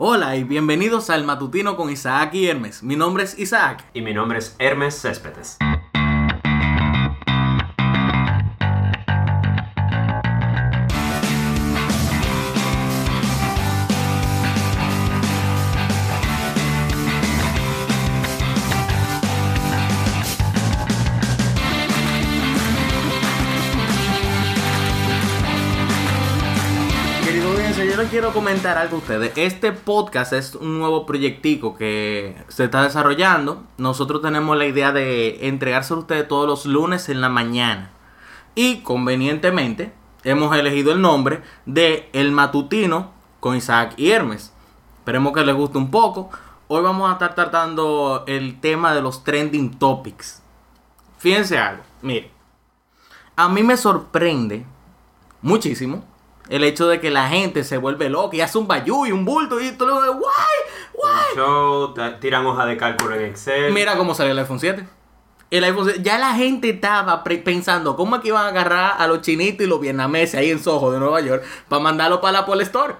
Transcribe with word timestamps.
Hola 0.00 0.36
y 0.36 0.44
bienvenidos 0.44 1.10
al 1.10 1.24
Matutino 1.24 1.74
con 1.74 1.90
Isaac 1.90 2.32
y 2.32 2.46
Hermes. 2.46 2.84
Mi 2.84 2.94
nombre 2.94 3.24
es 3.24 3.36
Isaac. 3.36 3.84
Y 3.94 4.00
mi 4.00 4.14
nombre 4.14 4.38
es 4.38 4.54
Hermes 4.60 4.94
Céspedes. 4.94 5.58
Quiero 28.18 28.32
comentar 28.32 28.76
algo 28.78 28.96
a 28.96 28.98
ustedes. 28.98 29.32
Este 29.36 29.70
podcast 29.70 30.32
es 30.32 30.56
un 30.56 30.80
nuevo 30.80 31.06
proyectico 31.06 31.76
que 31.76 32.36
se 32.48 32.64
está 32.64 32.82
desarrollando. 32.82 33.62
Nosotros 33.76 34.22
tenemos 34.22 34.58
la 34.58 34.66
idea 34.66 34.90
de 34.90 35.46
entregárselo 35.46 35.98
a 35.98 36.00
ustedes 36.00 36.26
todos 36.26 36.48
los 36.48 36.66
lunes 36.66 37.08
en 37.10 37.20
la 37.20 37.28
mañana. 37.28 37.92
Y 38.56 38.80
convenientemente 38.80 39.92
hemos 40.24 40.56
elegido 40.56 40.90
el 40.90 41.00
nombre 41.00 41.42
de 41.64 42.08
El 42.12 42.32
Matutino 42.32 43.12
con 43.38 43.54
Isaac 43.54 43.94
y 43.96 44.10
Hermes. 44.10 44.52
Esperemos 44.98 45.32
que 45.32 45.44
les 45.44 45.54
guste 45.54 45.78
un 45.78 45.92
poco. 45.92 46.28
Hoy 46.66 46.82
vamos 46.82 47.08
a 47.08 47.12
estar 47.12 47.36
tratando 47.36 48.24
el 48.26 48.58
tema 48.58 48.94
de 48.94 49.00
los 49.00 49.22
trending 49.22 49.78
topics. 49.78 50.42
Fíjense 51.18 51.56
algo, 51.56 51.84
mire. 52.02 52.32
A 53.36 53.48
mí 53.48 53.62
me 53.62 53.76
sorprende 53.76 54.66
muchísimo 55.40 56.02
el 56.48 56.64
hecho 56.64 56.88
de 56.88 57.00
que 57.00 57.10
la 57.10 57.28
gente 57.28 57.64
se 57.64 57.76
vuelve 57.76 58.08
loca 58.08 58.36
y 58.36 58.40
hace 58.40 58.58
un 58.58 58.66
bayú 58.66 59.06
y 59.06 59.12
un 59.12 59.24
bulto 59.24 59.60
y 59.60 59.72
todo 59.72 59.88
lo 59.88 60.02
de 60.02 60.08
guay, 60.08 60.22
guay. 60.94 61.36
Show, 61.36 61.94
tiran 62.20 62.46
hoja 62.46 62.66
de 62.66 62.76
cálculo 62.76 63.14
en 63.14 63.26
Excel. 63.26 63.72
Mira 63.72 63.96
cómo 63.96 64.14
salió 64.14 64.32
el 64.32 64.38
iPhone 64.38 64.60
7. 64.60 64.86
El 65.50 65.64
iPhone 65.64 65.84
7, 65.86 66.02
ya 66.02 66.18
la 66.18 66.34
gente 66.34 66.68
estaba 66.70 67.24
pensando 67.24 67.96
cómo 67.96 68.16
es 68.16 68.22
que 68.22 68.28
iban 68.28 68.44
a 68.44 68.48
agarrar 68.48 68.96
a 68.98 69.06
los 69.06 69.22
chinitos 69.22 69.66
y 69.66 69.68
los 69.68 69.80
vietnameses 69.80 70.34
ahí 70.34 70.50
en 70.50 70.62
Soho 70.62 70.90
de 70.90 70.98
Nueva 70.98 71.20
York 71.20 71.42
para 71.68 71.82
mandarlo 71.82 72.20
para 72.20 72.32
la 72.32 72.38
Apple 72.40 72.62
Store 72.62 72.94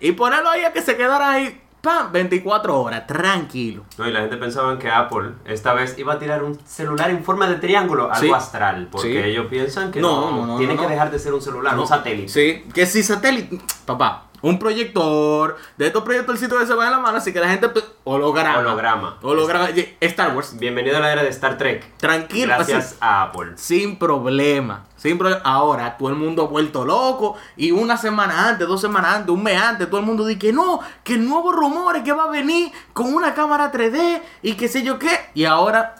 y 0.00 0.12
ponerlo 0.12 0.48
ahí 0.48 0.64
a 0.64 0.72
que 0.72 0.80
se 0.80 0.96
quedara 0.96 1.30
ahí, 1.30 1.60
pam, 1.80 2.12
24 2.12 2.80
horas, 2.80 3.06
tranquilo. 3.06 3.84
No, 3.98 4.08
y 4.08 4.12
la 4.12 4.20
gente 4.20 4.36
pensaba 4.36 4.78
que 4.78 4.88
Apple 4.90 5.30
esta 5.44 5.72
vez 5.74 5.98
iba 5.98 6.14
a 6.14 6.18
tirar 6.18 6.42
un 6.44 6.58
celular 6.66 7.10
en 7.10 7.24
forma 7.24 7.48
de 7.48 7.56
triángulo, 7.56 8.04
algo 8.10 8.20
Sí. 8.20 8.30
astral, 8.32 8.88
porque 8.90 9.08
Sí. 9.22 9.28
ellos 9.30 9.46
piensan 9.48 9.90
que 9.90 10.00
No, 10.00 10.30
no, 10.30 10.36
no, 10.36 10.46
no, 10.46 10.58
tiene 10.58 10.76
que 10.76 10.86
dejar 10.86 11.10
de 11.10 11.18
ser 11.18 11.32
un 11.34 11.40
celular, 11.42 11.78
un 11.78 11.86
satélite. 11.86 12.28
Sí, 12.28 12.64
que 12.74 12.86
si 12.86 13.02
satélite, 13.02 13.58
papá, 13.86 14.24
un 14.42 14.58
proyector, 14.58 15.56
de 15.76 15.86
estos 15.86 16.02
proyectorcitos 16.02 16.58
que 16.58 16.66
se 16.66 16.74
van 16.74 16.86
en 16.86 16.92
la 16.92 16.98
mano, 16.98 17.18
así 17.18 17.32
que 17.32 17.40
la 17.40 17.48
gente, 17.48 17.68
pues, 17.68 17.84
holograma. 18.04 18.58
Holograma. 18.58 19.18
Holograma, 19.22 19.68
Star 20.00 20.34
Wars. 20.34 20.58
Bienvenido 20.58 20.96
a 20.96 21.00
la 21.00 21.12
era 21.12 21.22
de 21.22 21.28
Star 21.28 21.58
Trek. 21.58 21.96
Tranquilo, 21.98 22.54
Gracias 22.54 22.86
así, 22.86 22.96
a 23.00 23.22
Apple. 23.24 23.52
sin 23.56 23.96
problema. 23.98 24.86
Sin 24.96 25.18
problema. 25.18 25.42
Ahora, 25.44 25.96
todo 25.96 26.08
el 26.08 26.16
mundo 26.16 26.44
ha 26.44 26.46
vuelto 26.46 26.84
loco. 26.84 27.36
Y 27.56 27.70
una 27.70 27.96
semana 27.96 28.48
antes, 28.48 28.66
dos 28.66 28.80
semanas 28.80 29.16
antes, 29.16 29.30
un 29.30 29.42
mes 29.42 29.60
antes, 29.60 29.88
todo 29.88 30.00
el 30.00 30.06
mundo 30.06 30.24
dice 30.26 30.38
que 30.38 30.52
no, 30.52 30.80
que 31.04 31.14
el 31.14 31.28
nuevo 31.28 31.52
rumor 31.52 31.96
es 31.96 32.02
que 32.02 32.12
va 32.12 32.24
a 32.24 32.30
venir 32.30 32.72
con 32.92 33.12
una 33.12 33.34
cámara 33.34 33.70
3D 33.70 34.22
y 34.42 34.54
qué 34.54 34.68
sé 34.68 34.82
yo 34.82 34.98
qué. 34.98 35.10
Y 35.34 35.44
ahora, 35.44 35.94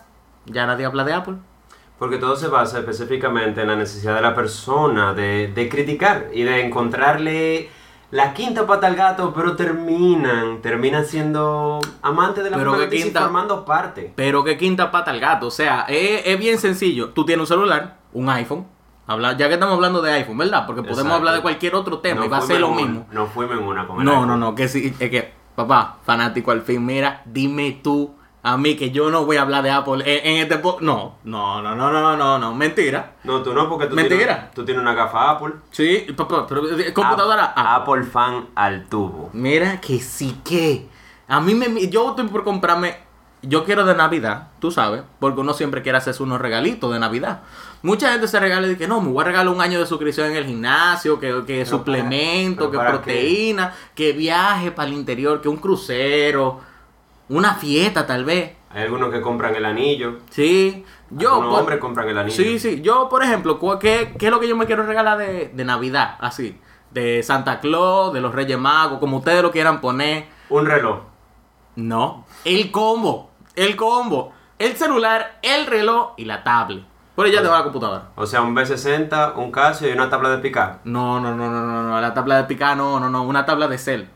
ya 0.46 0.66
nadie 0.66 0.86
habla 0.86 1.05
de 1.05 1.12
Apple. 1.12 1.34
Porque 1.98 2.16
todo 2.16 2.34
se 2.34 2.48
basa 2.48 2.78
específicamente 2.78 3.61
en 3.61 3.68
la 3.68 3.77
necesidad 3.77 4.14
de 4.14 4.22
la 4.22 4.34
persona 4.34 5.12
de, 5.12 5.48
de 5.55 5.68
criticar 5.68 6.28
y 6.33 6.44
de 6.44 6.64
encontrarle 6.64 7.68
la 8.11 8.34
quinta 8.34 8.66
pata 8.66 8.86
al 8.89 8.97
gato, 8.97 9.33
pero 9.34 9.55
terminan, 9.56 10.61
terminan 10.62 11.05
siendo 11.05 11.80
amantes 12.03 12.42
de 12.44 12.50
la 12.50 12.56
Pero 12.56 12.72
noticia 12.77 12.98
y 12.98 13.02
quinta- 13.05 13.20
formando 13.22 13.64
parte. 13.64 14.12
Pero 14.17 14.42
qué 14.44 14.56
quinta 14.56 14.91
pata 14.91 15.11
al 15.11 15.20
gato. 15.20 15.47
O 15.47 15.50
sea, 15.50 15.86
es, 15.89 16.22
es 16.25 16.39
bien 16.39 16.58
sencillo. 16.58 17.11
Tú 17.11 17.25
tienes 17.25 17.42
un 17.42 17.47
celular, 17.56 17.98
un 18.12 18.28
iPhone. 18.30 18.67
Habla, 19.07 19.36
ya 19.36 19.48
que 19.48 19.55
estamos 19.55 19.74
hablando 19.74 20.01
de 20.02 20.12
iPhone, 20.12 20.39
¿verdad? 20.39 20.67
Porque 20.67 20.83
podemos 20.83 20.98
Exacto. 21.01 21.17
hablar 21.17 21.35
de 21.35 21.42
cualquier 21.42 21.74
otro 21.74 21.98
tema 21.98 22.20
No 22.20 22.27
y 22.27 22.29
va 22.29 22.36
a 22.39 22.42
ser 22.42 22.61
lo 22.61 22.68
un- 22.68 22.77
mismo. 22.77 23.07
No 23.11 23.27
fuimos 23.27 23.58
en 23.58 23.64
una 23.64 23.86
con 23.86 23.98
el 23.98 24.05
No, 24.05 24.12
iPhone. 24.12 24.29
no, 24.29 24.36
no, 24.36 24.55
que 24.55 24.68
sí, 24.68 24.95
es 25.01 25.11
que, 25.11 25.33
papá, 25.56 25.96
fanático 26.05 26.52
al 26.52 26.62
fin, 26.62 26.85
mira, 26.86 27.23
dime 27.24 27.80
tú 27.83 28.14
a 28.42 28.56
mí 28.56 28.74
que 28.77 28.90
yo 28.90 29.11
no 29.11 29.27
voy 29.27 29.36
a 29.36 29.42
hablar 29.42 29.62
de 29.62 29.70
Apple 29.70 30.02
en, 30.05 30.27
en 30.27 30.36
este 30.42 30.56
po 30.58 30.78
No, 30.80 31.17
no, 31.24 31.61
no, 31.62 31.74
no, 31.74 31.90
no, 31.92 32.17
no, 32.17 32.39
no, 32.39 32.55
mentira. 32.55 33.12
No, 33.24 33.42
tú 33.42 33.52
no, 33.52 33.68
porque 33.68 33.86
tú 33.86 33.95
Mentira. 33.96 34.18
tienes, 34.34 34.51
tú 34.52 34.64
tienes 34.64 34.80
una 34.83 34.95
gafa 34.95 35.30
Apple. 35.30 35.55
Sí, 35.70 36.06
pero 36.17 36.79
eh, 36.79 36.92
computadora 36.95 37.45
Ap- 37.55 37.58
Apple. 37.83 38.00
Apple 38.00 38.11
fan 38.11 38.46
al 38.55 38.86
tubo. 38.86 39.30
Mira 39.34 39.80
que 39.80 39.98
sí 40.00 40.40
que. 40.45 40.89
A 41.29 41.40
mí 41.40 41.55
me. 41.55 41.89
Yo 41.89 42.11
estoy 42.11 42.27
por 42.29 42.42
comprarme. 42.45 43.08
Yo 43.42 43.64
quiero 43.64 43.86
de 43.86 43.95
Navidad, 43.95 44.48
tú 44.58 44.70
sabes, 44.70 45.02
porque 45.18 45.40
uno 45.40 45.55
siempre 45.55 45.80
quiere 45.80 45.96
hacerse 45.96 46.23
unos 46.23 46.39
regalitos 46.42 46.92
de 46.92 46.98
Navidad. 46.98 47.40
Mucha 47.83 48.12
gente 48.12 48.29
se 48.29 48.39
regala 48.39 48.67
y 48.67 48.70
dice 48.70 48.80
que 48.80 48.86
no, 48.86 49.00
me 49.00 49.08
voy 49.11 49.23
a 49.23 49.24
regalar 49.29 49.48
un 49.55 49.62
año 49.62 49.80
de 49.80 49.86
suscripción 49.86 50.27
en 50.30 50.36
el 50.36 50.45
gimnasio, 50.45 51.18
que, 51.18 51.45
que 51.46 51.64
suplemento, 51.64 52.70
para- 52.70 52.90
que 52.90 52.96
proteína, 52.98 53.73
que 53.95 54.12
viaje 54.12 54.73
para 54.73 54.89
el 54.89 54.95
interior, 54.95 55.40
que 55.40 55.48
un 55.48 55.56
crucero, 55.56 56.61
una 57.30 57.55
fiesta 57.55 58.07
tal 58.07 58.24
vez. 58.24 58.52
Hay 58.73 58.83
algunos 58.83 59.11
que 59.11 59.20
compran 59.20 59.55
el 59.57 59.64
anillo. 59.64 60.18
Sí, 60.30 60.85
yo. 61.11 61.30
Algunos 61.30 61.51
por- 61.51 61.61
hombres 61.61 61.79
compran 61.80 62.08
el 62.08 62.18
anillo. 62.18 62.36
Sí, 62.36 62.58
sí. 62.61 62.80
Yo, 62.83 63.08
por 63.08 63.24
ejemplo, 63.24 63.58
¿qué, 63.80 64.14
qué 64.18 64.27
es 64.27 64.30
lo 64.30 64.39
que 64.39 64.46
yo 64.48 64.57
me 64.57 64.67
quiero 64.67 64.85
regalar 64.85 65.18
de, 65.18 65.48
de 65.48 65.64
Navidad? 65.64 66.17
Así. 66.20 66.61
De 66.92 67.23
Santa 67.23 67.58
Claus, 67.61 68.13
de 68.13 68.20
los 68.20 68.35
Reyes 68.35 68.58
Magos, 68.58 68.98
como 69.01 69.17
ustedes 69.18 69.42
lo 69.42 69.51
quieran 69.51 69.80
poner. 69.80 70.27
Un 70.51 70.67
reloj. 70.67 70.98
No. 71.77 72.27
El 72.45 72.70
combo. 72.70 73.30
El 73.57 73.77
combo. 73.77 74.33
El 74.58 74.77
celular, 74.77 75.39
el 75.42 75.67
reloj 75.67 76.12
y 76.17 76.24
la 76.27 76.45
tablet. 76.45 76.85
Por 77.14 77.27
ella 77.27 77.42
te 77.42 77.48
va 77.48 77.58
la 77.58 77.64
computadora. 77.64 78.08
O 78.17 78.27
sea, 78.27 78.41
un 78.42 78.55
B60, 78.55 79.35
un 79.36 79.51
Casio 79.51 79.89
y 79.89 79.92
una 79.92 80.08
tabla 80.08 80.30
de 80.30 80.39
picar. 80.39 80.80
No, 80.85 81.20
no, 81.20 81.35
no, 81.35 81.51
no, 81.51 81.62
no, 81.67 81.83
no. 81.83 82.01
La 82.01 82.14
tabla 82.14 82.36
de 82.36 82.45
picar, 82.45 82.77
no, 82.77 83.01
no, 83.01 83.11
no. 83.11 83.23
Una 83.24 83.45
tabla 83.45 83.68
de 83.68 83.79
cel. 83.79 84.08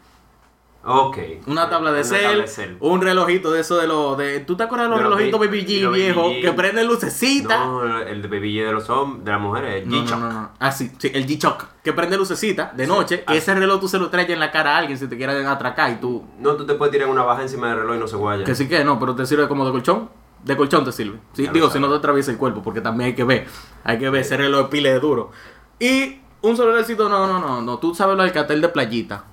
Ok. 0.86 1.18
Una 1.46 1.68
tabla 1.70 1.92
de 1.92 2.00
Una 2.00 2.08
cel. 2.08 2.22
tabla 2.22 2.42
de 2.42 2.48
cel. 2.48 2.76
Un 2.80 3.00
relojito 3.00 3.50
de 3.52 3.60
eso 3.60 3.78
de 3.78 3.86
los. 3.86 4.18
De, 4.18 4.40
¿Tú 4.40 4.56
te 4.56 4.64
acuerdas 4.64 4.88
de 4.88 4.90
los 4.90 4.98
De 4.98 5.04
relojitos 5.04 5.40
B- 5.40 5.46
BBG 5.48 5.82
los 5.82 5.94
viejos 5.94 6.32
que 6.42 6.52
prenden 6.52 6.86
lucecita? 6.86 7.64
No, 7.64 8.00
el 8.02 8.20
de 8.20 8.28
bebille 8.28 8.64
de 8.66 8.72
los 8.72 8.90
hombres, 8.90 9.24
de 9.24 9.30
las 9.30 9.40
mujeres, 9.40 9.86
No, 9.86 9.96
G-Shock. 9.96 10.18
no, 10.18 10.28
no, 10.28 10.32
no. 10.42 10.50
Ah, 10.58 10.70
sí, 10.72 10.90
sí, 10.98 11.10
el 11.14 11.26
G-Shock. 11.26 11.64
Que 11.82 11.92
prende 11.92 12.16
lucecita 12.18 12.72
de 12.76 12.86
noche. 12.86 13.24
Ese 13.28 13.54
reloj 13.54 13.80
tú 13.80 13.88
se 13.88 13.98
lo 13.98 14.10
traes 14.10 14.28
en 14.28 14.40
la 14.40 14.50
cara 14.50 14.74
a 14.74 14.78
alguien 14.78 14.98
si 14.98 15.06
te 15.08 15.16
quieren 15.16 15.46
atracar 15.46 15.90
y 15.92 15.94
tú. 15.96 16.22
No, 16.38 16.54
tú 16.54 16.66
te 16.66 16.74
puedes 16.74 16.92
tirar 16.92 17.08
una 17.08 17.22
baja 17.22 17.42
encima 17.42 17.68
del 17.68 17.78
reloj 17.78 17.96
y 17.96 17.98
no 18.00 18.06
se 18.08 18.16
guaya. 18.16 18.44
Que 18.44 18.54
sí 18.54 18.68
que 18.68 18.84
no, 18.84 18.98
pero 18.98 19.14
te 19.14 19.24
sirve 19.26 19.48
como 19.48 19.64
de 19.64 19.72
colchón. 19.72 20.10
De 20.44 20.54
colchón 20.54 20.84
te 20.84 20.92
sirve. 20.92 21.18
Sí, 21.32 21.48
digo, 21.50 21.70
si 21.70 21.78
no 21.78 21.88
te 21.88 21.94
atraviesa 21.94 22.30
el 22.30 22.36
cuerpo, 22.36 22.62
porque 22.62 22.82
también 22.82 23.08
hay 23.08 23.14
que 23.14 23.24
ver. 23.24 23.46
Hay 23.84 23.98
que 23.98 24.10
ver 24.10 24.20
ese 24.20 24.36
reloj 24.36 24.64
de 24.64 24.68
pile 24.68 24.92
de 24.92 25.00
duro. 25.00 25.30
Y 25.78 26.20
un 26.42 26.54
celularcito, 26.58 27.08
no, 27.08 27.26
no, 27.26 27.38
no, 27.40 27.62
no. 27.62 27.78
Tú 27.78 27.94
sabes 27.94 28.14
lo 28.16 28.22
del 28.22 28.32
cartel 28.32 28.60
de 28.60 28.68
playita. 28.68 29.24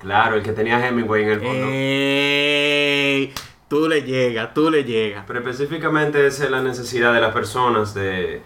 Claro, 0.00 0.36
el 0.36 0.42
que 0.42 0.52
tenía 0.52 0.86
Hemingway 0.86 1.24
en 1.24 1.28
el 1.30 1.40
fondo. 1.40 1.66
Ey, 1.70 3.32
tú 3.68 3.88
le 3.88 4.02
llegas, 4.02 4.54
tú 4.54 4.70
le 4.70 4.84
llegas. 4.84 5.24
Pero 5.26 5.40
específicamente 5.40 6.26
esa 6.26 6.44
es 6.44 6.50
la 6.50 6.62
necesidad 6.62 7.12
de 7.12 7.20
las 7.20 7.32
personas 7.32 7.94
de, 7.94 8.42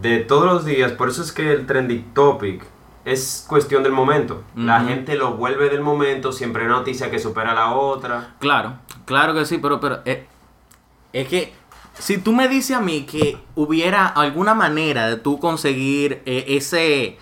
de 0.00 0.18
todos 0.18 0.46
los 0.46 0.64
días. 0.64 0.92
Por 0.92 1.08
eso 1.08 1.22
es 1.22 1.32
que 1.32 1.52
el 1.52 1.66
trending 1.66 2.12
topic 2.14 2.64
es 3.06 3.46
cuestión 3.48 3.84
del 3.84 3.92
momento. 3.92 4.42
La 4.56 4.80
gente 4.80 5.14
lo 5.14 5.34
vuelve 5.34 5.70
del 5.70 5.80
momento, 5.80 6.32
siempre 6.32 6.64
hay 6.64 6.68
noticia 6.68 7.08
que 7.08 7.20
supera 7.20 7.52
a 7.52 7.54
la 7.54 7.74
otra. 7.74 8.34
Claro, 8.40 8.78
claro 9.04 9.32
que 9.32 9.44
sí, 9.44 9.58
pero, 9.58 9.78
pero 9.78 10.00
eh, 10.04 10.26
es 11.12 11.28
que 11.28 11.52
si 11.98 12.18
tú 12.18 12.32
me 12.32 12.48
dices 12.48 12.76
a 12.76 12.80
mí 12.80 13.04
que 13.04 13.38
hubiera 13.54 14.06
alguna 14.06 14.54
manera 14.54 15.08
de 15.08 15.16
tú 15.16 15.38
conseguir 15.38 16.20
eh, 16.26 16.44
ese, 16.48 17.16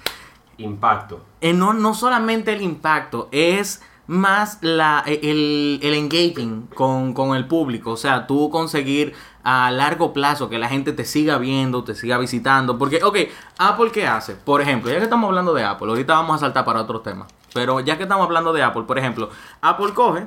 Impacto. 0.59 1.25
eh, 1.41 1.53
no, 1.53 1.73
no 1.73 1.95
solamente 1.95 2.53
el 2.53 2.63
impacto, 2.63 3.29
es 3.33 3.83
más 4.07 4.59
la, 4.61 5.03
eh, 5.07 5.21
el, 5.23 5.81
el 5.83 5.95
engaging 5.95 6.69
con, 6.75 7.15
con 7.15 7.35
el 7.35 7.47
público, 7.47 7.93
o 7.93 7.97
sea, 7.97 8.27
tú 8.27 8.51
conseguir 8.51 9.15
a 9.43 9.71
largo 9.71 10.13
plazo 10.13 10.49
que 10.49 10.59
la 10.59 10.69
gente 10.69 10.93
te 10.93 11.05
siga 11.05 11.39
viendo, 11.39 11.85
te 11.85 11.95
siga 11.95 12.19
visitando, 12.19 12.79
porque, 12.79 13.03
ok, 13.03 13.17
Apple 13.59 13.91
qué 13.93 14.07
hace, 14.07 14.35
por 14.35 14.61
ejemplo, 14.61 14.91
ya 14.91 14.99
que 14.99 15.05
estamos 15.05 15.29
hablando 15.29 15.55
de 15.55 15.65
Apple, 15.65 15.89
ahorita 15.89 16.15
vamos 16.15 16.37
a 16.37 16.39
saltar 16.41 16.65
para 16.65 16.83
otros 16.83 17.03
temas, 17.03 17.29
pero 17.55 17.81
ya 17.81 17.97
que 17.97 18.03
estamos 18.05 18.25
hablando 18.27 18.53
de 18.53 18.63
Apple, 18.63 18.83
por 18.83 18.99
ejemplo, 18.99 19.31
Apple 19.63 19.93
coge, 19.95 20.27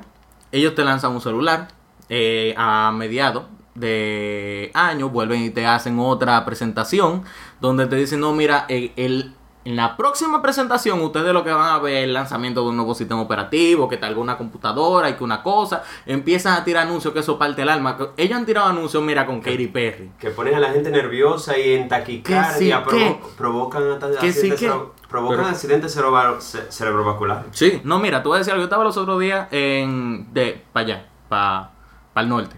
ellos 0.50 0.74
te 0.74 0.84
lanzan 0.84 1.12
un 1.12 1.20
celular 1.20 1.68
eh, 2.08 2.54
a 2.56 2.90
mediados 2.92 3.44
de 3.74 4.70
año, 4.74 5.08
vuelven 5.08 5.42
y 5.44 5.50
te 5.50 5.66
hacen 5.66 5.98
otra 6.00 6.44
presentación 6.44 7.22
donde 7.60 7.86
te 7.86 7.96
dicen, 7.96 8.20
no, 8.20 8.32
mira, 8.32 8.66
el, 8.68 9.34
En 9.68 9.76
la 9.76 9.98
próxima 9.98 10.40
presentación, 10.40 10.98
ustedes 11.02 11.30
lo 11.34 11.44
que 11.44 11.52
van 11.52 11.68
a 11.74 11.78
ver 11.78 11.96
es 11.98 12.04
el 12.04 12.14
lanzamiento 12.14 12.62
de 12.62 12.70
un 12.70 12.76
nuevo 12.76 12.94
sistema 12.94 13.20
operativo, 13.20 13.86
que 13.86 13.98
tal 13.98 14.08
alguna 14.08 14.38
computadora 14.38 15.10
y 15.10 15.12
que 15.12 15.22
una 15.22 15.42
cosa. 15.42 15.82
Empiezan 16.06 16.54
a 16.54 16.64
tirar 16.64 16.86
anuncios 16.86 17.12
que 17.12 17.20
eso 17.20 17.38
parte 17.38 17.60
el 17.60 17.68
alma. 17.68 17.98
Ellos 18.16 18.38
han 18.38 18.46
tirado 18.46 18.66
anuncios, 18.68 19.02
mira, 19.02 19.26
con 19.26 19.40
Katy 19.42 19.66
Perry. 19.66 20.10
Que 20.18 20.30
ponen 20.30 20.54
a 20.54 20.58
la 20.60 20.70
gente 20.72 20.90
nerviosa 20.90 21.58
y 21.58 21.72
en 21.74 21.86
taquicardia, 21.86 22.82
Que 22.82 22.90
sí, 22.90 22.96
provo- 22.96 23.20
que- 23.20 23.36
provocan 23.36 23.82
Que 24.18 24.32
sí, 24.32 24.48
que- 24.48 24.56
cero- 24.56 24.94
provocan 25.06 25.36
Pero- 25.40 25.48
accidentes 25.50 25.92
cerebro- 25.92 26.40
ce- 26.40 26.72
cerebrovasculares. 26.72 27.44
Sí, 27.50 27.82
no, 27.84 27.98
mira, 27.98 28.22
tú 28.22 28.30
voy 28.30 28.36
a 28.36 28.38
decir 28.38 28.52
algo. 28.54 28.62
Yo 28.62 28.68
estaba 28.68 28.84
los 28.84 28.96
otros 28.96 29.20
días 29.20 29.48
en. 29.50 30.32
de. 30.32 30.64
para 30.72 30.86
allá, 30.86 31.06
para 31.28 31.70
el 32.16 32.28
norte. 32.30 32.56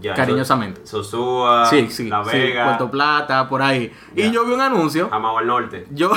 Ya, 0.00 0.14
Cariñosamente. 0.14 0.80
So- 0.86 1.04
Sosúa, 1.04 1.66
sí, 1.70 1.88
sí. 1.90 2.08
La 2.08 2.24
sí, 2.24 2.36
Vega, 2.36 2.64
Puerto 2.64 2.90
Plata, 2.90 3.48
por 3.48 3.62
ahí. 3.62 3.92
Ya. 4.14 4.26
Y 4.26 4.32
yo 4.32 4.44
vi 4.44 4.52
un 4.52 4.60
anuncio. 4.60 5.08
Amado 5.12 5.38
al 5.38 5.46
Norte. 5.46 5.86
Yo, 5.92 6.10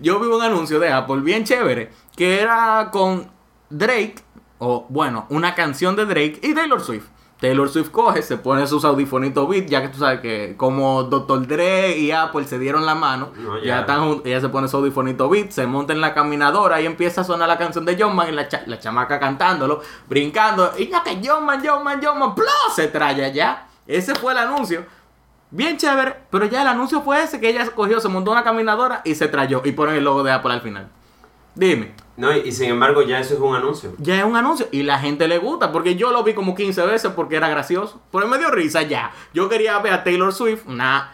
yo 0.00 0.20
vi 0.20 0.26
un 0.26 0.42
anuncio 0.42 0.80
de 0.80 0.92
Apple 0.92 1.20
bien 1.20 1.44
chévere 1.44 1.90
que 2.16 2.40
era 2.40 2.88
con 2.92 3.30
Drake, 3.70 4.16
o 4.58 4.86
bueno, 4.88 5.26
una 5.30 5.54
canción 5.54 5.96
de 5.96 6.06
Drake 6.06 6.40
y 6.42 6.54
Taylor 6.54 6.80
Swift. 6.80 7.06
Taylor 7.46 7.68
Swift 7.68 7.90
coge, 7.90 8.22
se 8.22 8.38
pone 8.38 8.66
sus 8.66 8.86
audifonitos 8.86 9.46
Beat, 9.46 9.66
ya 9.66 9.82
que 9.82 9.88
tú 9.88 9.98
sabes 9.98 10.20
que 10.20 10.54
como 10.56 11.02
Dr. 11.02 11.46
Dre 11.46 11.98
y 11.98 12.10
Apple 12.10 12.44
se 12.44 12.58
dieron 12.58 12.86
la 12.86 12.94
mano, 12.94 13.32
No, 13.36 13.58
ya 13.58 13.64
ya. 13.64 13.80
están 13.80 14.22
ella 14.24 14.40
se 14.40 14.48
pone 14.48 14.66
su 14.66 14.78
audifonito 14.78 15.28
Beat, 15.28 15.50
se 15.50 15.66
monta 15.66 15.92
en 15.92 16.00
la 16.00 16.14
caminadora 16.14 16.80
y 16.80 16.86
empieza 16.86 17.20
a 17.20 17.24
sonar 17.24 17.46
la 17.46 17.58
canción 17.58 17.84
de 17.84 17.96
John 18.00 18.16
Man 18.16 18.28
y 18.30 18.32
la, 18.32 18.48
cha- 18.48 18.62
la 18.64 18.78
chamaca 18.78 19.20
cantándolo, 19.20 19.82
brincando, 20.08 20.72
y 20.78 20.88
ya 20.88 21.02
que 21.02 21.20
John 21.22 21.44
Man, 21.44 21.60
John 21.62 21.84
Man, 21.84 22.00
John 22.02 22.18
Man, 22.18 22.34
¡pló! 22.34 22.46
se 22.74 22.88
trae 22.88 23.30
ya. 23.34 23.66
Ese 23.86 24.14
fue 24.14 24.32
el 24.32 24.38
anuncio. 24.38 24.86
Bien 25.50 25.76
chévere, 25.76 26.16
pero 26.30 26.46
ya 26.46 26.62
el 26.62 26.68
anuncio 26.68 27.02
fue 27.02 27.22
ese 27.22 27.38
que 27.38 27.50
ella 27.50 27.68
cogió, 27.74 28.00
se 28.00 28.08
montó 28.08 28.30
en 28.30 28.38
una 28.38 28.44
caminadora 28.44 29.02
y 29.04 29.14
se 29.14 29.28
trayó 29.28 29.60
y 29.66 29.72
ponen 29.72 29.96
el 29.96 30.04
logo 30.04 30.22
de 30.22 30.32
Apple 30.32 30.52
al 30.54 30.62
final. 30.62 30.88
Dime, 31.54 31.94
No, 32.16 32.36
y, 32.36 32.52
sin 32.52 32.70
embargo 32.70 33.02
ya 33.02 33.18
eso 33.18 33.34
es 33.34 33.40
un 33.40 33.56
anuncio. 33.56 33.92
ya 33.98 34.18
es 34.18 34.24
un 34.24 34.36
anuncio 34.36 34.68
y 34.70 34.84
la 34.84 34.98
gente 35.00 35.26
le 35.26 35.38
gusta 35.38 35.72
porque 35.72 35.96
yo 35.96 36.12
lo 36.12 36.22
vi 36.22 36.32
como 36.34 36.54
15 36.54 36.86
veces 36.86 37.12
porque 37.14 37.36
era 37.36 37.48
gracioso. 37.48 38.00
Pero 38.12 38.28
me 38.28 38.38
dio 38.38 38.50
risa 38.50 38.82
ya. 38.82 39.10
Yo 39.32 39.48
quería 39.48 39.78
ver 39.80 39.92
a 39.94 40.04
Taylor 40.04 40.32
Swift, 40.32 40.62
una 40.66 41.12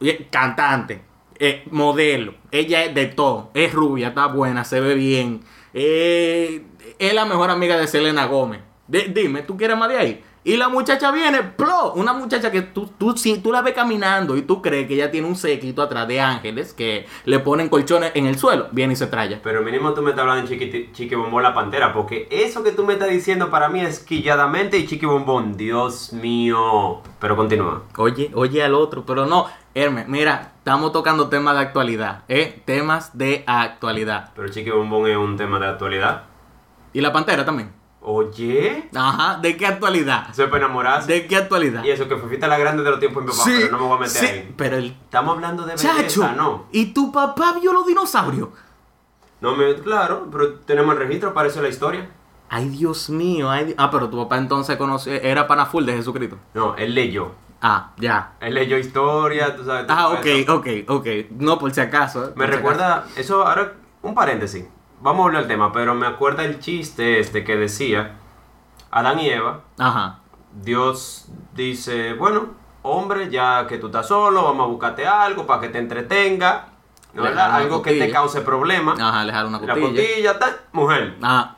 eh, 0.00 0.26
cantante, 0.30 1.02
eh, 1.38 1.62
modelo. 1.70 2.34
Ella 2.50 2.84
es 2.84 2.94
de 2.94 3.06
todo, 3.06 3.50
es 3.54 3.72
rubia, 3.72 4.08
está 4.08 4.26
buena, 4.26 4.64
se 4.64 4.80
ve 4.80 4.94
bien. 4.94 5.42
eh, 5.74 6.64
es 6.98 7.14
la 7.14 7.24
mejor 7.24 7.50
amiga 7.50 7.76
de 7.76 7.86
Selena 7.86 8.24
Gómez. 8.26 8.60
Di- 8.88 9.12
dime, 9.14 9.42
¿tú 9.42 9.56
quieres 9.56 9.76
más 9.76 9.88
de 9.88 9.96
ahí? 9.98 10.24
Y 10.48 10.56
la 10.56 10.70
muchacha 10.70 11.12
viene, 11.12 11.42
¡plo! 11.42 11.92
Una 11.92 12.14
muchacha 12.14 12.50
que 12.50 12.62
tú, 12.62 12.86
tú, 12.96 13.14
si 13.18 13.36
tú 13.36 13.52
la 13.52 13.60
ves 13.60 13.74
caminando 13.74 14.34
y 14.34 14.40
tú 14.40 14.62
crees 14.62 14.88
que 14.88 14.94
ella 14.94 15.10
tiene 15.10 15.26
un 15.26 15.36
séquito 15.36 15.82
atrás 15.82 16.08
de 16.08 16.22
ángeles 16.22 16.72
que 16.72 17.06
le 17.26 17.38
ponen 17.40 17.68
colchones 17.68 18.12
en 18.14 18.24
el 18.24 18.38
suelo, 18.38 18.68
viene 18.72 18.94
y 18.94 18.96
se 18.96 19.08
trae. 19.08 19.38
Pero 19.42 19.60
mínimo 19.60 19.92
tú 19.92 20.00
me 20.00 20.08
estás 20.08 20.22
hablando 20.22 20.48
de 20.48 20.58
Chiqui, 20.58 20.90
Chiqui 20.94 21.14
Bombón 21.16 21.42
la 21.42 21.52
Pantera, 21.52 21.92
porque 21.92 22.28
eso 22.30 22.64
que 22.64 22.72
tú 22.72 22.82
me 22.86 22.94
estás 22.94 23.10
diciendo 23.10 23.50
para 23.50 23.68
mí 23.68 23.80
es 23.80 23.98
quilladamente 23.98 24.78
y 24.78 24.86
Chiqui 24.86 25.04
Bombón, 25.04 25.58
Dios 25.58 26.14
mío. 26.14 27.02
Pero 27.20 27.36
continúa. 27.36 27.82
Oye, 27.98 28.30
oye 28.32 28.62
al 28.62 28.72
otro, 28.72 29.04
pero 29.04 29.26
no, 29.26 29.48
Hermes, 29.74 30.08
mira, 30.08 30.52
estamos 30.56 30.92
tocando 30.92 31.28
temas 31.28 31.56
de 31.56 31.60
actualidad, 31.60 32.22
¿eh? 32.26 32.62
Temas 32.64 33.18
de 33.18 33.44
actualidad. 33.46 34.30
Pero 34.34 34.48
Chiqui 34.48 34.70
Bombón 34.70 35.10
es 35.10 35.16
un 35.18 35.36
tema 35.36 35.58
de 35.58 35.66
actualidad. 35.66 36.22
Y 36.94 37.02
la 37.02 37.12
pantera 37.12 37.44
también. 37.44 37.77
Oye, 38.10 38.88
Aja, 38.94 39.38
¿de 39.42 39.54
qué 39.54 39.66
actualidad? 39.66 40.32
se 40.32 40.44
enamorarse. 40.44 41.12
¿De 41.12 41.26
qué 41.26 41.36
actualidad? 41.36 41.84
Y 41.84 41.90
eso 41.90 42.08
que 42.08 42.16
fue 42.16 42.38
la 42.38 42.56
grande 42.56 42.82
de 42.82 42.90
los 42.90 42.98
tiempos 42.98 43.22
de 43.22 43.30
mi 43.30 43.36
papá, 43.36 43.50
pero 43.54 43.70
no 43.70 43.78
me 43.78 43.84
voy 43.84 43.96
a 43.98 44.00
meter 44.00 44.16
sí, 44.16 44.26
ahí. 44.26 44.54
pero 44.56 44.76
el 44.78 44.86
Estamos 44.86 45.34
hablando 45.34 45.64
de 45.66 45.72
belleza, 45.72 45.94
chacho, 45.94 46.32
¿no? 46.32 46.64
¿y 46.72 46.94
tu 46.94 47.12
papá 47.12 47.56
vio 47.60 47.70
los 47.74 47.86
dinosaurios? 47.86 48.48
No 49.42 49.54
me, 49.54 49.74
claro, 49.74 50.26
pero 50.32 50.54
tenemos 50.60 50.94
el 50.94 51.00
registro, 51.00 51.34
para 51.34 51.48
eso 51.48 51.60
la 51.60 51.68
historia. 51.68 52.08
Ay, 52.48 52.70
Dios 52.70 53.10
mío, 53.10 53.50
ay, 53.50 53.74
ah, 53.76 53.90
pero 53.90 54.08
tu 54.08 54.16
papá 54.16 54.38
entonces 54.38 54.78
conoce, 54.78 55.28
era 55.30 55.46
pana 55.46 55.66
full 55.66 55.84
de 55.84 55.92
Jesucristo. 55.92 56.38
No, 56.54 56.76
él 56.76 56.94
leyó. 56.94 57.32
Ah, 57.60 57.92
ya. 57.98 58.36
Él 58.40 58.54
leyó 58.54 58.78
historia, 58.78 59.54
tú 59.54 59.66
sabes. 59.66 59.84
Ah, 59.90 60.08
ok, 60.08 60.24
eso. 60.24 60.54
ok, 60.54 60.66
ok. 60.88 61.06
No, 61.32 61.58
por 61.58 61.74
si 61.74 61.82
acaso. 61.82 62.28
eh, 62.28 62.32
Me 62.36 62.46
recuerda, 62.46 63.04
eso 63.16 63.46
ahora, 63.46 63.74
un 64.00 64.14
paréntesis. 64.14 64.64
Vamos 65.00 65.22
a 65.24 65.26
hablar 65.26 65.42
del 65.42 65.48
tema, 65.48 65.72
pero 65.72 65.94
me 65.94 66.06
acuerda 66.06 66.44
el 66.44 66.58
chiste 66.58 67.20
este 67.20 67.44
que 67.44 67.56
decía 67.56 68.16
Adán 68.90 69.20
y 69.20 69.28
Eva. 69.30 69.60
Ajá. 69.78 70.20
Dios 70.52 71.26
dice, 71.54 72.14
bueno, 72.14 72.48
hombre, 72.82 73.30
ya 73.30 73.66
que 73.68 73.78
tú 73.78 73.86
estás 73.86 74.08
solo, 74.08 74.42
vamos 74.44 74.64
a 74.64 74.68
buscarte 74.68 75.06
algo 75.06 75.46
para 75.46 75.60
que 75.60 75.68
te 75.68 75.78
entretenga. 75.78 76.66
¿no, 77.12 77.22
Le 77.22 77.28
¿verdad? 77.28 77.44
dejaron 77.46 77.66
una 77.66 77.74
Algo 77.74 77.82
que 77.82 77.92
te 77.98 78.10
cause 78.10 78.40
problema. 78.40 78.94
Ajá, 78.98 79.24
le 79.24 79.32
una 79.32 79.60
La 79.60 79.74
costilla. 79.74 79.86
costilla, 79.88 80.38
tal, 80.38 80.56
mujer. 80.72 81.16
Ah, 81.22 81.54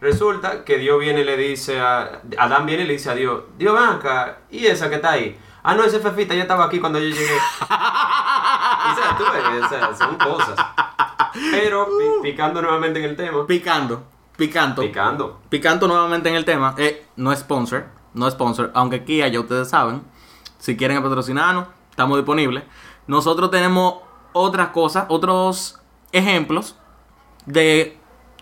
Resulta 0.00 0.64
que 0.64 0.76
Dios 0.76 1.00
viene 1.00 1.22
y 1.22 1.24
le 1.24 1.38
dice 1.38 1.80
a. 1.80 2.20
Adán 2.38 2.66
viene 2.66 2.82
y 2.82 2.86
le 2.86 2.92
dice 2.92 3.10
a 3.10 3.14
Dios: 3.14 3.44
Dios, 3.56 3.72
ven 3.74 3.88
acá, 3.88 4.40
¿y 4.50 4.66
esa 4.66 4.90
que 4.90 4.96
está 4.96 5.12
ahí? 5.12 5.38
Ah, 5.62 5.74
no, 5.74 5.82
ese 5.82 5.98
Fefita 5.98 6.34
ya 6.34 6.42
estaba 6.42 6.66
aquí 6.66 6.78
cuando 6.78 6.98
yo 6.98 7.06
llegué. 7.06 7.38
o 7.62 7.66
sea, 7.66 9.16
tú 9.16 9.24
ves, 9.32 9.64
o 9.64 9.68
sea, 9.70 9.94
son 9.94 10.16
cosas. 10.16 10.56
Pero, 11.50 11.86
pi- 11.86 12.30
picando 12.30 12.60
nuevamente 12.62 12.98
en 12.98 13.04
el 13.10 13.16
tema. 13.16 13.46
picando, 13.46 14.02
picando. 14.36 14.82
Picando. 14.82 15.40
Picando 15.48 15.86
nuevamente 15.88 16.28
en 16.28 16.34
el 16.36 16.44
tema, 16.44 16.74
eh, 16.78 17.06
no 17.16 17.32
es 17.32 17.40
sponsor, 17.40 17.86
no 18.14 18.26
es 18.26 18.34
sponsor, 18.34 18.70
aunque 18.74 19.04
Kia 19.04 19.28
ya 19.28 19.40
ustedes 19.40 19.68
saben, 19.68 20.02
si 20.58 20.76
quieren 20.76 21.02
patrocinarnos, 21.02 21.66
estamos 21.90 22.16
disponibles. 22.18 22.64
Nosotros 23.06 23.50
tenemos 23.50 23.96
otras 24.32 24.68
cosas, 24.68 25.06
otros 25.08 25.80
ejemplos 26.12 26.76
de 27.46 27.98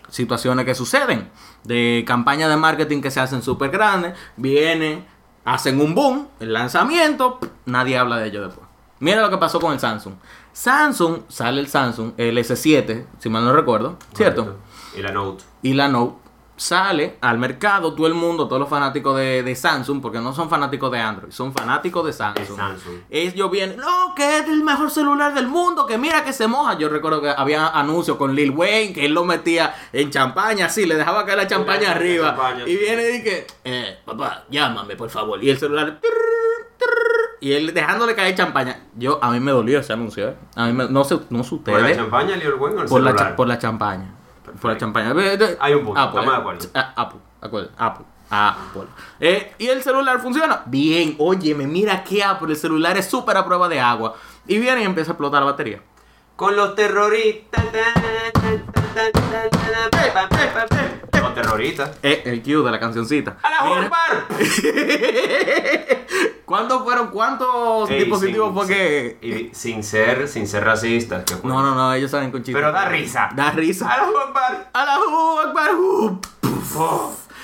situaciones 0.09 0.65
que 0.65 0.75
suceden, 0.75 1.29
de 1.63 2.03
campañas 2.07 2.49
de 2.49 2.57
marketing 2.57 3.01
que 3.01 3.11
se 3.11 3.19
hacen 3.19 3.41
súper 3.41 3.71
grandes, 3.71 4.13
vienen, 4.37 5.05
hacen 5.45 5.81
un 5.81 5.93
boom, 5.95 6.27
el 6.39 6.53
lanzamiento, 6.53 7.39
nadie 7.65 7.97
habla 7.97 8.17
de 8.17 8.27
ello 8.27 8.43
después. 8.47 8.67
Mira 8.99 9.21
lo 9.21 9.29
que 9.29 9.37
pasó 9.37 9.59
con 9.59 9.73
el 9.73 9.79
Samsung. 9.79 10.13
Samsung, 10.53 11.23
sale 11.27 11.59
el 11.59 11.67
Samsung, 11.67 12.13
el 12.17 12.37
S7, 12.37 13.05
si 13.19 13.29
mal 13.29 13.43
no 13.43 13.53
recuerdo, 13.53 13.97
¿cierto? 14.15 14.45
Correcto. 14.45 14.63
Y 14.95 15.01
la 15.01 15.11
Note. 15.11 15.43
y 15.63 15.73
la 15.73 15.87
Note 15.87 16.23
sale 16.55 17.17
al 17.19 17.39
mercado, 17.39 17.93
todo 17.95 18.05
el 18.05 18.13
mundo, 18.13 18.47
todos 18.47 18.59
los 18.59 18.69
fanáticos 18.69 19.17
de, 19.17 19.41
de 19.41 19.55
Samsung, 19.55 20.01
porque 20.01 20.19
no 20.19 20.33
son 20.33 20.49
fanáticos 20.49 20.91
de 20.91 20.99
Android, 20.99 21.31
son 21.31 21.51
fanáticos 21.51 22.05
de 22.05 22.13
Samsung. 22.13 22.55
Samsung. 22.55 22.93
Ellos 23.09 23.49
vienen, 23.49 23.77
no, 23.77 24.13
que 24.15 24.37
es 24.37 24.47
el 24.47 24.63
mejor 24.63 24.91
celular 24.91 25.33
del 25.33 25.47
mundo, 25.47 25.87
que 25.87 25.97
mira 25.97 26.23
que 26.23 26.31
se 26.31 26.47
moja. 26.47 26.77
Yo 26.77 26.89
recuerdo 26.89 27.21
que 27.21 27.29
había 27.29 27.67
anuncios 27.69 28.17
con 28.17 28.35
Lil 28.35 28.51
Wayne, 28.51 28.93
que 28.93 29.05
él 29.05 29.13
lo 29.13 29.25
metía 29.25 29.73
en 29.91 30.11
champaña, 30.11 30.67
así, 30.67 30.85
le 30.85 30.95
dejaba 30.95 31.25
caer 31.25 31.39
la 31.39 31.47
champaña 31.47 31.89
la 31.89 31.91
arriba. 31.95 32.27
champaña, 32.27 32.63
y 32.67 32.71
sí. 32.71 32.77
viene 32.77 33.03
y 33.03 33.11
dice, 33.19 33.47
eh, 33.63 33.99
papá, 34.05 34.43
llámame, 34.49 34.95
por 34.95 35.09
favor. 35.09 35.43
Y 35.43 35.49
el 35.49 35.57
celular, 35.57 35.99
y 37.43 37.51
él 37.53 37.73
dejándole 37.73 38.15
caer 38.15 38.33
champaña. 38.35 38.79
Yo, 38.95 39.19
a 39.21 39.29
mí 39.31 39.39
me 39.41 39.51
dolió 39.51 39.79
ese 39.79 39.91
anuncio, 39.91 40.29
¿eh? 40.29 40.35
A 40.55 40.67
mí 40.67 40.71
me, 40.73 40.87
no 40.87 41.03
sé, 41.03 41.19
no 41.29 41.43
sé 41.43 41.57
¿Por 41.57 41.73
la 41.73 41.79
ustedes. 41.79 41.97
champaña, 41.97 42.35
Leo 42.37 42.57
Buen 42.57 42.77
o 42.77 42.81
el 42.83 42.87
Por 42.87 43.01
la, 43.01 43.09
celular? 43.11 43.29
cha- 43.31 43.35
por 43.35 43.47
la 43.47 43.57
champaña. 43.59 44.13
Por 44.61 44.71
la 44.71 44.77
champaña. 44.77 45.13
Hay 45.59 45.73
un 45.73 45.83
punto, 45.83 45.99
Apple, 45.99 46.19
estamos 46.21 46.25
de 46.25 46.31
eh. 46.31 46.39
acuerdo. 46.39 46.69
Ah, 46.73 46.93
Apple, 46.95 47.19
acuerdo, 47.41 47.69
Apple. 47.77 48.05
Apple. 48.29 48.87
Eh, 49.19 49.53
¿Y 49.59 49.67
el 49.67 49.83
celular 49.83 50.19
funciona? 50.21 50.61
Bien, 50.67 51.15
óyeme, 51.19 51.67
mira 51.67 52.01
que 52.03 52.23
Apple, 52.23 52.51
el 52.51 52.55
celular 52.57 52.97
es 52.97 53.07
súper 53.07 53.35
a 53.35 53.45
prueba 53.45 53.67
de 53.67 53.79
agua. 53.81 54.15
Y 54.47 54.57
viene 54.59 54.81
y 54.81 54.85
empieza 54.85 55.11
a 55.11 55.13
explotar 55.13 55.41
la 55.41 55.51
batería. 55.51 55.81
Con 56.37 56.55
los 56.55 56.75
terroristas. 56.75 57.63
Terroristas. 61.57 61.97
Eh, 62.03 62.21
el 62.25 62.43
cue 62.43 62.63
de 62.63 62.71
la 62.71 62.79
cancioncita. 62.79 63.37
¡A 63.41 63.49
la 63.49 63.89
Bar! 63.89 64.27
¿Cuántos 66.45 66.83
fueron? 66.83 67.07
¿Cuántos 67.07 67.89
Ey, 67.89 68.01
dispositivos 68.03 68.47
sin- 68.49 68.55
fue 68.55 68.67
que.? 68.67 69.17
Y 69.21 69.55
sin 69.55 69.83
ser, 69.83 70.27
sin 70.27 70.47
ser 70.47 70.63
racistas. 70.63 71.23
que 71.23 71.35
fue. 71.35 71.49
No, 71.49 71.61
no, 71.63 71.73
no, 71.73 71.93
ellos 71.93 72.11
saben 72.11 72.31
con 72.31 72.41
chistes. 72.41 72.55
Pero 72.55 72.71
da 72.71 72.89
risa. 72.89 73.29
Da 73.35 73.51
risa. 73.51 73.89
¡A 73.91 73.97
la 73.97 74.31
Bar! 74.33 74.69
Allahu 74.73 75.39
Akbar, 75.39 75.75
hu. 75.75 76.19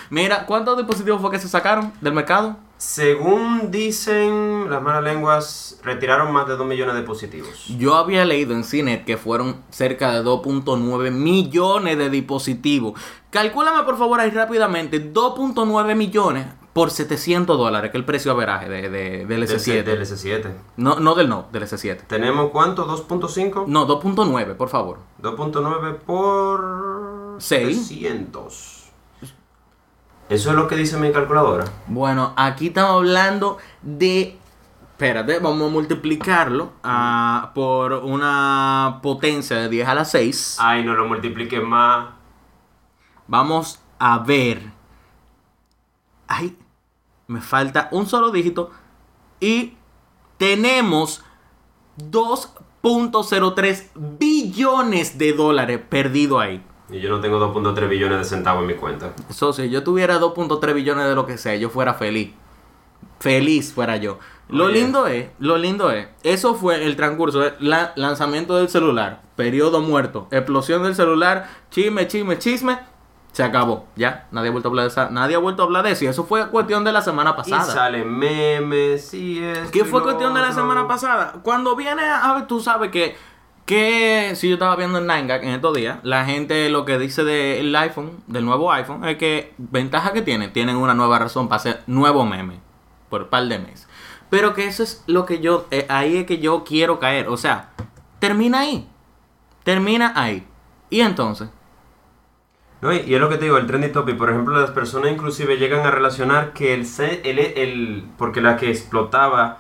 Mira, 0.10 0.46
¿cuántos 0.46 0.78
dispositivos 0.78 1.22
fue 1.22 1.32
que 1.32 1.40
se 1.40 1.48
sacaron 1.48 1.92
del 2.02 2.14
mercado? 2.14 2.58
Según 2.80 3.72
dicen 3.72 4.70
las 4.70 4.82
malas 4.82 5.04
lenguas, 5.04 5.78
retiraron 5.84 6.32
más 6.32 6.48
de 6.48 6.56
2 6.56 6.66
millones 6.66 6.94
de 6.96 7.02
dispositivos. 7.02 7.68
Yo 7.78 7.96
había 7.96 8.24
leído 8.24 8.54
en 8.54 8.64
CINET 8.64 9.04
que 9.04 9.18
fueron 9.18 9.58
cerca 9.70 10.14
de 10.14 10.24
2.9 10.24 11.12
millones 11.12 11.98
de 11.98 12.10
dispositivos. 12.10 12.98
Calcúlame 13.32 13.84
por 13.84 13.98
favor 13.98 14.22
ahí 14.22 14.30
rápidamente 14.30 15.14
2.9 15.14 15.94
millones 15.96 16.46
por 16.72 16.90
700 16.90 17.58
dólares, 17.58 17.92
que 17.92 17.98
es 17.98 18.02
el 18.02 18.06
precio 18.06 18.32
averaje 18.32 18.70
de, 18.70 18.90
de- 18.90 19.26
del 19.26 19.44
S7. 19.44 19.84
Del 19.84 20.02
S7. 20.02 20.54
No, 20.78 21.02
no 21.02 21.16
del 21.16 21.28
no, 21.28 21.48
del 21.52 21.64
S7. 21.64 22.08
¿Tenemos 22.08 22.50
cuánto? 22.52 22.88
¿2.5? 22.88 23.66
No, 23.68 23.88
2.9, 23.88 24.56
por 24.56 24.70
favor. 24.70 25.00
2.9 25.22 25.98
por... 25.98 27.36
Seis. 27.40 27.88
700. 27.88 28.79
Eso 30.30 30.52
es 30.52 30.56
lo 30.56 30.68
que 30.68 30.76
dice 30.76 30.98
mi 30.98 31.12
calculadora. 31.12 31.66
Bueno, 31.88 32.34
aquí 32.38 32.68
estamos 32.68 32.92
hablando 32.92 33.58
de 33.82 34.40
Espérate, 35.00 35.40
vamos 35.40 35.70
a 35.70 35.72
multiplicarlo 35.72 36.74
ah, 36.84 37.52
por 37.56 37.94
una 37.94 39.00
potencia 39.02 39.56
de 39.56 39.70
10 39.70 39.88
a 39.88 39.96
la 39.96 40.04
6. 40.04 40.58
Ay, 40.60 40.84
no 40.84 40.94
lo 40.94 41.08
multipliques 41.08 41.64
más. 41.64 42.10
Vamos 43.26 43.80
a 43.98 44.20
ver. 44.20 44.74
Ay, 46.28 46.58
me 47.28 47.40
falta 47.40 47.88
un 47.94 48.08
solo 48.08 48.30
dígito. 48.30 48.72
Y 49.40 49.76
tenemos 50.38 51.24
2.03 52.12 53.92
billones 54.20 55.18
de 55.18 55.32
dólares 55.32 55.80
perdido 55.88 56.42
ahí. 56.42 56.62
Y 56.92 57.00
yo 57.00 57.10
no 57.10 57.20
tengo 57.22 57.40
2.3 57.40 57.88
billones 57.88 58.18
de 58.20 58.24
centavos 58.26 58.62
en 58.62 58.68
mi 58.68 58.74
cuenta. 58.74 59.14
Eso 59.30 59.54
si 59.54 59.70
yo 59.70 59.84
tuviera 59.84 60.20
2.3 60.20 60.74
billones 60.74 61.08
de 61.08 61.16
lo 61.16 61.26
que 61.26 61.38
sea, 61.38 61.56
yo 61.56 61.70
fuera 61.70 61.94
feliz. 61.94 62.32
Feliz 63.20 63.74
fuera 63.74 63.98
yo. 63.98 64.18
Lo 64.48 64.66
Oye. 64.66 64.76
lindo 64.82 65.06
es, 65.06 65.28
lo 65.40 65.58
lindo 65.58 65.92
es, 65.92 66.08
eso 66.24 66.56
fue 66.56 66.84
el 66.84 66.96
transcurso, 66.96 67.46
eh, 67.46 67.54
la- 67.60 67.94
lanzamiento 67.96 68.58
del 68.58 68.68
celular, 68.70 69.22
periodo 69.36 69.82
muerto, 69.82 70.28
explosión 70.32 70.82
del 70.82 70.96
celular, 70.96 71.48
chisme, 71.70 72.08
chisme, 72.08 72.40
chisme, 72.40 72.80
se 73.32 73.44
acabó, 73.44 73.86
ya, 73.96 74.28
nadie 74.32 74.48
ha 74.50 74.52
vuelto 74.52 74.70
a 74.70 74.72
hablar 74.72 74.86
de 74.86 74.90
esa, 74.90 75.10
nadie 75.12 75.36
ha 75.36 75.40
vuelto 75.40 75.62
a 75.62 75.66
hablar 75.66 75.84
de 75.84 75.92
eso, 75.92 76.06
y 76.06 76.08
eso 76.08 76.24
fue 76.24 76.50
cuestión 76.50 76.84
de 76.84 76.92
la 76.92 77.02
semana 77.04 77.32
Y 77.32 77.52
pasada. 77.52 77.64
salen 77.74 78.10
memes 78.18 79.14
y 79.14 79.44
esto 79.44 79.70
¿Qué 79.72 79.80
y 79.80 79.84
fue 79.84 80.02
cuestión 80.02 80.34
de 80.34 80.42
la 80.42 80.52
semana 80.52 80.88
pasada? 80.88 81.34
Cuando 81.44 81.76
viene 81.76 82.02
a 82.04 82.34
ver, 82.34 82.48
tú 82.48 82.60
sabes 82.60 82.90
que, 82.90 83.16
que 83.70 84.32
si 84.36 84.48
yo 84.50 84.56
estaba 84.56 84.76
viendo 84.76 84.98
en 84.98 85.06
9gag 85.08 85.44
en 85.44 85.50
estos 85.50 85.76
días, 85.76 86.00
la 86.02 86.26
gente 86.26 86.72
lo 86.72 86.86
que 86.86 86.98
dice 86.98 87.24
del 87.24 87.76
iPhone, 87.76 88.14
del 88.26 88.44
nuevo 88.44 88.72
iPhone, 88.72 89.08
es 89.08 89.18
que 89.18 89.54
ventaja 89.60 90.12
que 90.12 90.24
tienen, 90.24 90.52
tienen 90.52 90.76
una 90.76 90.96
nueva 90.96 91.20
razón 91.20 91.48
para 91.48 91.58
hacer 91.58 91.84
nuevo 91.86 92.26
meme 92.26 92.60
por 93.12 93.22
un 93.22 93.28
par 93.30 93.44
de 93.46 93.60
meses. 93.60 93.88
Pero 94.32 94.56
que 94.56 94.66
eso 94.66 94.82
es 94.82 95.04
lo 95.06 95.28
que 95.28 95.40
yo, 95.40 95.68
eh, 95.70 95.86
ahí 95.88 96.18
es 96.18 96.26
que 96.26 96.40
yo 96.40 96.64
quiero 96.64 96.98
caer. 97.00 97.28
O 97.28 97.38
sea, 97.38 97.70
termina 98.18 98.62
ahí. 98.62 98.90
Termina 99.64 100.14
ahí. 100.16 100.48
Y 100.90 101.02
entonces, 101.02 101.50
No, 102.82 102.92
y, 102.92 103.14
es 103.14 103.20
lo 103.22 103.30
que 103.30 103.38
te 103.38 103.44
digo, 103.46 103.58
el 103.58 103.68
trending 103.68 103.92
topic, 103.92 104.18
por 104.18 104.32
ejemplo, 104.32 104.60
las 104.60 104.72
personas 104.72 105.12
inclusive 105.12 105.58
llegan 105.58 105.86
a 105.86 105.92
relacionar 105.92 106.54
que 106.54 106.74
el, 106.74 106.88
ce- 106.88 107.22
el, 107.24 107.38
el- 107.38 108.06
porque 108.18 108.42
la 108.42 108.58
que 108.58 108.72
explotaba 108.72 109.60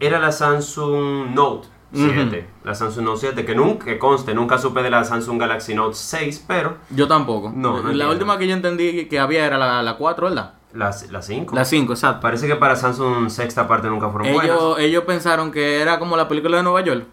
era 0.00 0.18
la 0.20 0.32
Samsung 0.32 1.34
Note 1.34 1.68
7, 1.98 2.48
la 2.64 2.74
Samsung 2.74 3.04
Note 3.04 3.20
7, 3.20 3.44
que 3.44 3.54
nunca, 3.54 3.84
que 3.84 3.98
conste, 3.98 4.34
nunca 4.34 4.58
supe 4.58 4.82
de 4.82 4.90
la 4.90 5.04
Samsung 5.04 5.38
Galaxy 5.40 5.74
Note 5.74 5.94
6, 5.94 6.44
pero 6.48 6.76
yo 6.90 7.06
tampoco. 7.08 7.50
No, 7.54 7.72
no 7.72 7.74
la 7.74 7.78
entiendo. 7.90 8.10
última 8.10 8.38
que 8.38 8.46
yo 8.48 8.54
entendí 8.54 9.06
que 9.06 9.18
había 9.20 9.46
era 9.46 9.58
la, 9.58 9.82
la 9.82 9.96
4, 9.96 10.28
¿verdad? 10.28 10.54
la, 10.74 10.94
la 11.10 11.20
5. 11.22 11.54
La 11.54 11.64
5, 11.66 11.92
exacto. 11.92 12.20
Parece 12.22 12.46
que 12.46 12.56
para 12.56 12.76
Samsung 12.76 13.28
sexta 13.28 13.68
parte 13.68 13.88
nunca 13.88 14.08
fueron 14.08 14.32
buenas. 14.32 14.56
Ellos, 14.78 15.04
pensaron 15.04 15.50
que 15.52 15.80
era 15.82 15.98
como 15.98 16.16
la 16.16 16.28
película 16.28 16.56
de 16.56 16.62
Nueva 16.62 16.80
York, 16.82 17.04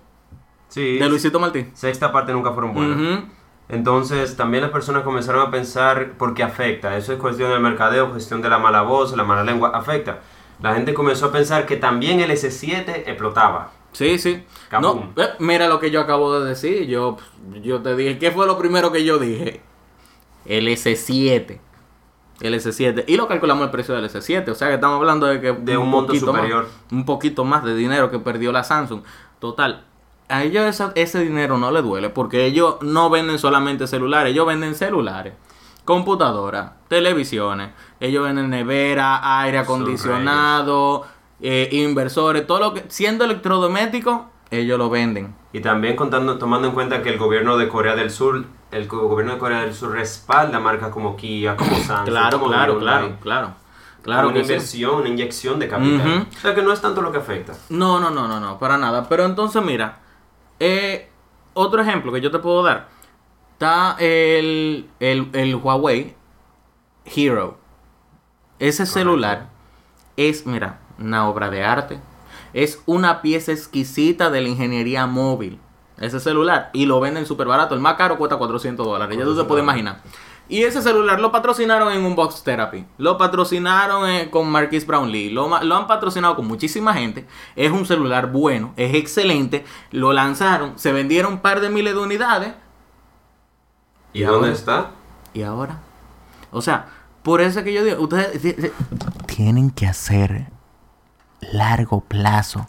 Sí, 0.70 0.98
de 0.98 1.10
Luisito 1.10 1.40
Martí. 1.40 1.66
sexta 1.74 2.12
parte 2.12 2.32
nunca 2.32 2.52
fueron 2.54 2.74
buenas. 2.74 3.24
Entonces 3.68 4.36
también 4.36 4.64
las 4.64 4.72
personas 4.72 5.04
comenzaron 5.04 5.48
a 5.48 5.52
pensar 5.52 6.14
porque 6.18 6.42
afecta, 6.42 6.98
eso 6.98 7.14
es 7.14 7.20
cuestión 7.20 7.52
del 7.52 7.60
mercadeo, 7.60 8.10
cuestión 8.10 8.42
de 8.42 8.50
la 8.50 8.58
mala 8.58 8.82
voz, 8.82 9.16
la 9.16 9.24
mala 9.24 9.44
lengua, 9.44 9.72
afecta. 9.76 10.20
La 10.62 10.74
gente 10.74 10.94
comenzó 10.94 11.28
a 11.28 11.32
pensar 11.32 11.66
que 11.66 11.78
también 11.78 12.20
el 12.20 12.32
S7 12.32 13.04
explotaba. 13.06 13.72
Sí, 13.92 14.20
sí. 14.20 14.44
No, 14.82 15.12
eh, 15.18 15.30
mira 15.40 15.68
lo 15.68 15.80
que 15.80 15.90
yo 15.92 16.02
acabo 16.02 16.40
de 16.40 16.50
decir. 16.50 16.86
Yo, 16.88 17.18
yo 17.62 17.82
te 17.82 17.96
dije, 17.96 18.18
¿qué 18.20 18.32
fue 18.32 18.46
lo 18.46 18.58
primero 18.58 18.92
que 18.92 19.04
yo 19.04 19.18
dije? 19.18 19.62
El 20.46 20.68
S7. 20.68 21.60
El 22.42 22.54
S7. 22.54 23.04
Y 23.08 23.18
lo 23.18 23.28
calculamos 23.28 23.66
el 23.66 23.72
precio 23.72 23.96
del 23.96 24.06
S7. 24.06 24.50
O 24.50 24.56
sea 24.56 24.68
que 24.70 24.76
estamos 24.76 24.98
hablando 24.98 25.26
de 25.26 25.42
que 25.42 25.52
De 25.54 25.76
un 25.78 25.90
monto 25.90 26.08
poquito 26.14 26.28
más- 26.32 26.36
superior. 26.42 26.70
un 26.92 27.06
poquito 27.06 27.44
más 27.44 27.64
de 27.64 27.76
dinero 27.76 28.10
que 28.12 28.20
perdió 28.20 28.52
la 28.52 28.64
Samsung. 28.64 29.02
Total. 29.40 29.86
A 30.30 30.44
ellos 30.44 30.64
esa- 30.66 30.92
ese 30.96 31.20
dinero 31.22 31.58
no 31.58 31.72
les 31.72 31.84
duele 31.84 32.10
porque 32.10 32.46
ellos 32.46 32.78
no 32.82 33.10
venden 33.10 33.40
solamente 33.40 33.88
celulares. 33.88 34.32
Ellos 34.32 34.46
venden 34.46 34.76
celulares, 34.76 35.34
computadoras, 35.86 36.74
televisiones. 36.88 37.72
Ellos 38.00 38.24
venden 38.24 38.50
nevera, 38.52 39.42
aire 39.42 39.58
acondicionado, 39.58 41.06
eh, 41.42 41.70
inversores, 41.72 42.46
todo 42.46 42.60
lo 42.60 42.74
que 42.74 42.86
siendo 42.90 43.26
electrodoméstico, 43.26 44.30
ellos 44.52 44.78
lo 44.78 44.90
venden. 44.90 45.36
Y 45.54 45.62
también 45.62 45.96
contando, 45.96 46.38
tomando 46.38 46.68
en 46.68 46.74
cuenta 46.74 47.02
que 47.02 47.10
el 47.10 47.18
gobierno 47.18 47.58
de 47.58 47.68
Corea 47.68 47.96
del 47.96 48.12
Sur, 48.12 48.46
el 48.72 48.88
gobierno 48.88 49.34
de 49.34 49.40
Corea 49.40 49.62
del 49.62 49.74
Sur 49.74 49.92
respalda 49.92 50.60
marcas 50.60 50.90
como 50.90 51.16
Kia, 51.16 51.56
como 51.56 51.76
Samsung, 51.78 52.06
Claro, 52.06 52.40
como 52.40 52.52
claro, 52.52 52.80
claro, 52.80 53.18
claro. 53.22 53.54
Claro 54.02 54.30
una 54.30 54.38
sí. 54.38 54.42
inversión, 54.44 54.96
una 54.96 55.10
inyección 55.10 55.60
de 55.60 55.68
capital. 55.68 56.28
O 56.36 56.40
sea 56.40 56.56
que 56.56 56.62
no 56.62 56.72
es 56.72 56.80
tanto 56.80 57.02
lo 57.02 57.12
que 57.12 57.18
afecta. 57.18 57.54
No, 57.70 58.00
no, 58.00 58.10
no, 58.10 58.28
no, 58.28 58.40
no, 58.40 58.58
para 58.58 58.78
nada. 58.78 59.10
Pero 59.10 59.26
entonces, 59.26 59.62
mira, 59.62 60.00
eh, 60.60 61.10
otro 61.54 61.82
ejemplo 61.82 62.12
que 62.14 62.22
yo 62.22 62.32
te 62.32 62.40
puedo 62.40 62.64
dar. 62.64 62.88
Está 63.54 63.98
el, 64.00 64.90
el, 65.02 65.30
el 65.34 65.56
Huawei 65.56 66.16
Hero. 67.06 67.58
Ese 68.58 68.86
celular 68.86 69.50
es, 70.16 70.46
mira, 70.46 70.80
una 71.00 71.28
obra 71.30 71.50
de 71.50 71.64
arte. 71.64 72.00
Es 72.54 72.82
una 72.86 73.22
pieza 73.22 73.52
exquisita 73.52 74.30
de 74.30 74.42
la 74.42 74.50
ingeniería 74.50 75.06
móvil. 75.06 75.60
Ese 76.00 76.20
celular. 76.20 76.70
Y 76.74 76.86
lo 76.86 77.00
venden 77.00 77.26
súper 77.26 77.48
barato. 77.48 77.76
El 77.76 77.82
más 77.82 77.96
caro 77.96 78.18
cuesta 78.18 78.38
400 78.38 78.86
dólares. 78.86 79.18
Ya 79.18 79.24
tú 79.26 79.36
te 79.38 79.44
puedes 79.44 79.64
imaginar. 79.64 80.02
Y 80.48 80.64
ese 80.64 80.82
celular 80.82 81.20
lo 81.20 81.32
patrocinaron 81.32 81.92
en 81.94 82.04
un 82.04 82.16
Box 82.16 82.42
Therapy. 82.44 82.84
Lo 82.98 83.18
patrocinaron 83.20 84.10
eh, 84.10 84.30
con 84.32 84.50
Marquis 84.50 84.88
Brownlee. 84.88 85.30
Lo, 85.30 85.62
lo 85.64 85.76
han 85.76 85.86
patrocinado 85.88 86.36
con 86.36 86.48
muchísima 86.48 86.94
gente. 86.96 87.28
Es 87.56 87.72
un 87.72 87.86
celular 87.86 88.32
bueno. 88.32 88.74
Es 88.76 88.96
excelente. 88.96 89.64
Lo 89.92 90.12
lanzaron. 90.12 90.80
Se 90.80 90.92
vendieron 90.92 91.34
un 91.34 91.40
par 91.40 91.60
de 91.62 91.70
miles 91.70 91.94
de 91.94 92.00
unidades. 92.00 92.54
¿Y, 94.14 94.22
¿Y 94.22 94.24
dónde 94.24 94.48
ahora? 94.48 94.52
está? 94.58 94.92
¿Y 95.34 95.44
ahora? 95.44 95.80
O 96.52 96.62
sea, 96.64 96.88
por 97.22 97.42
eso 97.42 97.64
que 97.64 97.74
yo 97.74 97.84
digo, 97.84 98.02
ustedes 98.02 98.42
ti- 98.42 98.54
ti- 98.54 98.72
tienen 99.28 99.70
que 99.70 99.86
hacer 99.86 100.48
largo 101.42 102.02
plazo 102.02 102.68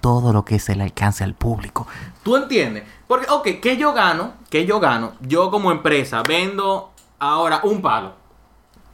todo 0.00 0.32
lo 0.32 0.44
que 0.44 0.58
se 0.58 0.76
le 0.76 0.84
alcance 0.84 1.24
al 1.24 1.34
público. 1.34 1.86
¿Tú 2.22 2.36
entiendes? 2.36 2.84
Porque, 3.06 3.26
ok, 3.30 3.48
¿qué 3.60 3.76
yo 3.76 3.92
gano? 3.92 4.34
¿Qué 4.50 4.66
yo 4.66 4.78
gano? 4.80 5.14
Yo 5.20 5.50
como 5.50 5.72
empresa 5.72 6.22
vendo 6.22 6.92
ahora 7.18 7.60
un 7.64 7.82
palo. 7.82 8.12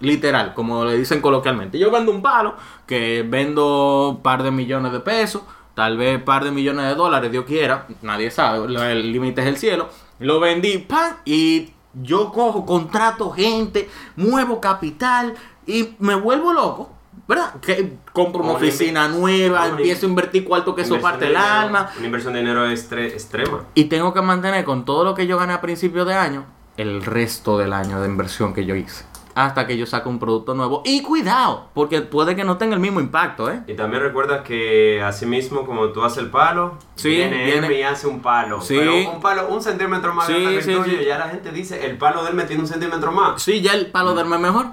Literal, 0.00 0.54
como 0.54 0.84
le 0.84 0.96
dicen 0.96 1.20
coloquialmente. 1.20 1.78
Yo 1.78 1.90
vendo 1.90 2.10
un 2.10 2.22
palo 2.22 2.54
que 2.86 3.24
vendo 3.28 4.10
un 4.10 4.22
par 4.22 4.42
de 4.42 4.50
millones 4.50 4.92
de 4.92 5.00
pesos, 5.00 5.42
tal 5.74 5.96
vez 5.96 6.16
un 6.16 6.24
par 6.24 6.44
de 6.44 6.50
millones 6.50 6.86
de 6.86 6.94
dólares, 6.94 7.30
Dios 7.30 7.44
quiera, 7.44 7.86
nadie 8.02 8.30
sabe, 8.30 8.64
el 8.64 9.12
límite 9.12 9.42
es 9.42 9.46
el 9.46 9.56
cielo. 9.56 9.88
Lo 10.18 10.40
vendí, 10.40 10.78
¡pam! 10.78 11.16
Y 11.24 11.72
yo 11.94 12.32
cojo, 12.32 12.64
contrato 12.64 13.30
gente, 13.30 13.88
muevo 14.16 14.60
capital 14.60 15.34
y 15.66 15.94
me 15.98 16.14
vuelvo 16.14 16.52
loco. 16.52 16.90
¿Verdad? 17.28 17.54
Que 17.60 17.94
compro 18.12 18.42
una 18.42 18.52
oficina 18.54 19.08
nueva, 19.08 19.68
empiezo 19.68 20.06
a 20.06 20.08
invertir 20.08 20.44
cuarto 20.44 20.74
que 20.74 20.82
eso 20.82 21.00
parte 21.00 21.24
de 21.26 21.30
el 21.30 21.36
alma. 21.36 21.88
Una 21.96 22.06
inversión 22.06 22.32
de 22.34 22.40
dinero 22.40 22.68
extrema. 22.68 23.64
Y 23.74 23.84
tengo 23.84 24.12
que 24.12 24.20
mantener 24.22 24.64
con 24.64 24.84
todo 24.84 25.04
lo 25.04 25.14
que 25.14 25.26
yo 25.26 25.38
gané 25.38 25.52
a 25.52 25.60
principios 25.60 26.06
de 26.06 26.14
año, 26.14 26.44
el 26.76 27.04
resto 27.04 27.58
del 27.58 27.72
año 27.72 28.00
de 28.00 28.08
inversión 28.08 28.52
que 28.52 28.64
yo 28.66 28.74
hice. 28.74 29.04
Hasta 29.34 29.66
que 29.66 29.78
yo 29.78 29.86
saque 29.86 30.10
un 30.10 30.18
producto 30.18 30.52
nuevo. 30.52 30.82
Y 30.84 31.00
cuidado, 31.00 31.70
porque 31.72 32.02
puede 32.02 32.36
que 32.36 32.44
no 32.44 32.58
tenga 32.58 32.74
el 32.74 32.80
mismo 32.80 33.00
impacto, 33.00 33.50
¿eh? 33.50 33.62
Y 33.66 33.72
también 33.72 34.02
recuerda 34.02 34.42
que 34.44 35.00
así 35.02 35.24
mismo 35.24 35.64
como 35.64 35.88
tú 35.88 36.04
haces 36.04 36.18
el 36.18 36.28
palo, 36.30 36.74
Sí, 36.96 37.08
viene, 37.08 37.46
viene- 37.46 37.66
él 37.68 37.72
y 37.72 37.82
hace 37.82 38.08
un 38.08 38.20
palo. 38.20 38.60
Sí. 38.60 38.76
Pero 38.78 39.10
un 39.10 39.22
palo 39.22 39.48
un 39.48 39.62
centímetro 39.62 40.12
más 40.12 40.26
Sí, 40.26 40.32
grande 40.34 40.60
que 40.62 40.72
el 40.74 40.82
tuyo, 40.84 41.00
ya 41.00 41.18
la 41.18 41.28
gente 41.30 41.50
dice, 41.50 41.86
el 41.86 41.96
palo 41.96 42.22
de 42.24 42.28
él 42.30 42.36
me 42.36 42.44
tiene 42.44 42.60
un 42.60 42.68
centímetro 42.68 43.10
más. 43.10 43.40
Sí, 43.40 43.62
ya 43.62 43.72
el 43.72 43.86
palo 43.86 44.14
del 44.14 44.26
mes 44.26 44.38
mejor. 44.38 44.66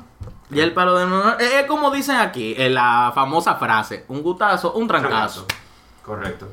Ya 0.50 0.64
el 0.64 0.74
palo 0.74 0.96
mes 0.96 1.08
mejor. 1.08 1.38
Es, 1.40 1.54
es 1.54 1.66
como 1.68 1.92
dicen 1.92 2.16
aquí, 2.18 2.56
en 2.58 2.74
la 2.74 3.12
famosa 3.14 3.56
frase: 3.56 4.06
un 4.08 4.24
gutazo, 4.24 4.74
un 4.74 4.88
trancazo. 4.88 5.46
Correcto. 6.04 6.48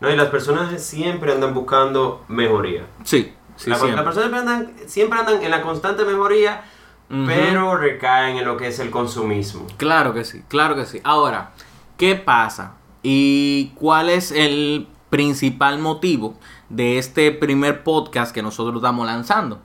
No, 0.00 0.10
y 0.10 0.16
las 0.16 0.28
personas 0.28 0.82
siempre 0.82 1.32
andan 1.32 1.54
buscando 1.54 2.24
mejoría. 2.28 2.86
Sí, 3.04 3.32
sí, 3.56 3.70
La- 3.70 3.76
siempre. 3.76 3.96
las 3.96 4.04
personas 4.04 4.30
siempre 4.30 4.40
andan, 4.52 4.88
siempre 4.88 5.18
andan 5.18 5.42
en 5.42 5.50
la 5.50 5.62
constante 5.62 6.04
mejoría, 6.04 6.62
pero 7.08 7.76
recaen 7.76 8.38
en 8.38 8.44
lo 8.44 8.56
que 8.56 8.68
es 8.68 8.78
el 8.80 8.90
consumismo. 8.90 9.66
Claro 9.76 10.12
que 10.14 10.24
sí, 10.24 10.42
claro 10.48 10.74
que 10.74 10.84
sí. 10.86 11.00
Ahora, 11.04 11.52
¿qué 11.96 12.16
pasa? 12.16 12.74
¿Y 13.02 13.72
cuál 13.76 14.08
es 14.10 14.32
el 14.32 14.88
principal 15.10 15.78
motivo 15.78 16.34
de 16.70 16.98
este 16.98 17.30
primer 17.30 17.84
podcast 17.84 18.34
que 18.34 18.42
nosotros 18.42 18.76
estamos 18.76 19.06
lanzando? 19.06 19.60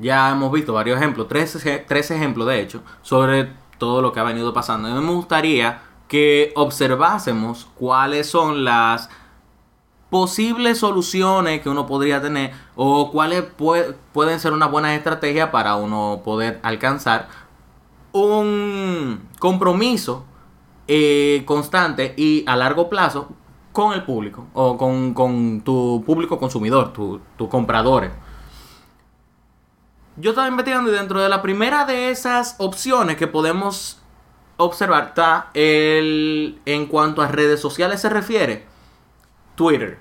Ya 0.00 0.30
hemos 0.30 0.50
visto 0.50 0.72
varios 0.72 0.96
ejemplos, 0.98 1.28
tres, 1.28 1.58
tres 1.86 2.10
ejemplos 2.10 2.46
de 2.46 2.60
hecho, 2.60 2.82
sobre 3.02 3.52
todo 3.78 4.00
lo 4.02 4.12
que 4.12 4.20
ha 4.20 4.24
venido 4.24 4.52
pasando. 4.52 4.88
Me 4.88 5.12
gustaría 5.12 5.82
que 6.08 6.52
observásemos 6.56 7.68
cuáles 7.76 8.28
son 8.28 8.64
las 8.64 9.08
posibles 10.08 10.78
soluciones 10.78 11.60
que 11.60 11.68
uno 11.68 11.86
podría 11.86 12.20
tener 12.20 12.52
o 12.74 13.10
cuáles 13.12 13.44
pue- 13.56 13.94
pueden 14.12 14.40
ser 14.40 14.52
unas 14.52 14.70
buenas 14.70 14.96
estrategias 14.96 15.50
para 15.50 15.76
uno 15.76 16.22
poder 16.24 16.58
alcanzar 16.64 17.28
un 18.12 19.28
compromiso 19.38 20.24
eh, 20.88 21.44
constante 21.46 22.14
y 22.16 22.42
a 22.48 22.56
largo 22.56 22.88
plazo 22.88 23.28
con 23.72 23.92
el 23.92 24.02
público 24.02 24.46
o 24.52 24.76
con, 24.76 25.14
con 25.14 25.60
tu 25.60 26.02
público 26.04 26.38
consumidor, 26.38 26.92
tus 26.92 27.20
tu 27.36 27.48
compradores. 27.48 28.10
Yo 30.20 30.30
estaba 30.30 30.48
investigando 30.48 30.90
y 30.90 30.94
dentro 30.94 31.20
de 31.20 31.30
la 31.30 31.40
primera 31.40 31.86
de 31.86 32.10
esas 32.10 32.56
opciones 32.58 33.16
que 33.16 33.26
podemos 33.26 33.98
observar 34.58 35.08
está 35.08 35.48
el 35.54 36.60
en 36.66 36.86
cuanto 36.86 37.22
a 37.22 37.28
redes 37.28 37.58
sociales 37.58 38.02
se 38.02 38.10
refiere, 38.10 38.66
Twitter. 39.54 39.98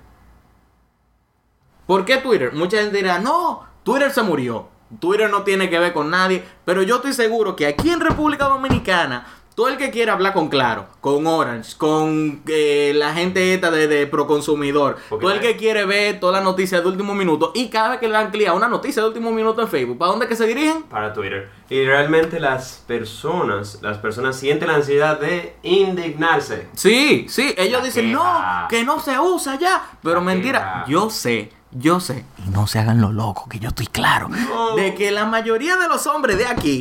¿Por 1.87 2.03
qué 2.03 2.17
Twitter? 2.17 2.51
Mucha 2.53 2.81
gente 2.81 2.97
dirá, 2.97 3.19
no, 3.19 3.65
Twitter 3.83 4.11
se 4.11 4.21
murió. 4.21 4.67
Twitter 4.99 5.29
no 5.29 5.43
tiene 5.43 5.69
que 5.69 5.79
ver 5.79 5.93
con 5.93 6.09
nadie. 6.09 6.43
Pero 6.65 6.83
yo 6.83 6.97
estoy 6.97 7.13
seguro 7.13 7.55
que 7.55 7.67
aquí 7.67 7.89
en 7.89 8.01
República 8.01 8.45
Dominicana 8.45 9.25
todo 9.59 9.67
el 9.67 9.75
que 9.77 9.91
quiera 9.91 10.13
hablar 10.13 10.31
con 10.31 10.47
Claro, 10.47 10.85
con 11.01 11.27
Orange, 11.27 11.75
con 11.77 12.41
eh, 12.47 12.93
la 12.95 13.13
gente 13.13 13.53
esta 13.53 13.69
de, 13.69 13.89
de 13.89 14.07
Proconsumidor, 14.07 14.95
Porque 15.09 15.23
todo 15.25 15.33
el 15.33 15.41
que 15.41 15.57
quiere 15.57 15.83
ver 15.83 16.17
todas 16.21 16.35
las 16.37 16.45
noticias 16.45 16.81
de 16.81 16.87
último 16.87 17.13
minuto 17.13 17.51
y 17.53 17.67
cada 17.67 17.89
vez 17.89 17.99
que 17.99 18.07
le 18.07 18.13
dan 18.13 18.31
clic 18.31 18.47
a 18.47 18.53
una 18.53 18.69
noticia 18.69 19.01
de 19.01 19.09
último 19.09 19.31
minuto 19.31 19.61
en 19.61 19.67
Facebook, 19.67 19.97
¿para 19.97 20.11
dónde 20.11 20.29
que 20.29 20.37
se 20.37 20.47
dirigen? 20.47 20.83
para 20.83 21.11
Twitter. 21.13 21.49
Y 21.69 21.83
realmente 21.83 22.39
las 22.39 22.81
personas, 22.87 23.79
las 23.81 23.97
personas 23.97 24.37
sienten 24.37 24.69
la 24.69 24.75
ansiedad 24.75 25.19
de 25.19 25.55
indignarse. 25.63 26.67
Sí, 26.73 27.25
sí, 27.27 27.53
ellos 27.57 27.79
La 27.81 27.85
dicen, 27.85 28.05
queja. 28.11 28.61
no, 28.61 28.67
que 28.69 28.83
no 28.85 28.99
se 29.01 29.19
usa 29.19 29.59
ya. 29.59 29.83
Pero 30.01 30.15
La 30.15 30.21
mentira, 30.21 30.59
queja. 30.59 30.85
yo 30.87 31.09
sé, 31.09 31.51
yo 31.71 31.99
sé, 31.99 32.23
y 32.47 32.49
no 32.49 32.65
se 32.65 32.79
hagan 32.79 33.01
lo 33.01 33.11
loco, 33.11 33.47
que 33.49 33.59
yo 33.59 33.67
estoy 33.67 33.87
claro, 33.87 34.29
No. 34.29 34.75
de 34.77 34.95
que 34.95 35.11
la 35.11 35.25
mayoría 35.25 35.75
de 35.75 35.89
los 35.89 36.07
hombres 36.07 36.37
de 36.37 36.47
aquí, 36.47 36.79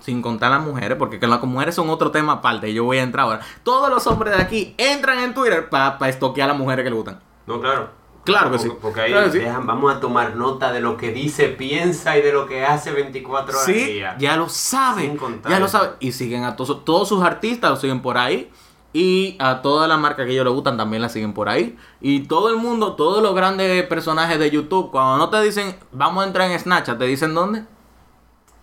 sin 0.00 0.22
contar 0.22 0.50
las 0.50 0.62
mujeres, 0.62 0.96
porque 0.98 1.18
que 1.20 1.26
las 1.26 1.42
mujeres 1.42 1.74
son 1.74 1.90
otro 1.90 2.10
tema 2.10 2.34
aparte, 2.34 2.72
yo 2.72 2.84
voy 2.84 2.98
a 2.98 3.02
entrar 3.02 3.24
ahora, 3.26 3.40
todos 3.62 3.90
los 3.90 4.06
hombres 4.06 4.36
de 4.36 4.42
aquí 4.42 4.74
entran 4.78 5.18
en 5.20 5.34
Twitter 5.34 5.68
para 5.68 5.96
estoquear 6.08 6.48
a 6.50 6.52
las 6.52 6.58
mujeres 6.60 6.84
que 6.84 6.90
le 6.90 6.96
gustan. 6.96 7.20
No, 7.46 7.60
claro. 7.60 8.00
Claro 8.22 8.50
que 8.50 8.58
Porque- 8.58 8.70
sí. 8.70 8.76
Porque 8.82 9.00
ahí 9.00 9.12
Claro 9.12 9.32
sí. 9.32 9.38
dejan- 9.38 9.66
vamos 9.66 9.94
a 9.94 9.98
tomar 9.98 10.36
nota 10.36 10.72
de 10.72 10.80
lo 10.80 10.96
que 10.98 11.10
dice, 11.10 11.48
piensa 11.48 12.18
y 12.18 12.22
de 12.22 12.32
lo 12.32 12.46
que 12.46 12.66
hace 12.66 12.92
24 12.92 13.56
horas 13.56 13.66
al 13.66 13.74
Sí, 13.74 13.80
día. 13.94 14.14
ya 14.18 14.36
lo 14.36 14.48
saben. 14.50 15.18
Ya 15.48 15.58
lo 15.58 15.68
saben. 15.68 15.92
Y 16.00 16.12
siguen 16.12 16.44
a 16.44 16.54
todos, 16.54 16.84
todos 16.84 17.08
sus 17.08 17.22
artistas, 17.24 17.70
los 17.70 17.80
siguen 17.80 18.02
por 18.02 18.18
ahí. 18.18 18.50
Y 18.92 19.36
a 19.38 19.62
todas 19.62 19.88
las 19.88 19.98
marcas 19.98 20.26
que 20.26 20.32
ellos 20.32 20.44
les 20.44 20.52
gustan 20.52 20.76
también 20.76 21.00
las 21.00 21.12
siguen 21.12 21.32
por 21.32 21.48
ahí. 21.48 21.78
Y 22.00 22.24
todo 22.24 22.50
el 22.50 22.56
mundo, 22.56 22.94
todos 22.94 23.22
los 23.22 23.34
grandes 23.34 23.84
personajes 23.86 24.38
de 24.38 24.50
YouTube, 24.50 24.90
cuando 24.90 25.16
no 25.16 25.30
te 25.30 25.40
dicen, 25.40 25.76
vamos 25.92 26.22
a 26.22 26.26
entrar 26.26 26.50
en 26.50 26.58
Snapchat, 26.58 26.98
te 26.98 27.04
dicen 27.06 27.32
dónde. 27.32 27.64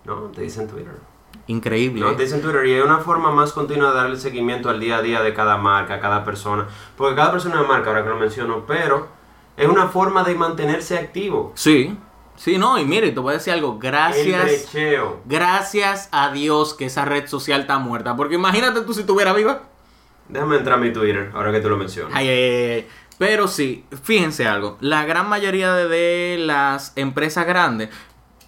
No, 0.05 0.15
te 0.33 0.41
dicen 0.41 0.67
Twitter. 0.67 0.99
Increíble. 1.47 2.01
No, 2.01 2.11
¿eh? 2.11 2.15
te 2.15 2.23
dicen 2.23 2.41
Twitter 2.41 2.65
y 2.65 2.73
es 2.73 2.83
una 2.83 2.99
forma 2.99 3.31
más 3.31 3.53
continua 3.53 3.91
de 3.91 3.95
darle 3.95 4.17
seguimiento 4.17 4.69
al 4.69 4.79
día 4.79 4.97
a 4.97 5.01
día 5.01 5.21
de 5.21 5.33
cada 5.33 5.57
marca, 5.57 5.99
cada 5.99 6.23
persona. 6.23 6.67
Porque 6.95 7.15
cada 7.15 7.31
persona 7.31 7.55
es 7.55 7.61
una 7.61 7.67
marca, 7.69 7.89
ahora 7.89 8.03
que 8.03 8.09
lo 8.09 8.17
menciono, 8.17 8.65
pero 8.67 9.07
es 9.55 9.67
una 9.67 9.87
forma 9.87 10.23
de 10.23 10.35
mantenerse 10.35 10.97
activo. 10.97 11.53
Sí. 11.55 11.97
Sí, 12.35 12.57
no, 12.59 12.77
y 12.77 12.85
mire, 12.85 13.11
te 13.11 13.19
voy 13.19 13.31
a 13.31 13.37
decir 13.37 13.53
algo. 13.53 13.73
El 13.73 13.79
Gracias. 13.79 14.43
brecheo. 14.43 15.21
Gracias 15.25 16.09
a 16.11 16.31
Dios 16.31 16.75
que 16.75 16.85
esa 16.85 17.03
red 17.03 17.27
social 17.27 17.61
está 17.61 17.79
muerta. 17.79 18.15
Porque 18.15 18.35
imagínate 18.35 18.81
tú 18.81 18.93
si 18.93 18.99
estuviera 19.01 19.33
viva. 19.33 19.63
Déjame 20.29 20.57
entrar 20.57 20.77
a 20.77 20.81
mi 20.81 20.91
Twitter, 20.91 21.31
ahora 21.33 21.51
que 21.51 21.61
tú 21.61 21.69
lo 21.69 21.77
mencionas. 21.77 22.11
Ay, 22.13 22.27
ay, 22.27 22.43
ay, 22.43 22.71
ay. 22.71 22.87
Pero 23.17 23.47
sí, 23.47 23.85
fíjense 24.03 24.45
algo. 24.45 24.77
La 24.81 25.05
gran 25.05 25.27
mayoría 25.27 25.73
de 25.73 26.37
las 26.39 26.93
empresas 26.95 27.47
grandes 27.47 27.89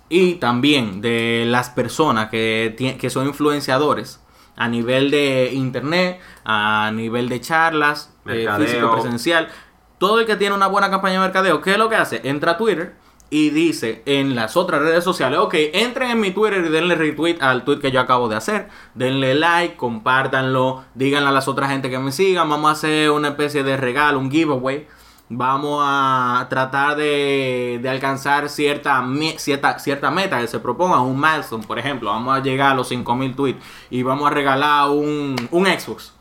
y 0.09 0.35
también 0.35 1.01
de 1.01 1.45
las 1.47 1.69
personas 1.69 2.29
que, 2.29 2.97
que 2.99 3.09
son 3.09 3.27
influenciadores 3.27 4.19
a 4.55 4.67
nivel 4.67 5.09
de 5.09 5.51
internet, 5.53 6.19
a 6.43 6.91
nivel 6.93 7.29
de 7.29 7.39
charlas, 7.39 8.13
eh, 8.25 8.47
físico, 8.57 8.91
presencial, 8.91 9.47
todo 9.99 10.19
el 10.19 10.25
que 10.25 10.35
tiene 10.35 10.53
una 10.53 10.67
buena 10.67 10.89
campaña 10.89 11.13
de 11.13 11.19
mercadeo, 11.19 11.61
¿qué 11.61 11.71
es 11.71 11.77
lo 11.77 11.87
que 11.89 11.95
hace? 11.95 12.21
Entra 12.27 12.53
a 12.53 12.57
Twitter 12.57 12.95
y 13.29 13.51
dice 13.51 14.01
en 14.05 14.35
las 14.35 14.57
otras 14.57 14.81
redes 14.81 15.03
sociales, 15.03 15.39
ok, 15.39 15.53
entren 15.73 16.11
en 16.11 16.19
mi 16.19 16.31
Twitter 16.31 16.65
y 16.65 16.69
denle 16.69 16.95
retweet 16.95 17.37
al 17.41 17.63
tweet 17.63 17.79
que 17.79 17.91
yo 17.91 18.01
acabo 18.01 18.27
de 18.27 18.35
hacer, 18.35 18.67
denle 18.95 19.35
like, 19.35 19.75
compártanlo, 19.75 20.83
díganle 20.95 21.29
a 21.29 21.31
las 21.31 21.47
otras 21.47 21.69
gente 21.69 21.89
que 21.89 21.99
me 21.99 22.11
sigan, 22.11 22.49
vamos 22.49 22.69
a 22.69 22.73
hacer 22.73 23.11
una 23.11 23.29
especie 23.29 23.63
de 23.63 23.77
regalo, 23.77 24.19
un 24.19 24.31
giveaway, 24.31 24.87
vamos 25.29 25.81
a 25.85 26.47
tratar 26.49 26.95
de, 26.97 27.79
de 27.81 27.89
alcanzar 27.89 28.49
cierta, 28.49 29.03
cierta, 29.37 29.77
cierta 29.79 30.09
meta 30.11 30.39
que 30.41 30.47
se 30.47 30.59
proponga, 30.59 30.99
un 31.01 31.19
milestone, 31.19 31.65
por 31.65 31.77
ejemplo, 31.77 32.09
vamos 32.09 32.35
a 32.35 32.41
llegar 32.41 32.71
a 32.71 32.75
los 32.75 32.87
5000 32.89 33.35
tweets 33.35 33.63
y 33.91 34.01
vamos 34.03 34.27
a 34.29 34.33
regalar 34.33 34.89
un, 34.89 35.35
un 35.51 35.65
Xbox, 35.65 36.13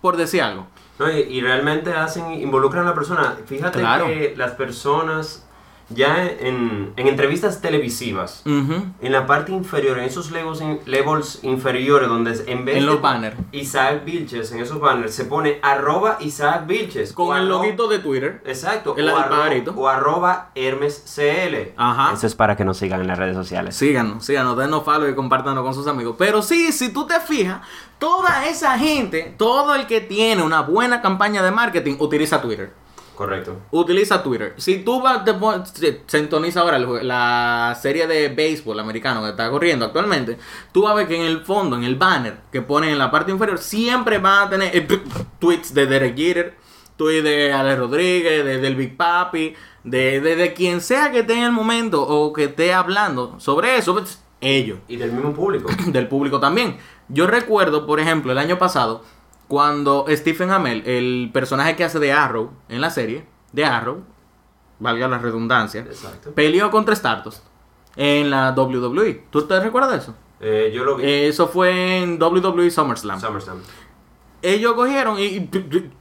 por 0.00 0.16
decir 0.16 0.42
algo. 0.42 0.66
No, 0.98 1.10
y, 1.10 1.20
y 1.22 1.40
realmente 1.40 1.92
hacen, 1.92 2.32
involucran 2.32 2.84
a 2.86 2.90
la 2.90 2.94
persona. 2.94 3.36
Fíjate 3.46 3.80
Claro. 3.80 4.06
que 4.06 4.34
las 4.36 4.52
personas 4.52 5.46
ya 5.90 6.26
en, 6.26 6.92
en 6.96 7.08
entrevistas 7.08 7.60
televisivas, 7.60 8.42
en 8.46 9.12
la 9.12 9.26
parte 9.26 9.52
inferior, 9.52 9.98
en 9.98 10.04
esos 10.04 10.30
levels, 10.30 10.60
in- 10.60 10.80
levels 10.86 11.40
inferiores, 11.42 12.08
donde 12.08 12.30
en 12.46 12.64
vez 12.64 12.76
En 12.76 12.80
de 12.82 12.86
los 12.86 13.00
banners. 13.02 13.36
Isaac 13.52 14.04
Vilches, 14.04 14.50
en 14.52 14.60
esos 14.60 14.80
banners, 14.80 15.14
se 15.14 15.24
pone 15.24 15.58
arroba 15.62 16.16
Isaac 16.20 16.66
Vilches. 16.66 17.12
Con 17.12 17.36
el 17.36 17.48
loguito 17.48 17.88
de 17.88 17.98
Twitter. 17.98 18.42
Exacto. 18.46 18.94
El 18.96 19.08
o, 19.08 19.14
del 19.14 19.24
arro- 19.24 19.28
pajarito. 19.30 19.72
o 19.76 19.88
arroba 19.88 20.50
Hermes 20.54 21.02
CL. 21.14 21.72
Ajá. 21.76 22.12
Eso 22.14 22.26
es 22.26 22.34
para 22.34 22.56
que 22.56 22.64
nos 22.64 22.78
sigan 22.78 23.00
en 23.02 23.06
las 23.08 23.18
redes 23.18 23.36
sociales. 23.36 23.76
Síganos, 23.76 24.24
síganos, 24.24 24.56
denos 24.56 24.84
follow 24.84 25.08
y 25.08 25.14
compártanlo 25.14 25.62
con 25.62 25.74
sus 25.74 25.86
amigos. 25.86 26.16
Pero 26.18 26.42
sí, 26.42 26.72
si 26.72 26.92
tú 26.92 27.06
te 27.06 27.20
fijas, 27.20 27.60
toda 27.98 28.46
esa 28.48 28.78
gente, 28.78 29.34
todo 29.36 29.74
el 29.74 29.86
que 29.86 30.00
tiene 30.00 30.42
una 30.42 30.62
buena 30.62 31.00
campaña 31.02 31.42
de 31.42 31.50
marketing, 31.50 31.96
utiliza 31.98 32.40
Twitter. 32.40 32.72
Correcto. 33.14 33.56
Utiliza 33.70 34.22
Twitter. 34.22 34.54
Si 34.56 34.78
tú 34.78 35.00
vas, 35.00 35.24
te 35.24 35.34
pon- 35.34 35.64
se- 35.66 36.02
sintoniza 36.06 36.60
ahora 36.60 36.76
el 36.78 37.06
la 37.06 37.76
serie 37.80 38.06
de 38.06 38.28
béisbol 38.28 38.78
americano 38.80 39.22
que 39.22 39.30
está 39.30 39.48
corriendo 39.50 39.84
actualmente, 39.86 40.36
tú 40.72 40.82
vas 40.82 40.92
a 40.92 40.94
ver 40.96 41.06
que 41.08 41.16
en 41.16 41.22
el 41.26 41.40
fondo, 41.44 41.76
en 41.76 41.84
el 41.84 41.94
banner 41.96 42.38
que 42.50 42.60
ponen 42.62 42.90
en 42.90 42.98
la 42.98 43.10
parte 43.10 43.30
inferior, 43.30 43.58
siempre 43.58 44.18
van 44.18 44.46
a 44.46 44.50
tener 44.50 44.76
eh, 44.76 44.86
tweets 45.38 45.72
de 45.74 45.86
Derek 45.86 46.16
Jeter, 46.16 46.54
tweets 46.96 47.22
de 47.24 47.52
Alex 47.52 47.78
Rodríguez, 47.78 48.44
de, 48.44 48.58
del 48.58 48.74
Big 48.74 48.96
Papi, 48.96 49.54
de, 49.84 50.20
de, 50.20 50.34
de 50.36 50.52
quien 50.54 50.80
sea 50.80 51.10
que 51.12 51.20
esté 51.20 51.34
en 51.34 51.44
el 51.44 51.52
momento 51.52 52.02
o 52.02 52.32
que 52.32 52.44
esté 52.44 52.72
hablando 52.74 53.38
sobre 53.38 53.76
eso, 53.76 53.92
pues, 53.94 54.20
ellos 54.40 54.78
Y 54.88 54.96
del 54.96 55.12
mismo 55.12 55.32
público. 55.34 55.70
del 55.86 56.08
público 56.08 56.40
también. 56.40 56.78
Yo 57.08 57.26
recuerdo, 57.26 57.86
por 57.86 58.00
ejemplo, 58.00 58.32
el 58.32 58.38
año 58.38 58.58
pasado, 58.58 59.02
cuando 59.48 60.06
Stephen 60.08 60.50
Amell, 60.50 60.86
el 60.86 61.30
personaje 61.32 61.76
que 61.76 61.84
hace 61.84 61.98
de 61.98 62.12
Arrow 62.12 62.50
en 62.68 62.80
la 62.80 62.90
serie, 62.90 63.26
de 63.52 63.64
Arrow, 63.64 64.02
valga 64.78 65.08
la 65.08 65.18
redundancia, 65.18 65.82
Exacto. 65.82 66.32
peleó 66.32 66.70
contra 66.70 66.94
Stardust 66.94 67.44
en 67.96 68.30
la 68.30 68.52
WWE. 68.52 69.26
¿Tú 69.30 69.42
te 69.46 69.58
recuerdas 69.60 69.92
de 69.92 69.98
eso? 69.98 70.14
Eh, 70.40 70.72
yo 70.74 70.84
lo 70.84 70.96
vi. 70.96 71.04
Eso 71.06 71.48
fue 71.48 72.02
en 72.02 72.20
WWE 72.20 72.70
SummerSlam. 72.70 73.20
SummerSlam. 73.20 73.62
Ellos 74.42 74.74
cogieron 74.74 75.18
y, 75.18 75.24
y 75.24 75.40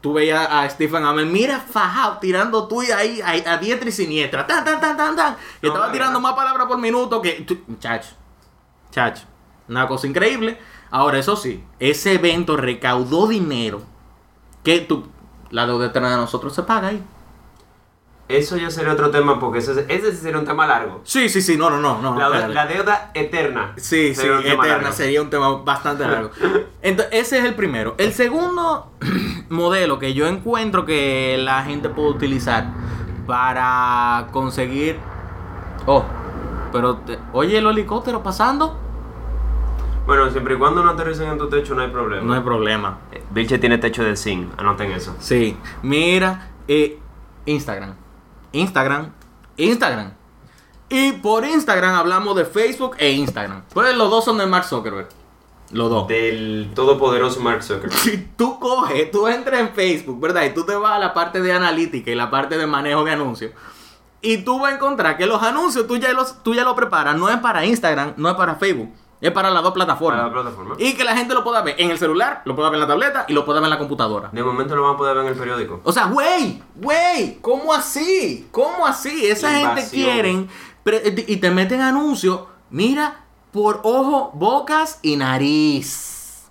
tú, 0.02 0.14
veías 0.14 0.46
a 0.50 0.70
Stephen 0.70 1.06
Amell, 1.06 1.28
mira, 1.28 1.62
fajado, 1.62 2.18
tirando 2.20 2.68
tú 2.68 2.82
ahí 2.82 3.22
a, 3.22 3.54
a 3.54 3.58
diestra 3.58 3.88
y 3.88 3.92
siniestra. 3.94 4.46
Tan, 4.46 4.66
tan, 4.66 4.82
tan, 4.82 4.98
tan, 4.98 5.16
tan. 5.16 5.38
No, 5.62 5.70
estaba 5.70 5.92
tirando 5.94 6.20
más 6.20 6.34
palabras 6.34 6.68
por 6.68 6.78
minuto 6.78 7.22
que. 7.22 7.46
Chacho. 7.80 8.16
Chacho. 8.92 9.24
Una 9.70 9.88
cosa 9.88 10.08
increíble. 10.08 10.58
Ahora, 10.94 11.18
eso 11.18 11.36
sí, 11.36 11.64
ese 11.80 12.14
evento 12.14 12.56
recaudó 12.56 13.26
dinero. 13.26 13.82
Que 14.64 14.80
tú. 14.80 15.08
La 15.50 15.66
deuda 15.66 15.88
eterna 15.88 16.12
de 16.12 16.18
nosotros 16.18 16.54
se 16.54 16.62
paga 16.62 16.90
ahí. 16.90 17.04
Eso 18.28 18.58
ya 18.58 18.70
sería 18.70 18.94
otro 18.94 19.10
tema 19.10 19.40
porque 19.40 19.58
ese, 19.58 19.86
ese 19.90 20.16
sería 20.16 20.38
un 20.40 20.46
tema 20.46 20.68
largo. 20.68 21.02
Sí, 21.04 21.30
sí, 21.30 21.42
sí, 21.42 21.58
no, 21.58 21.72
no, 21.72 21.80
no. 21.80 22.00
no 22.00 22.30
La, 22.30 22.68
deuda 22.68 23.10
eterna. 23.16 23.74
Sí, 23.76 24.14
sí, 24.14 24.28
eterna 24.28 24.66
largo. 24.68 24.92
sería 24.92 25.20
un 25.24 25.32
tema 25.32 25.50
bastante 25.64 26.08
largo. 26.08 26.30
Entonces, 26.84 27.12
ese 27.12 27.40
es 27.40 27.46
el 27.46 27.56
primero. 27.56 27.96
El 27.98 28.14
segundo 28.14 28.92
modelo 29.50 29.98
que 29.98 30.14
yo 30.14 30.28
encuentro 30.28 30.86
que 30.86 31.38
la 31.40 31.64
gente 31.64 31.90
puede 31.90 32.10
utilizar 32.10 32.68
para 33.26 34.28
conseguir. 34.32 35.00
Oh, 35.88 36.04
pero 36.72 36.98
te- 36.98 37.18
oye 37.34 37.58
el 37.58 37.66
helicóptero 37.66 38.22
pasando. 38.22 38.80
Bueno, 40.06 40.30
siempre 40.32 40.56
y 40.56 40.58
cuando 40.58 40.84
no 40.84 40.92
aterricen 40.92 41.30
en 41.30 41.38
tu 41.38 41.48
techo 41.50 41.76
no 41.76 41.82
hay 41.82 41.90
problema. 41.90 42.24
No 42.24 42.34
hay 42.34 42.42
problema. 42.42 43.00
Eh, 43.12 43.24
Vilche 43.32 43.58
tiene 43.58 43.78
techo 43.78 44.04
de 44.04 44.18
zinc, 44.18 44.52
anoten 44.58 44.92
eso. 44.92 45.16
Sí, 45.20 45.58
mira, 45.82 46.52
eh, 46.68 47.00
Instagram. 47.46 47.96
Instagram. 48.52 49.12
Instagram. 49.58 50.14
Y 50.90 51.14
por 51.14 51.46
Instagram 51.46 51.96
hablamos 51.96 52.36
de 52.36 52.46
Facebook 52.46 52.96
e 53.00 53.12
Instagram. 53.12 53.64
Pues 53.74 53.96
los 53.96 54.10
dos 54.10 54.26
son 54.26 54.38
de 54.38 54.46
Mark 54.46 54.66
Zuckerberg. 54.66 55.08
Los 55.72 55.90
dos. 55.90 56.08
Del 56.08 56.72
todopoderoso 56.76 57.40
Mark 57.40 57.64
Zuckerberg. 57.64 57.94
Si 57.98 58.18
tú 58.38 58.60
coges, 58.60 59.10
tú 59.10 59.28
entras 59.28 59.62
en 59.62 59.70
Facebook, 59.70 60.20
¿verdad? 60.20 60.44
Y 60.44 60.54
tú 60.54 60.66
te 60.66 60.76
vas 60.76 60.92
a 60.92 61.00
la 61.00 61.14
parte 61.14 61.42
de 61.42 61.52
analítica 61.54 62.12
y 62.12 62.16
la 62.16 62.30
parte 62.30 62.58
de 62.58 62.68
manejo 62.68 63.04
de 63.04 63.12
anuncios. 63.12 63.52
Y 64.22 64.38
tú 64.38 64.60
vas 64.60 64.72
a 64.72 64.76
encontrar 64.76 65.18
que 65.18 65.26
los 65.26 65.42
anuncios 65.42 65.88
tú 65.88 65.98
ya 65.98 66.12
los, 66.14 66.44
tú 66.44 66.54
ya 66.54 66.64
los 66.64 66.76
preparas. 66.76 67.18
No 67.18 67.30
es 67.30 67.38
para 67.38 67.66
Instagram, 67.66 68.14
no 68.18 68.30
es 68.30 68.36
para 68.36 68.56
Facebook. 68.56 68.90
Es 69.24 69.32
para 69.32 69.50
las 69.50 69.64
dos 69.64 69.72
plataformas. 69.72 70.22
Para 70.22 70.36
la 70.36 70.42
plataforma. 70.42 70.76
Y 70.78 70.96
que 70.96 71.06
la 71.06 71.16
gente 71.16 71.34
lo 71.34 71.46
pueda 71.46 71.62
ver 71.62 71.76
en 71.78 71.90
el 71.90 71.98
celular, 71.98 72.42
lo 72.44 72.56
pueda 72.56 72.70
ver 72.70 72.76
en 72.76 72.82
la 72.82 72.88
tableta 72.88 73.26
y 73.30 73.34
lo 73.34 73.46
pueda 73.46 73.62
ver 73.62 73.68
en 73.68 73.70
la 73.72 73.78
computadora. 73.80 74.30
De 74.34 74.44
momento 74.44 74.76
lo 74.76 74.84
van 74.84 74.96
a 74.96 74.98
poder 74.98 75.16
ver 75.16 75.24
en 75.26 75.32
el 75.32 75.38
periódico. 75.40 75.80
O 75.86 75.94
sea, 75.94 76.08
güey, 76.08 76.62
güey, 76.76 77.38
¿cómo 77.42 77.74
así? 77.74 78.50
¿Cómo 78.52 78.86
así? 78.86 79.26
Esa 79.26 79.50
gente 79.52 79.88
quieren 79.90 80.50
y 81.28 81.38
te 81.38 81.52
meten 81.52 81.80
anuncios, 81.80 82.42
mira, 82.70 83.22
por 83.54 83.80
ojo, 83.84 84.32
bocas 84.34 85.00
y 85.02 85.16
nariz. 85.16 86.50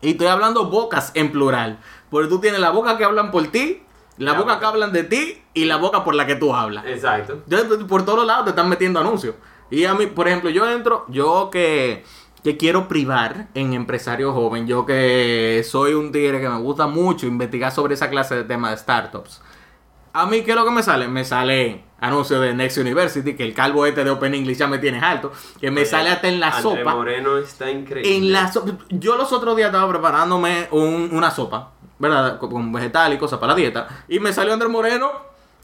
Y 0.00 0.10
estoy 0.10 0.28
hablando 0.28 0.66
bocas 0.66 1.10
en 1.14 1.32
plural. 1.32 1.80
Porque 2.08 2.28
tú 2.28 2.38
tienes 2.40 2.60
la 2.60 2.70
boca 2.70 2.96
que 2.98 3.04
hablan 3.04 3.32
por 3.32 3.46
ti, 3.48 3.82
la 4.18 4.32
La 4.32 4.38
boca 4.38 4.54
boca. 4.54 4.60
que 4.60 4.66
hablan 4.66 4.92
de 4.92 5.02
ti 5.04 5.42
y 5.54 5.64
la 5.64 5.76
boca 5.76 6.04
por 6.04 6.14
la 6.14 6.26
que 6.26 6.36
tú 6.36 6.54
hablas. 6.54 6.84
Exacto. 6.86 7.42
Entonces, 7.50 7.84
por 7.88 8.04
todos 8.04 8.24
lados 8.26 8.44
te 8.44 8.50
están 8.50 8.68
metiendo 8.68 9.00
anuncios. 9.00 9.34
Y 9.72 9.86
a 9.86 9.94
mí, 9.94 10.06
por 10.06 10.28
ejemplo, 10.28 10.50
yo 10.50 10.70
entro, 10.70 11.06
yo 11.08 11.48
que, 11.50 12.04
que 12.44 12.56
quiero 12.58 12.88
privar 12.88 13.48
en 13.54 13.72
empresario 13.72 14.32
joven, 14.32 14.66
yo 14.66 14.84
que 14.84 15.64
soy 15.68 15.94
un 15.94 16.12
tigre 16.12 16.40
que 16.40 16.48
me 16.48 16.58
gusta 16.58 16.86
mucho 16.86 17.26
investigar 17.26 17.72
sobre 17.72 17.94
esa 17.94 18.10
clase 18.10 18.34
de 18.36 18.44
temas 18.44 18.72
de 18.72 18.76
startups. 18.76 19.40
A 20.12 20.26
mí, 20.26 20.42
¿qué 20.42 20.50
es 20.50 20.56
lo 20.58 20.64
que 20.66 20.70
me 20.72 20.82
sale? 20.82 21.08
Me 21.08 21.24
sale 21.24 21.84
anuncio 22.00 22.38
de 22.38 22.52
Next 22.52 22.76
University, 22.76 23.34
que 23.34 23.44
el 23.44 23.54
calvo 23.54 23.86
este 23.86 24.04
de 24.04 24.10
Open 24.10 24.34
English 24.34 24.58
ya 24.58 24.66
me 24.66 24.76
tiene 24.78 25.00
alto, 25.00 25.32
que 25.58 25.70
me 25.70 25.80
Oye, 25.82 25.90
sale 25.90 26.10
hasta 26.10 26.28
en 26.28 26.38
la 26.38 26.48
Andrés 26.48 26.62
sopa. 26.64 26.94
Moreno 26.94 27.38
está 27.38 27.70
increíble. 27.70 28.14
En 28.18 28.30
la 28.30 28.52
sopa. 28.52 28.72
Yo 28.90 29.16
los 29.16 29.32
otros 29.32 29.56
días 29.56 29.68
estaba 29.68 29.88
preparándome 29.88 30.68
un- 30.72 31.08
una 31.12 31.30
sopa, 31.30 31.70
¿verdad? 31.98 32.38
Con, 32.38 32.50
con 32.50 32.70
vegetal 32.72 33.14
y 33.14 33.16
cosas 33.16 33.38
para 33.38 33.54
la 33.54 33.56
dieta. 33.56 34.04
Y 34.08 34.18
me 34.20 34.34
salió 34.34 34.52
Andrés 34.52 34.70
Moreno 34.70 35.10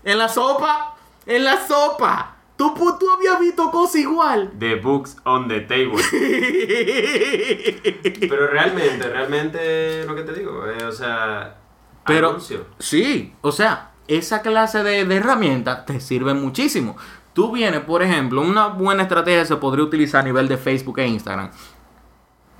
en 0.02 0.16
la 0.16 0.30
sopa. 0.30 0.96
En 1.26 1.44
la 1.44 1.66
sopa. 1.66 2.36
Tú, 2.58 2.74
tú 2.74 3.10
habías 3.10 3.38
visto 3.38 3.70
cosas 3.70 4.00
igual. 4.00 4.50
The 4.58 4.74
books 4.74 5.16
on 5.24 5.46
the 5.46 5.60
table. 5.60 6.02
Pero 8.28 8.48
realmente, 8.48 9.08
realmente 9.08 10.04
lo 10.04 10.16
que 10.16 10.24
te 10.24 10.32
digo, 10.32 10.66
eh, 10.66 10.84
o 10.84 10.90
sea, 10.92 11.56
Pero, 12.04 12.30
anuncio. 12.30 12.66
sí, 12.80 13.32
o 13.42 13.52
sea, 13.52 13.92
esa 14.08 14.42
clase 14.42 14.82
de, 14.82 15.04
de 15.04 15.16
herramientas 15.16 15.86
te 15.86 16.00
sirven 16.00 16.42
muchísimo. 16.42 16.96
Tú 17.32 17.52
vienes, 17.52 17.82
por 17.82 18.02
ejemplo, 18.02 18.42
una 18.42 18.66
buena 18.66 19.04
estrategia 19.04 19.44
se 19.44 19.54
podría 19.56 19.84
utilizar 19.84 20.22
a 20.22 20.24
nivel 20.24 20.48
de 20.48 20.56
Facebook 20.56 20.98
e 20.98 21.06
Instagram. 21.06 21.50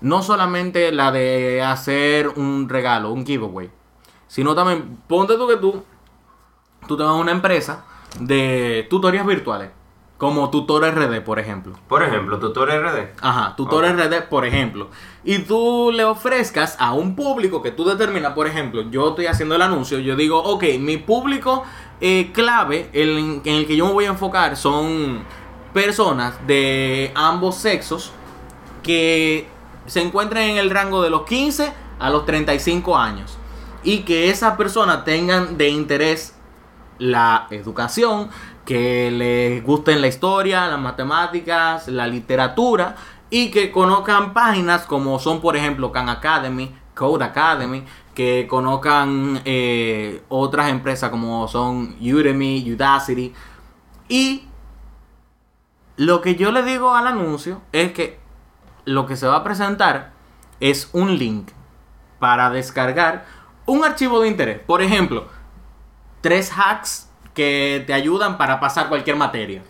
No 0.00 0.22
solamente 0.22 0.92
la 0.92 1.10
de 1.10 1.60
hacer 1.60 2.28
un 2.28 2.68
regalo, 2.68 3.10
un 3.10 3.26
giveaway, 3.26 3.68
sino 4.28 4.54
también, 4.54 4.96
ponte 5.08 5.34
tú 5.34 5.48
que 5.48 5.56
tú, 5.56 5.82
tú 6.86 6.96
te 6.96 7.02
vas 7.02 7.10
a 7.10 7.14
una 7.16 7.32
empresa 7.32 7.84
de 8.20 8.86
tutorías 8.88 9.26
virtuales, 9.26 9.70
como 10.18 10.50
Tutor 10.50 10.82
RD, 10.84 11.22
por 11.22 11.38
ejemplo. 11.38 11.74
Por 11.88 12.02
ejemplo, 12.02 12.38
Tutor 12.40 12.68
RD. 12.68 13.14
Ajá, 13.22 13.54
tutor. 13.56 13.84
RD, 13.86 14.28
por 14.28 14.44
ejemplo. 14.44 14.88
Y 15.24 15.38
tú 15.38 15.90
le 15.94 16.04
ofrezcas 16.04 16.76
a 16.80 16.92
un 16.92 17.14
público 17.14 17.62
que 17.62 17.70
tú 17.70 17.84
determinas, 17.84 18.32
por 18.32 18.46
ejemplo, 18.48 18.82
yo 18.90 19.10
estoy 19.10 19.26
haciendo 19.26 19.54
el 19.54 19.62
anuncio, 19.62 19.98
yo 20.00 20.16
digo, 20.16 20.42
ok, 20.42 20.64
mi 20.80 20.96
público 20.96 21.62
eh, 22.00 22.30
clave 22.32 22.90
el- 22.92 23.40
en 23.44 23.54
el 23.54 23.66
que 23.66 23.76
yo 23.76 23.86
me 23.86 23.92
voy 23.92 24.04
a 24.04 24.08
enfocar 24.08 24.56
son 24.56 25.22
personas 25.72 26.34
de 26.46 27.10
ambos 27.14 27.56
sexos 27.56 28.12
que 28.82 29.46
se 29.86 30.00
encuentren 30.02 30.50
en 30.50 30.56
el 30.58 30.70
rango 30.70 31.02
de 31.02 31.10
los 31.10 31.22
15 31.24 31.72
a 31.98 32.10
los 32.10 32.24
35 32.26 32.96
años. 32.96 33.36
Y 33.84 34.00
que 34.00 34.30
esas 34.30 34.56
personas 34.56 35.04
tengan 35.04 35.56
de 35.58 35.68
interés 35.68 36.34
la 36.98 37.46
educación, 37.50 38.28
que 38.68 39.10
les 39.10 39.64
gusten 39.64 40.02
la 40.02 40.08
historia, 40.08 40.66
las 40.66 40.78
matemáticas, 40.78 41.88
la 41.88 42.06
literatura 42.06 42.96
y 43.30 43.50
que 43.50 43.72
conozcan 43.72 44.34
páginas 44.34 44.84
como 44.84 45.18
son 45.18 45.40
por 45.40 45.56
ejemplo 45.56 45.90
Khan 45.90 46.10
Academy, 46.10 46.74
Code 46.94 47.24
Academy, 47.24 47.82
que 48.14 48.46
conozcan 48.46 49.40
eh, 49.46 50.22
otras 50.28 50.68
empresas 50.68 51.08
como 51.08 51.48
son 51.48 51.96
Udemy, 51.98 52.70
Udacity 52.70 53.32
y 54.06 54.44
lo 55.96 56.20
que 56.20 56.34
yo 56.34 56.52
le 56.52 56.62
digo 56.62 56.94
al 56.94 57.06
anuncio 57.06 57.62
es 57.72 57.92
que 57.92 58.20
lo 58.84 59.06
que 59.06 59.16
se 59.16 59.26
va 59.26 59.36
a 59.36 59.44
presentar 59.44 60.12
es 60.60 60.90
un 60.92 61.16
link 61.16 61.52
para 62.18 62.50
descargar 62.50 63.24
un 63.64 63.82
archivo 63.82 64.20
de 64.20 64.28
interés. 64.28 64.60
Por 64.60 64.82
ejemplo, 64.82 65.26
tres 66.20 66.52
hacks 66.54 67.07
que 67.38 67.84
te 67.86 67.92
ayudan 67.94 68.36
para 68.36 68.58
pasar 68.58 68.88
cualquier 68.88 69.14
materia. 69.14 69.62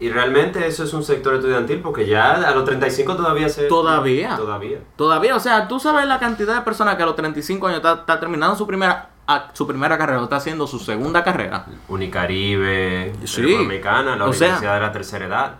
Y 0.00 0.08
realmente 0.10 0.66
eso 0.66 0.82
es 0.84 0.92
un 0.92 1.04
sector 1.04 1.34
estudiantil 1.34 1.80
porque 1.80 2.04
ya 2.06 2.32
a 2.32 2.50
los 2.54 2.64
35 2.64 3.16
todavía 3.16 3.48
se... 3.48 3.64
Todavía. 3.68 4.34
Todavía. 4.34 4.78
Todavía, 4.96 5.36
o 5.36 5.40
sea, 5.40 5.68
tú 5.68 5.78
sabes 5.78 6.06
la 6.06 6.18
cantidad 6.18 6.54
de 6.56 6.62
personas 6.62 6.96
que 6.96 7.02
a 7.02 7.06
los 7.06 7.14
35 7.16 7.66
años 7.66 7.76
está, 7.76 7.92
está 7.92 8.18
terminando 8.18 8.56
su 8.56 8.66
primera, 8.66 9.10
su 9.52 9.66
primera 9.66 9.96
carrera 9.98 10.20
o 10.20 10.24
está 10.24 10.36
haciendo 10.36 10.66
su 10.66 10.78
segunda 10.80 11.22
carrera. 11.22 11.66
Unicaribe, 11.88 13.12
Sí. 13.24 13.42
La 13.42 14.24
O 14.26 14.32
sea- 14.32 14.48
Universidad 14.48 14.74
de 14.74 14.80
la 14.80 14.90
Tercera 14.92 15.26
Edad. 15.26 15.54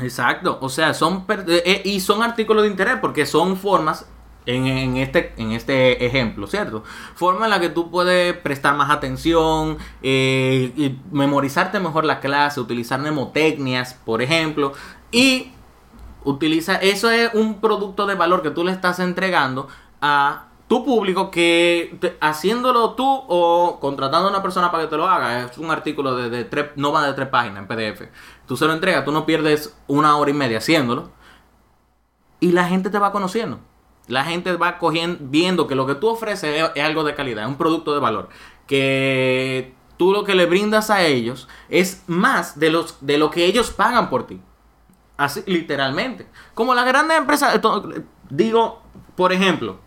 Exacto, 0.00 0.58
o 0.60 0.68
sea, 0.68 0.92
son 0.92 1.24
eh, 1.46 1.62
eh, 1.64 1.82
y 1.84 2.00
son 2.00 2.22
artículos 2.22 2.64
de 2.64 2.68
interés 2.70 2.96
porque 3.00 3.24
son 3.26 3.56
formas 3.56 4.06
en, 4.46 4.96
este 4.96 5.32
en 5.36 5.52
este 5.52 6.04
ejemplo, 6.04 6.46
¿cierto? 6.46 6.84
Forma 7.14 7.46
en 7.46 7.50
la 7.50 7.60
que 7.60 7.68
tú 7.68 7.90
puedes 7.90 8.36
prestar 8.38 8.76
más 8.76 8.90
atención, 8.90 9.78
eh, 10.02 10.96
memorizarte 11.10 11.80
mejor 11.80 12.04
la 12.04 12.20
clase, 12.20 12.60
utilizar 12.60 13.00
mnemotecnias, 13.00 13.94
por 13.94 14.22
ejemplo, 14.22 14.72
y 15.10 15.52
utiliza 16.24 16.76
eso 16.76 17.10
es 17.10 17.32
un 17.34 17.60
producto 17.60 18.06
de 18.06 18.14
valor 18.14 18.42
que 18.42 18.50
tú 18.50 18.64
le 18.64 18.72
estás 18.72 18.98
entregando 18.98 19.68
a 20.00 20.46
tu 20.68 20.84
público 20.84 21.30
que 21.30 21.98
haciéndolo 22.20 22.92
tú 22.92 23.06
o 23.28 23.78
contratando 23.80 24.28
a 24.28 24.30
una 24.30 24.42
persona 24.42 24.70
para 24.70 24.84
que 24.84 24.90
te 24.90 24.96
lo 24.96 25.06
haga. 25.06 25.44
Es 25.44 25.58
un 25.58 25.70
artículo 25.70 26.16
de, 26.16 26.30
de 26.30 26.44
tres 26.44 26.70
no 26.76 26.92
va 26.92 27.06
de 27.06 27.12
tres 27.12 27.28
páginas 27.28 27.58
en 27.58 27.68
PDF 27.68 28.08
tú 28.46 28.56
se 28.56 28.66
lo 28.66 28.72
entregas 28.72 29.04
tú 29.04 29.12
no 29.12 29.26
pierdes 29.26 29.76
una 29.86 30.16
hora 30.16 30.30
y 30.30 30.34
media 30.34 30.58
haciéndolo 30.58 31.10
y 32.40 32.52
la 32.52 32.66
gente 32.66 32.90
te 32.90 32.98
va 32.98 33.12
conociendo 33.12 33.60
la 34.06 34.24
gente 34.24 34.56
va 34.56 34.78
cogiendo 34.78 35.18
viendo 35.20 35.66
que 35.66 35.74
lo 35.74 35.86
que 35.86 35.94
tú 35.94 36.08
ofreces 36.08 36.70
es, 36.74 36.82
algo 36.84 37.04
de 37.04 37.14
calidad 37.14 37.44
es 37.44 37.48
un 37.48 37.56
producto 37.56 37.94
de 37.94 38.00
valor 38.00 38.28
que 38.66 39.74
tú 39.96 40.12
lo 40.12 40.24
que 40.24 40.34
le 40.34 40.46
brindas 40.46 40.90
a 40.90 41.04
ellos 41.04 41.48
es 41.68 42.02
más 42.06 42.58
de 42.58 42.70
los 42.70 43.04
de 43.06 43.18
lo 43.18 43.30
que 43.30 43.46
ellos 43.46 43.70
pagan 43.70 44.10
por 44.10 44.26
ti 44.26 44.40
Así, 45.16 45.42
literalmente. 45.46 46.26
Como 46.54 46.74
las 46.74 46.86
grandes 46.86 47.16
empresas, 47.18 47.60
digo, 48.30 48.82
por 49.14 49.32
ejemplo, 49.32 49.78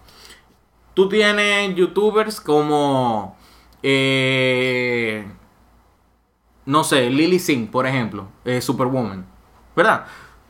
tú 0.93 1.09
tienes 1.09 1.75
youtubers 1.75 2.39
como, 2.39 3.37
eh, 3.83 5.29
no 6.65 6.83
sé, 6.83 7.09
Lily 7.09 7.39
Singh, 7.39 7.69
por 7.69 7.85
ejemplo, 7.85 8.29
eh, 8.45 8.61
Superwoman, 8.61 9.25
¿verdad? 9.75 10.05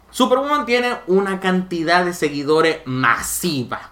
Superwoman 0.10 0.66
tiene 0.66 0.98
una 1.08 1.40
cantidad 1.40 2.06
de 2.06 2.14
seguidores 2.14 2.82
masiva, 2.86 3.92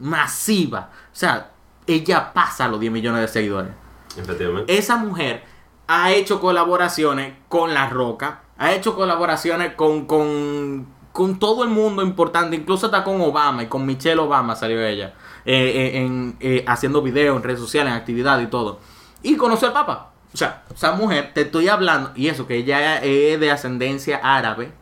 masiva. 0.00 0.90
O 1.12 1.16
sea, 1.16 1.50
ella 1.86 2.32
pasa 2.32 2.68
los 2.68 2.80
10 2.80 2.92
millones 2.92 3.22
de 3.22 3.28
seguidores 3.28 3.72
Efectivamente. 4.16 4.76
esa 4.76 4.96
mujer 4.96 5.42
ha 5.86 6.12
hecho 6.12 6.40
colaboraciones 6.40 7.34
con 7.48 7.72
La 7.72 7.88
Roca, 7.88 8.42
ha 8.58 8.72
hecho 8.72 8.94
colaboraciones 8.94 9.74
con, 9.74 10.06
con, 10.06 10.86
con 11.12 11.38
todo 11.38 11.64
el 11.64 11.70
mundo 11.70 12.02
importante, 12.02 12.56
incluso 12.56 12.86
hasta 12.86 13.02
con 13.02 13.20
Obama 13.20 13.62
y 13.62 13.66
con 13.66 13.86
Michelle 13.86 14.20
Obama 14.20 14.54
salió 14.54 14.84
ella, 14.84 15.14
eh, 15.46 15.54
eh, 15.94 15.98
en, 15.98 16.36
eh, 16.40 16.64
haciendo 16.66 17.00
videos 17.00 17.36
en 17.36 17.42
redes 17.42 17.58
sociales, 17.58 17.92
en 17.92 17.98
actividad 17.98 18.38
y 18.40 18.48
todo. 18.48 18.80
Y 19.22 19.36
conoció 19.36 19.68
al 19.68 19.74
Papa. 19.74 20.12
O 20.32 20.36
sea, 20.36 20.64
esa 20.72 20.92
mujer, 20.92 21.32
te 21.32 21.40
estoy 21.42 21.68
hablando, 21.68 22.12
y 22.14 22.28
eso, 22.28 22.46
que 22.46 22.56
ella 22.56 22.98
es 22.98 23.40
de 23.40 23.50
ascendencia 23.50 24.20
árabe. 24.22 24.72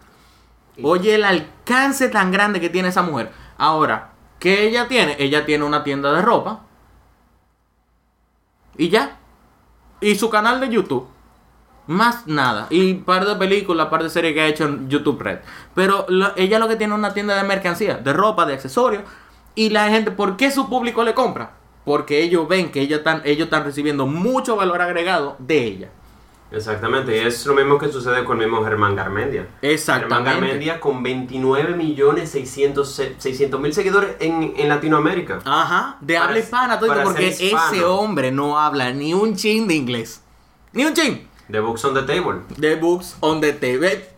Oye, 0.82 1.14
el 1.14 1.24
alcance 1.24 2.08
tan 2.08 2.30
grande 2.30 2.60
que 2.60 2.68
tiene 2.68 2.88
esa 2.88 3.02
mujer. 3.02 3.32
Ahora, 3.56 4.12
¿qué 4.38 4.66
ella 4.66 4.88
tiene? 4.88 5.16
Ella 5.18 5.46
tiene 5.46 5.64
una 5.64 5.82
tienda 5.84 6.12
de 6.12 6.22
ropa. 6.22 6.62
Y 8.76 8.88
ya. 8.88 9.18
Y 10.00 10.14
su 10.16 10.28
canal 10.28 10.60
de 10.60 10.68
YouTube. 10.68 11.08
Más 11.86 12.26
nada. 12.26 12.66
Y 12.70 12.94
par 12.94 13.24
de 13.26 13.36
películas, 13.36 13.88
par 13.88 14.02
de 14.02 14.10
series 14.10 14.34
que 14.34 14.40
ha 14.40 14.46
hecho 14.46 14.64
en 14.64 14.88
YouTube 14.88 15.20
Red. 15.20 15.38
Pero 15.74 16.06
ella 16.36 16.58
lo 16.58 16.68
que 16.68 16.76
tiene 16.76 16.92
es 16.92 16.98
una 16.98 17.14
tienda 17.14 17.36
de 17.36 17.48
mercancía, 17.48 17.96
de 17.96 18.12
ropa, 18.12 18.44
de 18.44 18.54
accesorios. 18.54 19.04
Y 19.54 19.70
la 19.70 19.88
gente, 19.88 20.10
¿por 20.10 20.36
qué 20.36 20.50
su 20.50 20.68
público 20.68 21.02
le 21.04 21.14
compra? 21.14 21.52
Porque 21.84 22.22
ellos 22.22 22.46
ven 22.48 22.70
que 22.70 22.80
ellos 22.80 22.98
están, 22.98 23.22
ellos 23.24 23.46
están 23.46 23.64
recibiendo 23.64 24.06
mucho 24.06 24.56
valor 24.56 24.82
agregado 24.82 25.36
de 25.38 25.64
ella. 25.64 25.90
Exactamente, 26.50 27.16
y 27.16 27.26
es 27.26 27.44
lo 27.44 27.54
mismo 27.54 27.76
que 27.76 27.88
sucede 27.88 28.24
con 28.24 28.40
el 28.40 28.48
mismo 28.48 28.64
Germán 28.64 28.94
Garmendia. 28.94 29.48
Germán 29.60 29.72
Exactamente. 29.72 30.30
Garmendia 30.30 30.80
con 30.80 31.02
29 31.02 31.74
millones 31.74 32.30
600 32.30 33.60
mil 33.60 33.74
seguidores 33.74 34.16
en, 34.20 34.54
en 34.56 34.68
Latinoamérica. 34.68 35.40
Ajá, 35.44 35.96
de 36.00 36.14
Para 36.14 36.26
habla 36.26 36.38
hispana, 36.38 36.78
todo 36.78 37.02
porque 37.02 37.28
ese 37.28 37.84
hombre 37.84 38.30
no 38.30 38.58
habla 38.58 38.92
ni 38.92 39.12
un 39.12 39.34
chin 39.34 39.66
de 39.66 39.74
inglés. 39.74 40.22
Ni 40.72 40.84
un 40.84 40.94
chin. 40.94 41.28
The 41.50 41.60
Books 41.60 41.84
on 41.84 41.94
the 41.94 42.02
Table. 42.02 42.40
The 42.58 42.76
Books 42.76 43.16
on 43.20 43.40
the 43.40 43.52
Table. 43.52 44.15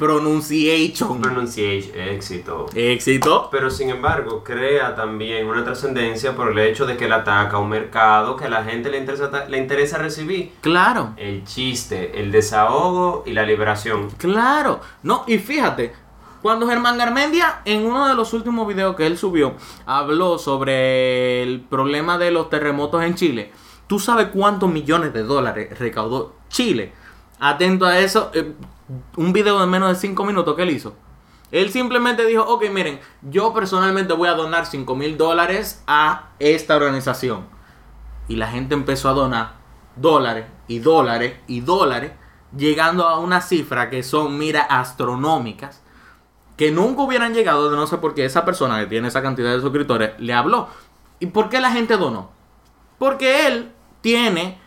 Pronunciation. 0.00 1.20
Pronunciation, 1.20 1.94
éxito. 1.94 2.66
Éxito. 2.74 3.48
Pero 3.52 3.70
sin 3.70 3.90
embargo, 3.90 4.42
crea 4.42 4.94
también 4.94 5.46
una 5.46 5.62
trascendencia 5.62 6.34
por 6.34 6.52
el 6.52 6.58
hecho 6.58 6.86
de 6.86 6.96
que 6.96 7.04
él 7.04 7.12
ataca 7.12 7.58
un 7.58 7.68
mercado 7.68 8.34
que 8.34 8.46
a 8.46 8.48
la 8.48 8.64
gente 8.64 8.90
le 8.90 8.96
interesa, 8.96 9.44
le 9.46 9.58
interesa 9.58 9.98
recibir. 9.98 10.52
Claro. 10.62 11.12
El 11.18 11.44
chiste, 11.44 12.18
el 12.18 12.32
desahogo 12.32 13.24
y 13.26 13.32
la 13.32 13.42
liberación. 13.42 14.10
Claro. 14.12 14.80
No, 15.02 15.24
y 15.26 15.36
fíjate, 15.36 15.92
cuando 16.40 16.66
Germán 16.66 16.96
Garmendia, 16.96 17.60
en 17.66 17.84
uno 17.84 18.08
de 18.08 18.14
los 18.14 18.32
últimos 18.32 18.66
videos 18.66 18.96
que 18.96 19.06
él 19.06 19.18
subió, 19.18 19.52
habló 19.84 20.38
sobre 20.38 21.42
el 21.42 21.60
problema 21.60 22.16
de 22.16 22.30
los 22.30 22.48
terremotos 22.48 23.04
en 23.04 23.16
Chile, 23.16 23.52
¿tú 23.86 23.98
sabes 23.98 24.28
cuántos 24.32 24.72
millones 24.72 25.12
de 25.12 25.24
dólares 25.24 25.78
recaudó 25.78 26.36
Chile? 26.48 26.94
Atento 27.38 27.84
a 27.84 27.98
eso, 27.98 28.30
eh, 28.32 28.54
un 29.16 29.32
video 29.32 29.60
de 29.60 29.66
menos 29.66 29.88
de 29.88 29.94
5 29.96 30.24
minutos 30.24 30.56
que 30.56 30.62
él 30.62 30.70
hizo. 30.70 30.94
Él 31.50 31.70
simplemente 31.70 32.24
dijo, 32.26 32.44
ok, 32.44 32.64
miren, 32.70 33.00
yo 33.22 33.52
personalmente 33.52 34.12
voy 34.12 34.28
a 34.28 34.34
donar 34.34 34.66
5 34.66 34.94
mil 34.94 35.16
dólares 35.16 35.82
a 35.86 36.30
esta 36.38 36.76
organización. 36.76 37.46
Y 38.28 38.36
la 38.36 38.48
gente 38.48 38.74
empezó 38.74 39.08
a 39.08 39.14
donar 39.14 39.54
dólares 39.96 40.46
y 40.68 40.78
dólares 40.78 41.34
y 41.48 41.60
dólares, 41.60 42.12
llegando 42.56 43.08
a 43.08 43.18
una 43.18 43.40
cifra 43.40 43.90
que 43.90 44.02
son, 44.02 44.38
mira, 44.38 44.62
astronómicas, 44.62 45.82
que 46.56 46.70
nunca 46.70 47.02
hubieran 47.02 47.34
llegado, 47.34 47.70
de 47.70 47.76
no 47.76 47.86
sé 47.86 47.98
por 47.98 48.14
qué 48.14 48.24
esa 48.24 48.44
persona 48.44 48.78
que 48.78 48.86
tiene 48.86 49.08
esa 49.08 49.22
cantidad 49.22 49.52
de 49.52 49.60
suscriptores 49.60 50.12
le 50.18 50.32
habló. 50.32 50.68
¿Y 51.18 51.26
por 51.26 51.48
qué 51.48 51.60
la 51.60 51.72
gente 51.72 51.96
donó? 51.96 52.30
Porque 52.98 53.46
él 53.46 53.72
tiene 54.00 54.60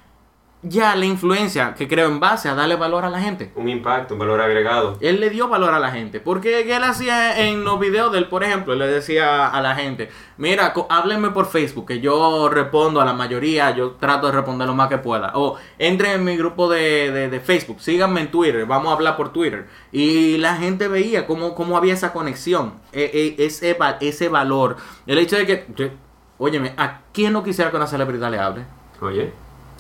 ya 0.63 0.95
la 0.95 1.06
influencia 1.06 1.73
que 1.76 1.88
creo 1.88 2.08
en 2.08 2.19
base 2.19 2.47
a 2.49 2.56
darle 2.56 2.76
valor 2.76 3.04
a 3.06 3.10
la 3.10 3.19
gente. 3.19 3.52
Un 3.56 3.67
impacto, 3.69 4.13
un 4.15 4.19
valor 4.19 4.39
agregado. 4.41 4.97
Él 5.02 5.19
le 5.19 5.30
dio 5.30 5.47
valor 5.49 5.73
a 5.73 5.80
la 5.80 5.91
gente. 5.91 6.19
Porque 6.21 6.62
él 6.73 6.84
hacía 6.84 7.38
en 7.47 7.63
los 7.63 7.80
videos 7.80 8.12
de 8.12 8.19
él, 8.19 8.28
por 8.28 8.43
ejemplo, 8.43 8.73
le 8.76 8.88
decía 8.88 9.47
a 9.47 9.62
la 9.62 9.76
gente, 9.76 10.10
mira, 10.38 10.73
háblenme 10.89 11.32
por 11.32 11.47
Facebook, 11.47 11.88
que 11.88 11.99
yo 11.99 12.47
respondo 12.49 13.02
a 13.02 13.06
la 13.06 13.13
mayoría, 13.13 13.71
yo 13.71 13.91
trato 13.91 14.28
de 14.28 14.34
responder 14.34 14.67
lo 14.67 14.73
más 14.73 14.88
que 14.88 14.97
pueda. 14.97 15.32
O 15.36 15.58
entre 15.80 16.13
en 16.13 16.23
mi 16.23 16.38
grupo 16.38 16.69
de, 16.69 17.12
de- 17.12 17.30
de 17.30 17.39
Facebook, 17.39 17.82
síganme 17.82 18.21
en 18.21 18.32
Twitter, 18.32 18.65
vamos 18.65 18.89
a 18.89 18.93
hablar 18.95 19.17
por 19.17 19.34
Twitter. 19.34 19.67
Y 19.91 20.38
la 20.38 20.56
gente 20.56 20.88
veía 20.88 21.28
cómo, 21.28 21.56
cómo 21.56 21.76
había 21.78 21.93
esa 21.93 22.13
conexión, 22.13 22.76
e- 22.93 23.36
e- 23.38 23.45
ese, 23.45 23.78
ese 24.02 24.30
valor. 24.30 24.78
El 25.08 25.17
hecho 25.17 25.36
de 25.36 25.45
que, 25.45 25.91
óyeme, 26.38 26.73
¿a 26.78 27.02
quién 27.12 27.34
no 27.34 27.43
quisiera 27.43 27.69
que 27.69 27.78
una 27.78 27.88
celebridad 27.88 28.32
le 28.32 28.39
hable? 28.39 28.65
Oye, 29.02 29.32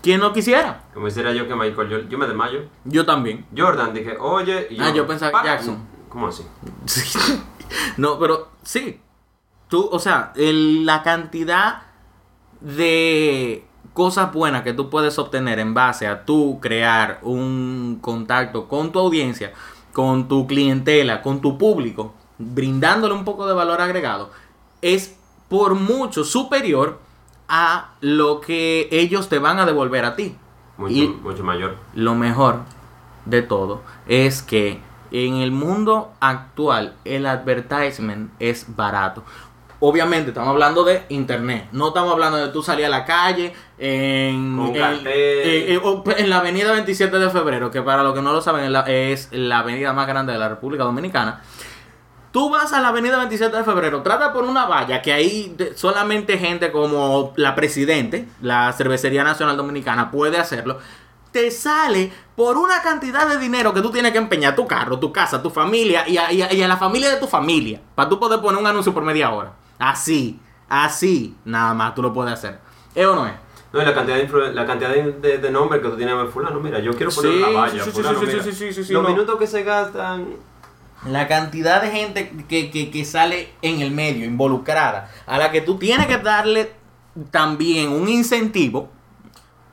¿Quién 0.03 0.19
no 0.19 0.31
quisiera? 0.33 0.83
como 0.93 1.07
hiciera 1.07 1.31
yo 1.33 1.47
que 1.47 1.55
Michael, 1.55 1.89
yo, 1.89 1.99
yo 2.09 2.17
me 2.19 2.27
desmayo. 2.27 2.59
Yo 2.85 3.05
también. 3.05 3.45
Jordan, 3.57 3.93
dije, 3.93 4.15
oye. 4.19 4.67
y 4.69 4.79
Ah, 4.79 4.91
yo 4.93 5.07
pensaba 5.07 5.41
que. 5.41 5.47
Jackson. 5.47 5.77
¿Cómo 6.09 6.27
así? 6.27 6.43
Sí. 6.85 7.17
No, 7.97 8.19
pero 8.19 8.49
sí. 8.61 8.99
Tú, 9.67 9.89
o 9.91 9.97
sea, 9.97 10.31
el- 10.35 10.85
la 10.85 11.01
cantidad 11.01 11.83
de 12.61 13.65
cosas 13.93 14.31
buenas 14.33 14.61
que 14.63 14.73
tú 14.73 14.89
puedes 14.89 15.17
obtener 15.19 15.59
en 15.59 15.73
base 15.73 16.07
a 16.07 16.25
tú 16.25 16.59
crear 16.61 17.19
un 17.23 17.99
contacto 18.01 18.67
con 18.67 18.91
tu 18.91 18.99
audiencia, 18.99 19.53
con 19.91 20.27
tu 20.27 20.47
clientela, 20.47 21.21
con 21.21 21.41
tu 21.41 21.57
público, 21.57 22.13
brindándole 22.37 23.13
un 23.13 23.25
poco 23.25 23.45
de 23.47 23.53
valor 23.53 23.81
agregado, 23.81 24.31
es 24.81 25.15
por 25.49 25.75
mucho 25.75 26.23
superior 26.23 26.99
a 27.55 27.91
lo 28.01 28.41
que 28.41 28.87
ellos 28.91 29.29
te 29.29 29.37
van 29.37 29.59
a 29.59 29.65
devolver 29.67 30.05
a 30.05 30.15
ti. 30.15 30.35
Mucho, 30.77 30.93
Y- 30.95 31.07
mucho 31.07 31.43
mayor. 31.43 31.75
lo 31.93 32.15
mejor 32.15 32.61
de 33.25 33.43
todo 33.43 33.83
es 34.07 34.41
que 34.41 34.79
en 35.11 35.35
el 35.35 35.51
mundo 35.51 36.11
actual 36.19 36.95
el 37.05 37.27
advertisement 37.27 38.31
es 38.39 38.75
barato. 38.75 39.23
Obviamente 39.79 40.29
estamos 40.29 40.49
hablando 40.49 40.83
de 40.83 41.03
internet, 41.09 41.67
no 41.73 41.89
estamos 41.89 42.11
hablando 42.13 42.37
de 42.37 42.47
tú 42.47 42.63
salir 42.63 42.85
a 42.85 42.89
la 42.89 43.05
calle 43.05 43.53
en, 43.77 44.57
en- 44.59 44.73
cartel. 44.73 45.05
eh, 45.05 45.73
eh, 45.73 45.79
o 45.83 46.03
en 46.17 46.29
la 46.31 46.37
avenida 46.39 46.71
27 46.71 47.19
de 47.19 47.29
febrero, 47.29 47.69
que 47.69 47.81
para 47.83 48.01
los 48.01 48.15
que 48.15 48.21
no 48.23 48.31
lo 48.33 48.41
saben 48.41 48.73
es 48.87 49.29
la 49.31 49.59
avenida 49.59 49.93
más 49.93 50.07
grande 50.07 50.33
de 50.33 50.39
la 50.39 50.49
República 50.49 50.85
Dominicana. 50.85 51.41
Tú 52.33 52.49
vas 52.49 52.73
a 52.73 52.81
la 52.81 52.87
avenida 52.89 53.15
27 53.17 53.55
de 53.55 53.63
febrero, 53.63 54.01
trata 54.01 54.33
por 54.33 54.43
una 54.43 54.65
valla 54.65 55.01
que 55.01 55.13
ahí 55.13 55.55
solamente 55.75 56.37
gente 56.37 56.71
como 56.71 57.31
la 57.37 57.53
presidente, 57.55 58.27
la 58.41 58.73
Cervecería 58.73 59.23
Nacional 59.23 59.55
Dominicana 59.55 60.09
puede 60.11 60.37
hacerlo. 60.39 60.79
Te 61.31 61.49
sale 61.51 62.11
por 62.35 62.57
una 62.57 62.81
cantidad 62.81 63.27
de 63.27 63.37
dinero 63.37 63.71
que 63.73 63.81
tú 63.81 63.91
tienes 63.91 64.11
que 64.11 64.17
empeñar 64.17 64.55
tu 64.55 64.65
carro, 64.67 64.97
tu 64.99 65.13
casa, 65.13 65.41
tu 65.43 65.49
familia 65.51 66.07
y 66.09 66.17
a, 66.17 66.31
y 66.31 66.41
a- 66.41 66.51
y 66.51 66.61
a 66.61 66.67
la 66.67 66.77
familia 66.77 67.09
de 67.11 67.17
tu 67.17 67.27
familia. 67.27 67.79
Para 67.95 68.09
tú 68.09 68.19
poder 68.19 68.41
poner 68.41 68.59
un 68.59 68.67
anuncio 68.67 68.93
por 68.93 69.03
media 69.03 69.29
hora. 69.31 69.53
Así, 69.79 70.39
así, 70.69 71.35
nada 71.45 71.73
más 71.75 71.93
tú 71.95 72.01
lo 72.01 72.11
puedes 72.13 72.33
hacer. 72.33 72.59
¿Es 72.95 73.05
o 73.05 73.15
no 73.15 73.27
es? 73.27 73.33
No, 73.71 73.81
y 73.81 73.85
la 73.85 73.93
cantidad 73.93 74.17
de, 74.17 74.53
la 74.53 74.65
cantidad 74.65 74.89
de, 74.91 75.11
de, 75.13 75.37
de 75.39 75.51
nombres 75.51 75.81
que 75.83 75.89
tú 75.89 75.97
tienes 75.97 76.15
en 76.15 76.29
fulano, 76.31 76.59
mira, 76.59 76.79
yo 76.79 76.93
quiero 76.93 77.11
poner 77.11 77.31
Sí, 77.31 77.37
una 77.43 77.59
valla, 77.61 77.83
sí, 77.83 77.91
sí, 77.91 77.91
fulano, 77.91 78.19
sí, 78.19 78.25
sí, 78.27 78.39
sí, 78.41 78.51
sí, 78.53 78.73
sí, 78.73 78.83
sí, 78.85 78.93
Los 78.93 79.03
no. 79.03 79.09
minutos 79.09 79.37
que 79.39 79.47
se 79.47 79.63
gastan, 79.63 80.27
La 81.07 81.27
cantidad 81.27 81.81
de 81.81 81.91
gente 81.91 82.31
que, 82.47 82.71
que- 82.71 82.89
que 82.89 83.05
sale 83.05 83.49
en 83.61 83.81
el 83.81 83.91
medio, 83.91 84.25
involucrada, 84.25 85.11
a 85.25 85.37
la 85.37 85.51
que 85.51 85.61
tú 85.61 85.77
tienes 85.77 86.07
que 86.07 86.17
darle 86.17 86.71
también 87.31 87.89
un 87.91 88.07
incentivo. 88.09 88.89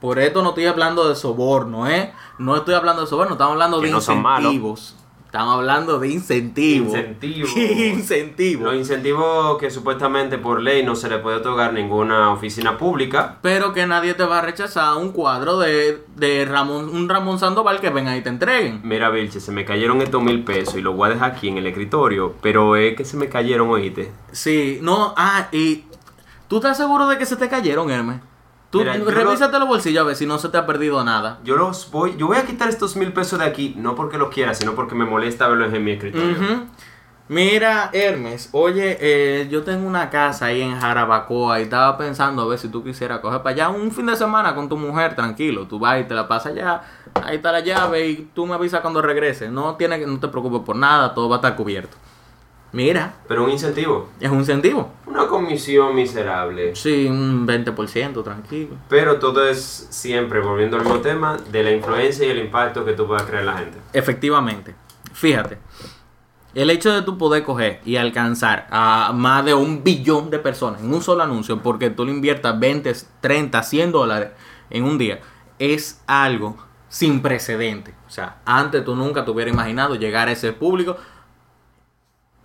Por 0.00 0.18
esto 0.18 0.42
no 0.42 0.50
estoy 0.50 0.66
hablando 0.66 1.08
de 1.08 1.14
soborno, 1.14 1.86
¿eh? 1.86 2.12
No 2.38 2.56
estoy 2.56 2.74
hablando 2.74 3.02
de 3.02 3.08
soborno, 3.08 3.32
estamos 3.34 3.52
hablando 3.52 3.80
Que 3.80 3.86
de 3.86 3.92
no 3.92 4.00
son 4.00 4.22
malos. 4.22 4.96
Estamos 5.30 5.54
hablando 5.54 6.00
de 6.00 6.08
incentivos. 6.08 6.88
Incentivos. 6.98 7.56
incentivos. 7.56 8.64
los 8.64 8.74
incentivos 8.74 9.58
que 9.58 9.70
supuestamente 9.70 10.38
por 10.38 10.60
ley 10.60 10.82
no 10.82 10.96
se 10.96 11.08
le 11.08 11.18
puede 11.18 11.36
otorgar 11.36 11.72
ninguna 11.72 12.32
oficina 12.32 12.76
pública, 12.76 13.38
Pero 13.40 13.72
que 13.72 13.86
nadie 13.86 14.14
te 14.14 14.24
va 14.24 14.38
a 14.38 14.42
rechazar 14.42 14.96
un 14.96 15.12
cuadro 15.12 15.60
de, 15.60 16.02
de 16.16 16.44
Ramón, 16.46 16.88
un 16.88 17.08
Ramón 17.08 17.38
Sandoval 17.38 17.78
que 17.78 17.90
venga 17.90 18.16
y 18.16 18.22
te 18.22 18.28
entreguen. 18.28 18.80
Mira, 18.82 19.08
Vilche, 19.10 19.38
se 19.38 19.52
me 19.52 19.64
cayeron 19.64 20.02
estos 20.02 20.20
mil 20.20 20.42
pesos 20.42 20.74
y 20.74 20.80
los 20.80 20.96
voy 20.96 21.10
a 21.10 21.12
dejar 21.12 21.30
aquí 21.30 21.46
en 21.46 21.58
el 21.58 21.66
escritorio, 21.68 22.34
pero 22.42 22.74
es 22.74 22.96
que 22.96 23.04
se 23.04 23.16
me 23.16 23.28
cayeron, 23.28 23.70
oíste. 23.70 24.10
Sí, 24.32 24.80
no, 24.82 25.14
ah, 25.16 25.46
y 25.52 25.84
¿tú 26.48 26.56
estás 26.56 26.76
seguro 26.76 27.06
de 27.06 27.18
que 27.18 27.26
se 27.26 27.36
te 27.36 27.48
cayeron, 27.48 27.88
Hermes? 27.88 28.20
Tú 28.70 28.78
Mira, 28.80 28.92
revísate 28.94 29.59
los 29.59 29.66
bolsillos 29.66 30.02
a 30.02 30.06
ver 30.06 30.14
si 30.16 30.26
no 30.26 30.38
se 30.38 30.48
te 30.48 30.56
ha 30.56 30.64
perdido 30.64 31.02
nada. 31.04 31.38
Yo 31.42 31.56
los 31.56 31.90
voy, 31.90 32.14
yo 32.16 32.28
voy 32.28 32.37
a 32.37 32.46
quitar 32.46 32.68
estos 32.68 32.94
mil 32.96 33.12
pesos 33.12 33.38
de 33.40 33.44
aquí, 33.44 33.74
no 33.76 33.96
porque 33.96 34.16
los 34.16 34.30
quiera, 34.30 34.54
sino 34.54 34.74
porque 34.76 34.94
me 34.94 35.04
molesta 35.04 35.48
verlos 35.48 35.72
en 35.74 35.83
mi 35.85 35.90
escritorio. 35.92 36.30
Ujú. 36.30 36.66
Mira, 37.28 37.90
Hermes, 37.92 38.48
oye, 38.52 38.96
eh, 39.00 39.48
yo 39.48 39.62
tengo 39.62 39.87
una 39.87 40.11
casa 40.11 40.46
ahí 40.46 40.62
en 40.62 40.78
Jarabacoa 40.80 41.61
y 41.61 41.64
estaba 41.64 41.96
pensando 41.96 42.42
a 42.42 42.46
ver 42.46 42.59
si 42.59 42.68
tú 42.68 42.83
quisieras 42.83 43.20
coger 43.20 43.40
para 43.42 43.54
allá 43.54 43.68
un 43.68 43.92
fin 43.92 44.06
de 44.06 44.16
semana 44.16 44.52
con 44.54 44.68
tu 44.68 44.76
mujer, 44.76 45.14
tranquilo. 45.14 45.66
Tú 45.68 45.78
vas 45.78 46.00
y 46.00 46.04
te 46.04 46.14
la 46.14 46.26
pasas 46.26 46.52
allá, 46.52 46.80
ahí 47.24 47.37
está 47.37 47.52
la 47.52 47.61
llave 47.61 48.09
y 48.09 48.30
tú 48.35 48.46
me 48.46 48.54
avisas 48.54 48.80
cuando 48.80 49.00
regrese. 49.00 49.48
No, 49.48 49.76
tiene, 49.76 50.00
que- 50.00 50.06
no 50.09 50.18
te 50.18 50.26
preocupes 50.26 50.62
por 50.66 50.74
nada, 50.74 51.14
todo 51.14 51.28
va 51.28 51.37
a 51.37 51.38
estar 51.38 51.54
cubierto. 51.54 51.96
Mira, 52.72 53.14
Pero 53.26 53.44
un 53.44 53.50
incentivo, 53.50 54.11
es 54.20 54.30
un 54.30 54.38
incentivo. 54.38 54.90
una 55.06 55.26
comisión 55.26 55.94
miserable. 55.94 56.76
Sí, 56.76 57.06
un 57.06 57.46
20%, 57.46 58.22
tranquilo. 58.22 58.76
Pero 58.88 59.18
todo 59.18 59.48
es 59.48 59.88
siempre, 59.90 60.40
volviendo 60.40 60.76
al 60.76 60.85
mismo 60.85 61.00
tema, 61.00 61.37
de 61.50 61.62
la 61.64 61.72
influencia 61.72 62.26
y 62.26 62.30
el 62.30 62.38
impacto 62.38 62.85
que 62.85 62.92
tú 62.92 63.06
puedas 63.06 63.24
crear 63.24 63.40
en 63.40 63.46
la 63.46 63.59
gente. 63.59 63.78
Efectivamente. 63.92 64.74
Fíjate. 65.12 65.59
El 66.54 66.70
hecho 66.70 66.92
de 66.92 67.02
tú 67.02 67.16
poder 67.16 67.44
coger 67.44 67.80
y 67.85 67.96
alcanzar 67.96 68.66
a 68.70 69.12
más 69.14 69.44
de 69.44 69.54
un 69.54 69.85
billón 69.85 70.30
de 70.30 70.38
personas 70.40 70.80
en 70.80 70.92
un 70.92 71.02
solo 71.02 71.22
anuncio, 71.22 71.62
porque 71.62 71.90
tú 71.90 72.04
le 72.04 72.11
inviertas 72.12 72.59
20, 72.59 72.92
30, 73.20 73.62
100 73.62 73.92
dólares 73.92 74.30
en 74.68 74.85
un 74.85 74.98
día, 74.98 75.20
es 75.61 76.02
algo 76.06 76.56
sin 76.88 77.22
precedente. 77.22 77.94
O 78.06 78.11
sea, 78.11 78.38
antes 78.44 78.85
tú 78.85 78.96
nunca 78.96 79.24
te 79.24 79.30
hubieras 79.30 79.54
imaginado 79.54 79.94
llegar 79.94 80.26
a 80.26 80.33
ese 80.33 80.52
público 80.52 80.96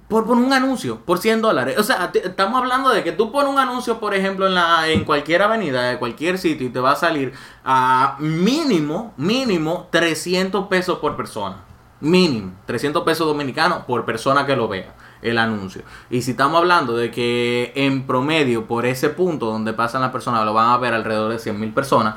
por, 0.07 0.25
por 0.25 0.37
un 0.37 0.53
anuncio, 0.53 0.99
por 0.99 1.17
100 1.17 1.41
dólares. 1.41 1.77
O 1.77 1.83
sea, 1.83 2.11
estamos 2.13 2.61
hablando 2.61 2.89
de 2.89 3.03
que 3.03 3.11
tú 3.11 3.31
pones 3.31 3.51
un 3.51 3.59
anuncio, 3.59 3.99
por 3.99 4.13
ejemplo, 4.13 4.47
en, 4.47 4.55
la, 4.55 4.87
en 4.87 5.03
cualquier 5.03 5.41
avenida, 5.41 5.89
de 5.89 5.97
cualquier 5.97 6.37
sitio, 6.37 6.67
y 6.67 6.69
te 6.69 6.79
va 6.79 6.91
a 6.91 6.95
salir 6.95 7.33
a 7.63 8.17
mínimo, 8.19 9.13
mínimo 9.17 9.87
300 9.91 10.67
pesos 10.67 10.99
por 10.99 11.15
persona. 11.15 11.63
Mínimo, 12.01 12.53
300 12.65 13.03
pesos 13.03 13.25
dominicanos 13.25 13.85
por 13.85 14.05
persona 14.05 14.45
que 14.45 14.55
lo 14.55 14.67
vea 14.67 14.93
el 15.21 15.39
anuncio. 15.39 15.81
Y 16.09 16.21
si 16.21 16.31
estamos 16.31 16.59
hablando 16.59 16.95
de 16.95 17.09
que 17.09 17.71
en 17.75 18.05
promedio, 18.05 18.67
por 18.67 18.85
ese 18.85 19.09
punto 19.09 19.47
donde 19.47 19.73
pasan 19.73 20.01
las 20.01 20.11
personas, 20.11 20.45
lo 20.45 20.53
van 20.53 20.69
a 20.69 20.77
ver 20.77 20.93
alrededor 20.93 21.31
de 21.31 21.39
100 21.39 21.59
mil 21.59 21.73
personas, 21.73 22.15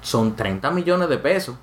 son 0.00 0.36
30 0.36 0.70
millones 0.70 1.08
de 1.08 1.18
pesos. 1.18 1.56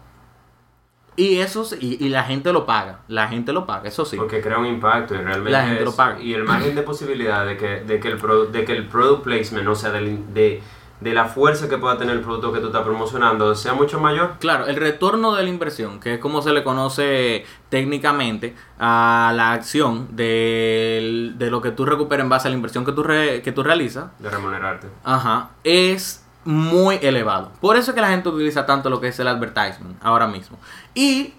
Y 1.17 1.39
eso 1.39 1.67
y, 1.79 2.05
y 2.05 2.09
la 2.09 2.23
gente 2.23 2.53
lo 2.53 2.65
paga, 2.65 2.99
la 3.09 3.27
gente 3.27 3.51
lo 3.51 3.65
paga, 3.65 3.89
eso 3.89 4.05
sí. 4.05 4.15
Porque 4.15 4.39
crea 4.39 4.59
un 4.59 4.67
impacto 4.67 5.15
y 5.15 5.17
realmente 5.17 5.51
La 5.51 5.63
gente 5.65 5.79
es- 5.79 5.85
lo 5.85 5.95
paga. 5.95 6.21
Y 6.21 6.33
el 6.33 6.43
margen 6.43 6.75
de 6.75 6.83
posibilidad 6.83 7.45
de 7.45 7.57
que, 7.57 7.81
de 7.81 7.99
que, 7.99 8.07
el, 8.07 8.21
produ- 8.21 8.49
de 8.51 8.63
que 8.63 8.71
el 8.73 8.85
product 8.87 9.23
placement, 9.23 9.67
o 9.67 9.73
sea, 9.75 9.89
del, 9.91 10.31
de, 10.33 10.61
de 11.01 11.13
la 11.13 11.25
fuerza 11.25 11.67
que 11.67 11.77
pueda 11.79 11.97
tener 11.97 12.15
el 12.15 12.21
producto 12.21 12.53
que 12.53 12.59
tú 12.59 12.67
estás 12.67 12.83
promocionando 12.83 13.55
sea 13.55 13.73
mucho 13.73 13.99
mayor. 13.99 14.33
Claro, 14.39 14.67
el 14.67 14.75
retorno 14.75 15.33
de 15.35 15.41
la 15.43 15.49
inversión, 15.49 15.99
que 15.99 16.13
es 16.15 16.19
como 16.19 16.43
se 16.43 16.53
le 16.53 16.63
conoce 16.63 17.45
técnicamente 17.69 18.55
a 18.79 19.33
la 19.35 19.53
acción 19.53 20.15
de, 20.15 21.31
de 21.35 21.49
lo 21.49 21.61
que 21.61 21.71
tú 21.71 21.85
recuperas 21.85 22.23
en 22.23 22.29
base 22.29 22.47
a 22.47 22.51
la 22.51 22.57
inversión 22.57 22.85
que 22.85 22.91
tú, 22.91 23.01
re- 23.03 23.41
que 23.41 23.51
tú 23.51 23.63
realizas, 23.63 24.11
De 24.19 24.29
remunerarte. 24.29 24.87
ajá, 25.03 25.49
es 25.63 26.26
muy 26.47 26.97
elevado. 27.01 27.51
Por 27.59 27.75
eso 27.75 27.91
es 27.91 27.95
que 27.95 27.99
la 27.99 28.07
gente 28.07 28.29
utiliza 28.29 28.65
tanto 28.65 28.89
lo 28.89 29.01
que 29.01 29.09
es 29.09 29.19
el 29.19 29.27
advertisement 29.27 29.97
ahora 30.01 30.27
mismo. 30.27 30.57
Y 30.95 31.33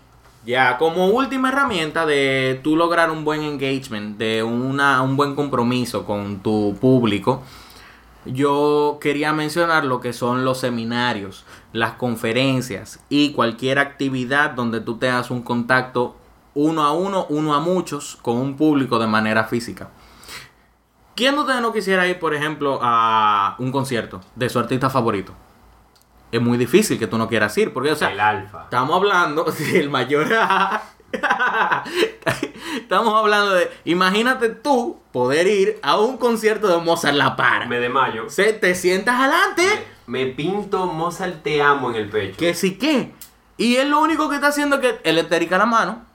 ya 0.45 0.77
como 0.77 1.07
última 1.07 1.49
herramienta 1.49 2.05
de 2.05 2.61
tú 2.63 2.77
lograr 2.77 3.11
un 3.11 3.25
buen 3.25 3.43
engagement, 3.43 4.19
de 4.19 4.43
una, 4.43 5.01
un 5.01 5.17
buen 5.17 5.35
compromiso 5.35 6.05
con 6.05 6.41
tu 6.41 6.77
público, 6.79 7.43
yo 8.27 8.99
quería 9.01 9.33
mencionar 9.33 9.87
lo 9.87 9.99
que 10.01 10.13
son 10.13 10.45
los 10.45 10.59
seminarios, 10.59 11.47
las 11.73 11.93
conferencias 11.93 13.01
y 13.09 13.33
cualquier 13.33 13.79
actividad 13.79 14.51
donde 14.51 14.83
tú 14.83 14.99
tengas 14.99 15.31
un 15.31 15.41
contacto 15.41 16.17
uno 16.53 16.83
a 16.83 16.93
uno, 16.93 17.25
uno 17.31 17.55
a 17.55 17.61
muchos 17.61 18.19
con 18.21 18.37
un 18.37 18.57
público 18.59 18.99
de 18.99 19.07
manera 19.07 19.45
física. 19.45 19.89
¿Quién 21.19 21.35
de 21.35 21.41
ustedes 21.41 21.61
no 21.61 21.73
quisiera 21.73 22.07
ir, 22.07 22.21
por 22.21 22.33
ejemplo, 22.33 22.79
a 22.81 23.57
un 23.59 23.73
concierto 23.73 24.21
de 24.37 24.49
su 24.49 24.61
artista 24.61 24.89
favorito? 24.89 25.35
Es 26.31 26.41
muy 26.41 26.57
difícil 26.57 26.97
que 26.97 27.09
tú 27.09 27.19
no 27.19 27.27
quieras 27.27 27.59
ir, 27.59 27.73
porque, 27.73 27.91
o 27.91 27.97
sea, 27.97 28.13
el 28.13 28.21
alfa. 28.21 28.63
Estamos 28.63 28.95
hablando 28.95 29.43
del 29.73 29.91
mayor. 29.91 30.29
Estamos 32.77 33.15
hablando 33.15 33.55
de. 33.55 33.69
Imagínate 33.85 34.51
tú 34.51 35.01
poder 35.11 35.49
ir 35.49 35.81
a 35.83 35.99
un 35.99 36.19
concierto 36.19 36.69
de 36.69 36.77
Mozart 36.77 37.17
La 37.17 37.35
Para. 37.35 37.67
Me 37.67 37.81
de 37.81 37.89
mayo. 37.89 38.31
Se, 38.31 38.53
te 38.53 38.77
sientas 38.77 39.19
adelante. 39.19 39.65
Me 40.07 40.27
pinto 40.27 40.87
Mozart 40.87 41.43
te 41.43 41.61
amo 41.61 41.91
en 41.91 41.97
el 41.97 42.09
pecho. 42.11 42.37
Que 42.37 42.55
sí 42.55 42.79
que. 42.79 43.13
Y 43.57 43.75
él 43.75 43.91
lo 43.91 43.99
único 43.99 44.29
que 44.29 44.37
está 44.37 44.47
haciendo 44.47 44.77
es 44.77 44.83
que 44.83 45.01
él 45.03 45.19
esterica 45.19 45.59
la 45.59 45.67
mano. 45.67 46.07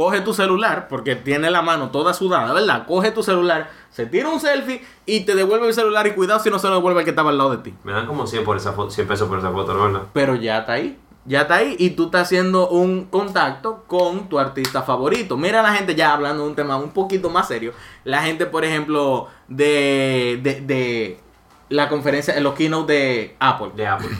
Coge 0.00 0.22
tu 0.22 0.32
celular, 0.32 0.88
porque 0.88 1.14
tiene 1.14 1.50
la 1.50 1.60
mano 1.60 1.90
toda 1.90 2.14
sudada, 2.14 2.54
¿verdad? 2.54 2.86
Coge 2.86 3.10
tu 3.10 3.22
celular, 3.22 3.68
se 3.90 4.06
tira 4.06 4.30
un 4.30 4.40
selfie 4.40 4.82
y 5.04 5.26
te 5.26 5.34
devuelve 5.34 5.68
el 5.68 5.74
celular. 5.74 6.06
Y 6.06 6.12
cuidado 6.12 6.40
si 6.40 6.48
no 6.48 6.58
se 6.58 6.68
lo 6.68 6.76
devuelve 6.76 7.00
el 7.00 7.04
que 7.04 7.10
estaba 7.10 7.28
al 7.28 7.36
lado 7.36 7.50
de 7.50 7.58
ti. 7.58 7.74
Me 7.84 7.92
dan 7.92 8.06
como 8.06 8.26
100, 8.26 8.42
por 8.42 8.56
esa 8.56 8.72
foto, 8.72 8.90
100 8.90 9.06
pesos 9.06 9.28
por 9.28 9.38
esa 9.38 9.50
foto. 9.50 9.78
¿verdad? 9.78 10.04
Pero 10.14 10.36
ya 10.36 10.60
está 10.60 10.72
ahí. 10.72 10.98
Ya 11.26 11.42
está 11.42 11.56
ahí 11.56 11.76
y 11.78 11.90
tú 11.90 12.06
estás 12.06 12.22
haciendo 12.22 12.70
un 12.70 13.08
contacto 13.10 13.84
con 13.86 14.30
tu 14.30 14.38
artista 14.38 14.80
favorito. 14.80 15.36
Mira 15.36 15.60
la 15.60 15.74
gente 15.74 15.94
ya 15.94 16.14
hablando 16.14 16.44
de 16.44 16.48
un 16.48 16.56
tema 16.56 16.78
un 16.78 16.92
poquito 16.92 17.28
más 17.28 17.48
serio. 17.48 17.74
La 18.04 18.22
gente, 18.22 18.46
por 18.46 18.64
ejemplo, 18.64 19.28
de, 19.48 20.40
de, 20.42 20.62
de 20.62 21.20
la 21.68 21.90
conferencia, 21.90 22.34
en 22.38 22.44
los 22.44 22.54
keynote 22.54 22.90
de 22.90 23.36
Apple. 23.38 23.72
De 23.76 23.86
Apple. 23.86 24.16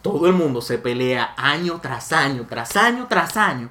Todo 0.00 0.26
el 0.26 0.32
mundo 0.32 0.62
se 0.62 0.78
pelea 0.78 1.34
año 1.36 1.80
tras 1.82 2.12
año, 2.12 2.46
tras 2.48 2.76
año, 2.76 3.04
tras 3.10 3.36
año. 3.36 3.68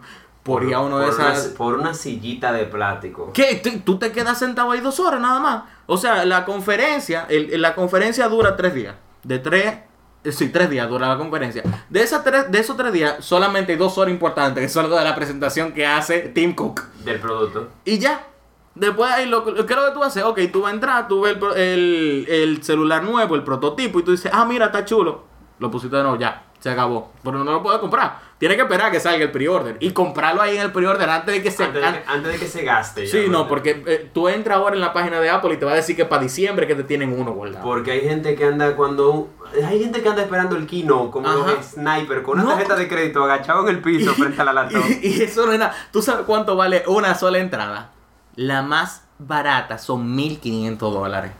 Por 0.47 0.63
ir 0.63 0.73
a 0.73 0.79
uno 0.79 0.97
de 0.99 1.07
por 1.07 1.15
una- 1.19 1.33
esas... 1.33 1.47
por 1.49 1.73
una 1.75 1.93
sillita 1.93 2.51
de 2.51 2.63
plástico. 2.65 3.31
¿Qué? 3.33 3.61
¿Tú- 3.63 3.79
¿Tú 3.85 3.99
te 3.99 4.11
quedas 4.11 4.39
sentado 4.39 4.71
ahí 4.71 4.79
dos 4.79 4.99
horas 4.99 5.19
nada 5.21 5.39
más? 5.39 5.63
O 5.85 5.97
sea, 5.97 6.25
la 6.25 6.45
conferencia, 6.45 7.25
el- 7.29 7.61
la 7.61 7.75
conferencia 7.75 8.27
dura 8.29 8.55
tres 8.55 8.73
días. 8.73 8.95
De 9.23 9.39
tres, 9.39 9.79
eh, 10.23 10.31
sí, 10.31 10.49
tres 10.49 10.69
días 10.69 10.87
dura 10.89 11.07
la 11.09 11.17
conferencia. 11.17 11.63
De, 11.89 12.01
esas 12.01 12.23
tres, 12.23 12.49
de 12.51 12.59
esos 12.59 12.75
tres 12.77 12.93
días, 12.93 13.17
solamente 13.23 13.73
hay 13.73 13.77
dos 13.77 13.97
horas 13.97 14.11
importantes, 14.13 14.63
que 14.63 14.69
son 14.69 14.89
las 14.89 14.99
de 14.99 15.05
la 15.05 15.15
presentación 15.15 15.73
que 15.73 15.85
hace 15.85 16.19
Tim 16.29 16.55
Cook. 16.55 16.81
Del 17.03 17.19
producto. 17.19 17.67
Y 17.85 17.99
ya. 17.99 18.25
Después 18.73 19.11
ahí, 19.11 19.25
lo, 19.25 19.43
¿qué 19.43 19.51
es 19.51 19.75
lo 19.75 19.85
que 19.87 19.91
tú 19.93 20.03
haces? 20.03 20.23
Ok, 20.23 20.39
tú 20.53 20.61
vas 20.61 20.71
a 20.71 20.75
entrar, 20.75 21.07
tú 21.07 21.21
ves 21.21 21.35
el, 21.55 22.25
el 22.29 22.63
celular 22.63 23.03
nuevo, 23.03 23.35
el 23.35 23.43
prototipo, 23.43 23.99
y 23.99 24.03
tú 24.03 24.11
dices, 24.11 24.31
ah, 24.33 24.45
mira, 24.45 24.67
está 24.67 24.85
chulo. 24.85 25.23
Lo 25.59 25.71
pusiste 25.71 25.95
de 25.97 26.03
nuevo, 26.03 26.17
ya, 26.19 26.43
se 26.59 26.69
acabó. 26.69 27.11
Pero 27.23 27.43
no 27.43 27.51
lo 27.51 27.61
puedes 27.63 27.79
comprar. 27.79 28.25
Tienes 28.37 28.55
que 28.57 28.63
esperar 28.63 28.87
a 28.87 28.91
que 28.91 28.99
salga 28.99 29.23
el 29.23 29.31
pre-order. 29.31 29.77
Y 29.79 29.91
comprarlo 29.91 30.41
ahí 30.43 30.55
en 30.57 30.61
el 30.61 30.71
pre-order 30.71 31.09
antes 31.09 31.33
de 31.33 31.41
que 31.41 31.49
se... 31.49 31.63
Antes 31.63 31.81
de, 31.83 31.91
que, 31.91 32.03
antes 32.07 32.31
de 32.33 32.37
que 32.39 32.45
se 32.47 32.63
gaste. 32.63 33.05
ya, 33.07 33.11
Sí, 33.11 33.17
no, 33.29 33.31
¿verdad? 33.39 33.47
porque 33.49 33.83
eh, 33.87 34.09
tú 34.13 34.27
entras 34.29 34.57
ahora 34.57 34.75
en 34.75 34.81
la 34.81 34.93
página 34.93 35.19
de 35.19 35.29
Apple 35.29 35.55
y 35.55 35.57
te 35.57 35.65
va 35.65 35.71
a 35.71 35.75
decir 35.75 35.95
que 35.95 36.05
para 36.05 36.21
diciembre 36.21 36.67
que 36.67 36.75
te 36.75 36.83
tienen 36.83 37.19
uno 37.19 37.31
guardado. 37.31 37.63
Porque 37.65 37.91
hay 37.91 38.01
gente 38.01 38.35
que 38.35 38.45
anda 38.45 38.75
cuando... 38.75 39.29
Hay 39.65 39.79
gente 39.81 40.03
que 40.03 40.09
anda 40.09 40.21
esperando 40.21 40.55
el 40.55 40.67
kino 40.67 41.09
como 41.09 41.27
Ajá. 41.27 41.37
los 41.53 41.65
sniper 41.65 42.21
con 42.21 42.35
una 42.35 42.43
No. 42.43 42.49
tarjeta 42.51 42.75
de 42.75 42.87
crédito 42.87 43.23
agachado 43.23 43.67
en 43.67 43.75
el 43.75 43.81
piso 43.81 44.13
frente 44.15 44.39
a 44.39 44.45
la 44.45 44.53
laptop. 44.53 44.83
Y, 45.01 45.07
y 45.07 45.21
eso 45.23 45.45
no 45.47 45.53
es 45.53 45.59
nada. 45.59 45.73
¿Tú 45.91 46.01
sabes 46.03 46.25
cuánto 46.27 46.55
vale 46.55 46.83
una 46.85 47.15
sola 47.15 47.39
entrada? 47.39 47.91
La 48.35 48.61
más 48.61 49.03
barata 49.17 49.79
son 49.79 50.15
1.500 50.15 50.77
dólares. 50.77 51.31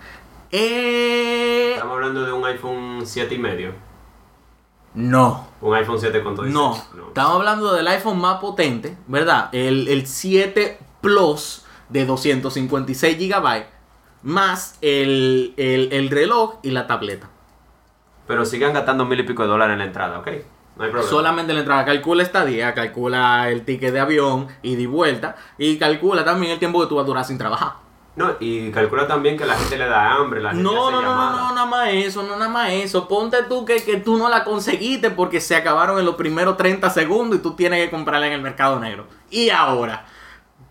Eh... 0.52 1.74
Estamos 1.76 1.94
hablando 1.96 2.26
de 2.26 2.32
un 2.32 2.44
iPhone 2.46 3.02
7 3.06 3.36
y 3.36 3.38
medio. 3.38 3.87
No. 4.98 5.48
Un 5.62 5.76
iPhone 5.76 6.00
7 6.00 6.24
con 6.24 6.36
todo 6.36 6.48
y 6.48 6.52
No. 6.52 6.74
seis. 6.74 6.86
Estamos 7.10 7.36
hablando 7.36 7.72
del 7.74 7.88
iPhone 7.88 8.20
más 8.20 8.40
potente, 8.40 8.98
¿verdad? 9.08 9.50
El, 9.52 9.88
el 9.88 10.08
7 10.08 10.80
Plus 11.02 11.64
de 11.90 12.06
256 12.06 13.18
GB. 13.18 13.66
Más 14.24 14.78
el, 14.82 15.54
el, 15.58 15.94
el 15.94 16.10
reloj 16.10 16.56
y 16.64 16.72
la 16.72 16.88
tableta. 16.88 17.30
Pero 18.26 18.44
sigan 18.44 18.74
gastando 18.74 19.06
mil 19.06 19.20
y 19.20 19.24
pico 19.24 19.44
de 19.44 19.50
dólares 19.50 19.74
en 19.74 19.80
la 19.80 19.86
entrada, 19.86 20.20
¿ok? 20.20 20.28
No 20.76 20.84
hay 20.84 20.90
problema. 20.92 21.10
Solamente 21.10 21.54
la 21.54 21.60
entrada. 21.60 21.86
Calcula 21.86 22.24
estadía, 22.24 22.74
calcula 22.74 23.50
el 23.52 23.64
ticket 23.66 23.94
de 23.94 24.00
avión 24.00 24.48
y 24.64 24.76
de 24.76 24.88
vuelta. 24.88 25.36
Y 25.60 25.78
calcula 25.78 26.26
también 26.26 26.54
el 26.54 26.60
tiempo 26.60 26.82
que 26.82 26.88
tú 26.88 26.96
vas 26.96 27.04
a 27.04 27.08
durar 27.08 27.24
sin 27.24 27.38
trabajar. 27.38 27.74
No, 28.18 28.32
y 28.40 28.72
calcula 28.72 29.08
también 29.08 29.38
que 29.38 29.46
la 29.46 29.56
gente 29.56 29.78
le 29.78 29.86
da 29.88 30.16
hambre, 30.16 30.42
la 30.42 30.50
gente 30.50 30.64
No, 30.64 30.90
no, 30.92 31.02
no, 31.02 31.16
no, 31.16 31.32
no, 31.32 31.54
nada 31.54 31.66
más 31.68 31.90
eso, 31.94 32.24
no 32.24 32.36
nada 32.36 32.50
más 32.50 32.72
eso. 32.72 33.08
Ponte 33.08 33.44
tú 33.44 33.64
que, 33.64 33.78
que 33.84 33.98
tú 33.98 34.18
no 34.18 34.28
la 34.28 34.44
conseguiste 34.44 35.12
porque 35.12 35.40
se 35.40 35.56
acabaron 35.56 36.00
en 36.00 36.06
los 36.06 36.16
primeros 36.16 36.58
30 36.58 36.90
segundos 36.90 37.38
y 37.40 37.42
tú 37.44 37.54
tienes 37.56 37.86
que 37.86 37.92
comprarla 37.92 38.26
en 38.28 38.34
el 38.34 38.42
mercado 38.42 38.80
negro. 38.80 39.06
Y 39.30 39.52
ahora, 39.52 40.08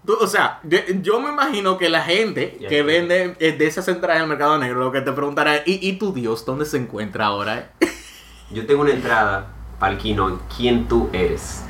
tú- 0.04 0.18
o 0.20 0.26
sea, 0.26 0.58
yo, 0.64 0.78
yo 1.02 1.20
me 1.20 1.30
imagino 1.30 1.78
que 1.78 1.88
la 1.88 2.02
gente 2.02 2.58
que 2.68 2.82
vende 2.82 3.36
eh, 3.38 3.52
de 3.52 3.66
esas 3.66 3.86
entradas 3.86 4.16
en 4.16 4.24
el 4.24 4.28
mercado 4.28 4.58
negro 4.58 4.80
lo 4.80 4.90
que 4.90 5.00
te 5.02 5.12
preguntará 5.12 5.54
es, 5.56 5.68
¿y, 5.68 5.88
y 5.88 5.92
tu 5.98 6.12
Dios 6.12 6.44
dónde 6.44 6.64
se 6.64 6.78
encuentra 6.78 7.26
ahora? 7.26 7.58
eh?" 7.80 7.86
Yo 8.50 8.66
tengo 8.66 8.82
una 8.82 8.90
entrada 8.92 9.46
para 9.78 9.92
el. 9.92 10.38
¿Quién 10.56 10.88
tú 10.88 11.08
eres? 11.12 11.62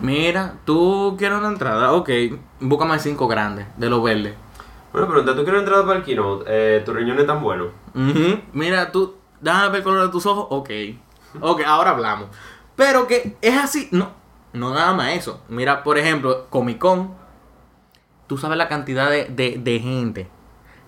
Mira, 0.00 0.54
tú 0.64 1.16
quieres 1.18 1.38
una 1.38 1.48
entrada, 1.48 1.92
ok, 1.92 2.10
búscame 2.60 2.98
cinco 3.00 3.26
grandes 3.26 3.66
de 3.76 3.88
los 3.90 4.02
verdes. 4.02 4.34
Bueno, 4.94 5.08
pregunta, 5.08 5.32
¿tú 5.34 5.38
quieres 5.42 5.54
una 5.54 5.58
entrada 5.62 5.84
para 5.84 5.98
el 5.98 6.04
kino? 6.04 6.42
Eh, 6.46 6.80
¿Tu 6.86 6.92
riñón 6.92 7.18
es 7.18 7.26
tan 7.26 7.42
bueno? 7.42 7.66
Mira, 8.52 8.92
tú, 8.92 9.16
déjame 9.40 9.66
ver 9.70 9.76
el 9.78 9.82
color 9.82 10.02
de 10.06 10.08
tus 10.10 10.24
ojos. 10.24 10.46
Ok. 10.50 10.70
Ok, 11.40 11.62
ahora 11.66 11.90
hablamos. 11.90 12.28
Pero 12.76 13.08
que 13.08 13.36
es 13.42 13.58
así. 13.58 13.88
No, 13.90 14.12
no 14.52 14.72
nada 14.72 14.92
más 14.94 15.14
eso. 15.14 15.42
Mira, 15.48 15.82
por 15.82 15.98
ejemplo, 15.98 16.46
Comic 16.48 16.78
Con. 16.78 17.12
Tú 18.28 18.38
sabes 18.38 18.56
la 18.56 18.68
cantidad 18.68 19.10
de, 19.10 19.24
de- 19.24 19.58
de 19.58 19.80
gente 19.80 20.28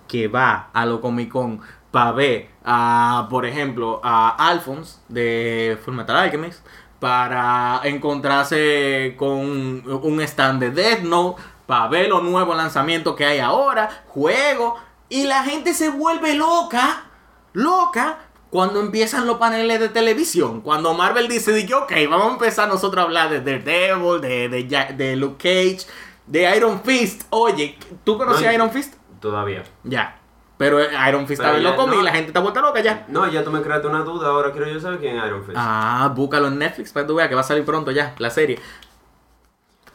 que 0.06 0.28
va 0.28 0.70
a 0.72 0.86
lo 0.86 1.00
Comic 1.00 1.32
Con 1.32 1.60
para 1.90 2.12
ver 2.12 2.48
a, 2.64 3.26
por 3.28 3.44
ejemplo, 3.44 4.00
a 4.04 4.36
Alphonse 4.48 5.00
de 5.08 5.78
Fullmetal 5.84 6.16
Alchemist. 6.16 6.64
Para 7.00 7.80
encontrarse 7.82 9.14
con 9.18 9.82
un 9.84 10.20
stand 10.20 10.60
de 10.60 10.70
Death 10.70 11.00
Note. 11.02 11.42
Para 11.66 11.88
ver 11.88 12.08
los 12.08 12.22
nuevos 12.22 12.56
lanzamientos 12.56 13.14
que 13.16 13.24
hay 13.24 13.38
ahora. 13.38 14.04
Juegos. 14.08 14.80
Y 15.08 15.24
la 15.24 15.44
gente 15.44 15.74
se 15.74 15.88
vuelve 15.90 16.34
loca. 16.34 17.04
Loca. 17.52 18.18
Cuando 18.50 18.80
empiezan 18.80 19.26
los 19.26 19.38
paneles 19.38 19.80
de 19.80 19.88
televisión. 19.88 20.60
Cuando 20.60 20.94
Marvel 20.94 21.28
dice, 21.28 21.52
de 21.52 21.66
que, 21.66 21.74
ok, 21.74 21.92
vamos 22.08 22.28
a 22.28 22.32
empezar 22.32 22.68
nosotros 22.68 23.02
a 23.02 23.04
hablar 23.04 23.28
de 23.28 23.40
Daredevil, 23.40 24.20
de, 24.20 24.48
de, 24.48 24.94
de 24.96 25.16
Luke 25.16 25.36
Cage, 25.36 25.86
de 26.26 26.56
Iron 26.56 26.80
Fist. 26.82 27.24
Oye, 27.30 27.76
¿tú 28.04 28.16
conocías 28.16 28.50
No, 28.50 28.54
Iron 28.54 28.70
Fist? 28.70 28.94
Todavía. 29.20 29.64
Ya. 29.82 30.20
Pero 30.58 30.78
Iron 30.80 31.26
Fist 31.26 31.42
Pero 31.42 31.52
también 31.52 31.64
ya, 31.64 31.70
lo 31.70 31.76
comí 31.76 31.96
no. 31.96 32.02
y 32.02 32.04
la 32.04 32.12
gente 32.12 32.28
está 32.28 32.40
vuelta 32.40 32.60
loca 32.62 32.80
ya. 32.80 33.04
No, 33.08 33.28
ya 33.28 33.44
tú 33.44 33.50
me 33.50 33.60
creaste 33.60 33.88
una 33.88 34.00
duda. 34.00 34.28
Ahora 34.28 34.52
quiero 34.52 34.66
yo 34.68 34.80
saber 34.80 35.00
quién 35.00 35.18
es 35.18 35.26
Iron 35.26 35.44
Fist. 35.44 35.56
Ah, 35.58 36.10
búscalo 36.14 36.48
en 36.48 36.58
Netflix 36.58 36.92
para 36.92 37.04
que 37.04 37.08
tú 37.08 37.14
veas 37.16 37.28
que 37.28 37.34
va 37.34 37.42
a 37.42 37.44
salir 37.44 37.64
pronto 37.64 37.90
ya, 37.90 38.14
la 38.18 38.30
serie. 38.30 38.58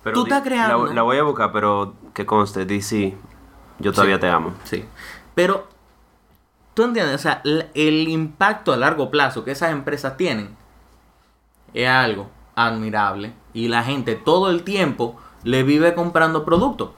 Pero 0.03 0.15
tú 0.15 0.23
estás 0.23 0.41
creando- 0.41 0.87
La, 0.87 0.93
la 0.93 1.01
voy 1.03 1.17
a 1.17 1.23
buscar, 1.23 1.51
pero 1.51 1.93
que 2.13 2.25
conste, 2.25 2.65
DC. 2.65 3.15
Yo 3.79 3.91
todavía 3.93 4.15
Sí. 4.15 4.21
te 4.21 4.29
amo. 4.29 4.53
Sí. 4.63 4.85
Pero, 5.35 5.67
tú 6.73 6.83
entiendes, 6.83 7.15
o 7.15 7.19
sea, 7.19 7.41
l- 7.43 7.69
el 7.73 8.07
impacto 8.07 8.73
a 8.73 8.77
largo 8.77 9.09
plazo 9.11 9.43
que 9.43 9.51
esas 9.51 9.71
empresas 9.71 10.17
tienen 10.17 10.55
es 11.73 11.87
algo 11.89 12.29
admirable. 12.55 13.33
Y 13.53 13.67
la 13.67 13.83
gente 13.83 14.15
todo 14.15 14.49
el 14.49 14.63
tiempo 14.63 15.17
le 15.43 15.63
vive 15.63 15.93
comprando 15.93 16.45
productos. 16.45 16.91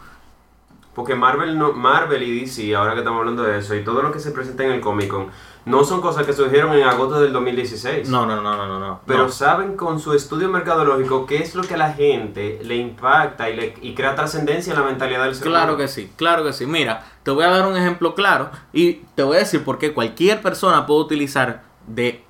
Porque 0.96 1.16
Marvel, 1.16 1.58
no, 1.58 1.74
Marvel 1.74 2.22
y 2.22 2.42
DC, 2.42 2.76
ahora 2.76 2.94
que 2.94 3.00
estamos 3.00 3.20
hablando 3.20 3.44
de 3.44 3.58
eso, 3.60 3.74
y 3.76 3.84
todo 3.84 4.02
lo 4.04 4.12
que 4.12 4.20
se 4.20 4.32
presenta 4.32 4.64
en 4.64 4.74
el 4.74 4.82
Comic 4.82 5.10
Con, 5.10 5.28
no 5.66 5.84
son 5.84 6.02
cosas 6.02 6.26
que 6.26 6.34
surgieron 6.34 6.74
en 6.74 6.84
agosto 6.84 7.20
del 7.22 7.34
2016. 7.34 8.10
No, 8.10 8.26
no, 8.26 8.42
no, 8.42 8.56
no, 8.58 8.68
no. 8.68 8.80
no. 8.80 9.00
Pero 9.08 9.24
No. 9.24 9.30
saben 9.30 9.76
con 9.78 10.00
su 10.00 10.14
estudio 10.14 10.50
mercadológico 10.50 11.26
qué 11.26 11.38
es 11.38 11.56
lo 11.56 11.64
que 11.64 11.74
a 11.76 11.78
la 11.78 11.94
gente 11.94 12.60
le 12.64 12.76
impacta 12.76 13.50
y, 13.50 13.56
le, 13.56 13.74
y 13.82 13.96
crea 13.96 14.14
trascendencia 14.14 14.74
en 14.74 14.80
la 14.80 14.86
mentalidad 14.86 15.24
del 15.24 15.34
ser 15.36 15.48
Claro 15.48 15.64
humano. 15.74 15.78
que 15.78 15.88
sí, 15.88 16.12
claro 16.18 16.44
que 16.44 16.54
sí. 16.54 16.66
Mira, 16.68 17.04
te 17.24 17.32
voy 17.32 17.46
a 17.46 17.50
dar 17.50 17.66
un 17.66 17.76
ejemplo 17.78 18.14
claro 18.14 18.52
y 18.74 19.02
te 19.16 19.24
voy 19.24 19.38
a 19.38 19.40
decir 19.40 19.64
por 19.64 19.80
qué 19.80 19.94
cualquier 19.94 20.42
persona 20.42 20.86
puede 20.86 21.00
utilizar 21.02 21.64
de 21.88 22.24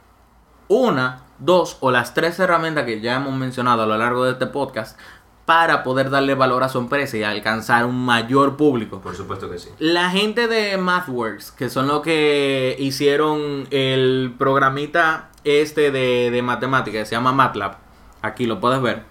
una, 0.68 1.24
dos 1.40 1.78
o 1.82 1.92
las 1.92 2.14
tres 2.14 2.40
herramientas 2.40 2.86
que 2.86 3.02
ya 3.02 3.16
hemos 3.16 3.34
mencionado 3.34 3.84
a 3.84 3.86
lo 3.88 3.98
largo 3.98 4.24
de 4.26 4.32
este 4.34 4.46
podcast 4.48 4.98
para 5.46 5.84
poder 5.84 6.10
darle 6.10 6.36
valor 6.36 6.64
a 6.64 6.70
su 6.70 6.78
empresa 6.78 7.18
y 7.18 7.24
alcanzar 7.24 7.86
un 7.86 8.06
mayor 8.06 8.56
público. 8.56 9.02
Por 9.02 9.16
supuesto 9.16 9.50
que 9.50 9.60
sí. 9.60 9.70
La 9.80 10.10
gente 10.10 10.48
de 10.48 10.78
MathWorks, 10.78 11.52
que 11.52 11.70
son 11.70 11.88
los 11.88 12.02
que 12.02 12.76
hicieron 12.80 13.68
el 13.72 14.34
programita 14.38 15.30
este 15.44 15.92
de, 15.92 16.32
de 16.32 16.42
matemática, 16.42 17.00
que 17.00 17.06
se 17.06 17.16
llama 17.16 17.34
MATLAB, 17.34 17.76
aquí 18.22 18.46
lo 18.46 18.60
puedes 18.62 18.82
ver. 18.82 19.04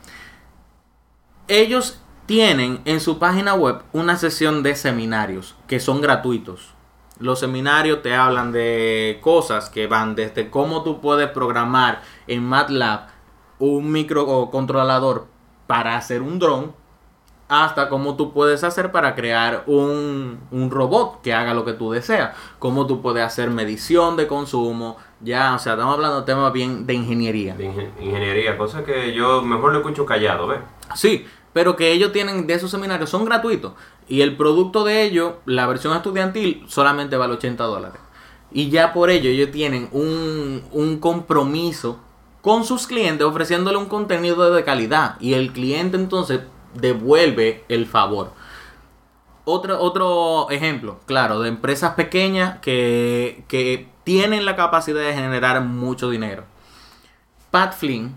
Ellos 1.48 2.00
tienen 2.24 2.80
en 2.86 3.00
su 3.00 3.18
página 3.18 3.54
web 3.54 3.82
una 3.92 4.16
sesión 4.16 4.62
de 4.62 4.74
seminarios 4.74 5.54
que 5.66 5.80
son 5.80 6.00
gratuitos. 6.00 6.74
Los 7.18 7.40
seminarios 7.40 8.02
te 8.02 8.14
hablan 8.14 8.52
de 8.52 9.18
cosas 9.20 9.68
que 9.68 9.86
van 9.86 10.14
desde 10.14 10.50
cómo 10.50 10.82
tú 10.82 11.00
puedes 11.00 11.28
programar 11.28 12.00
en 12.26 12.42
MATLAB 12.42 13.08
un 13.58 13.92
microcontrolador 13.92 15.26
para 15.66 15.96
hacer 15.96 16.22
un 16.22 16.38
dron 16.38 16.72
hasta 17.48 17.90
cómo 17.90 18.16
tú 18.16 18.32
puedes 18.32 18.64
hacer 18.64 18.92
para 18.92 19.14
crear 19.14 19.64
un, 19.66 20.40
un 20.50 20.70
robot 20.70 21.20
que 21.20 21.34
haga 21.34 21.52
lo 21.52 21.64
que 21.66 21.74
tú 21.74 21.90
deseas. 21.92 22.34
Cómo 22.58 22.86
tú 22.86 23.02
puedes 23.02 23.22
hacer 23.22 23.50
medición 23.50 24.16
de 24.16 24.26
consumo. 24.26 24.96
Ya, 25.20 25.54
o 25.54 25.58
sea, 25.58 25.74
estamos 25.74 25.94
hablando 25.94 26.20
de 26.20 26.26
temas 26.26 26.50
bien 26.52 26.86
de 26.86 26.94
ingeniería. 26.94 27.54
De 27.54 27.66
ingen- 27.70 27.90
ingeniería, 28.00 28.56
cosa 28.56 28.84
que 28.84 29.12
yo 29.12 29.42
mejor 29.42 29.72
lo 29.72 29.78
escucho 29.80 30.06
callado, 30.06 30.46
¿ves? 30.46 30.60
Sí, 30.94 31.26
pero 31.52 31.76
que 31.76 31.92
ellos 31.92 32.10
tienen 32.12 32.46
de 32.46 32.54
esos 32.54 32.70
seminarios 32.70 33.10
son 33.10 33.26
gratuitos. 33.26 33.72
Y 34.08 34.22
el 34.22 34.34
producto 34.36 34.82
de 34.84 35.02
ellos, 35.02 35.34
la 35.44 35.66
versión 35.66 35.94
estudiantil, 35.94 36.64
solamente 36.68 37.16
vale 37.18 37.34
80 37.34 37.64
dólares. 37.64 38.00
Y 38.50 38.70
ya 38.70 38.94
por 38.94 39.10
ello 39.10 39.28
ellos 39.28 39.50
tienen 39.50 39.88
un, 39.92 40.62
un 40.72 40.98
compromiso 40.98 41.98
con 42.42 42.64
sus 42.64 42.86
clientes 42.86 43.26
ofreciéndole 43.26 43.78
un 43.78 43.86
contenido 43.86 44.52
de 44.52 44.62
calidad. 44.64 45.16
Y 45.20 45.32
el 45.34 45.52
cliente 45.52 45.96
entonces 45.96 46.40
devuelve 46.74 47.64
el 47.68 47.86
favor. 47.86 48.32
Otro, 49.44 49.80
otro 49.80 50.50
ejemplo, 50.50 51.00
claro, 51.06 51.40
de 51.40 51.48
empresas 51.48 51.94
pequeñas 51.94 52.58
que, 52.60 53.44
que 53.48 53.88
tienen 54.04 54.44
la 54.44 54.54
capacidad 54.56 55.00
de 55.00 55.14
generar 55.14 55.60
mucho 55.62 56.10
dinero. 56.10 56.44
Pat 57.50 57.74
Flynn, 57.74 58.16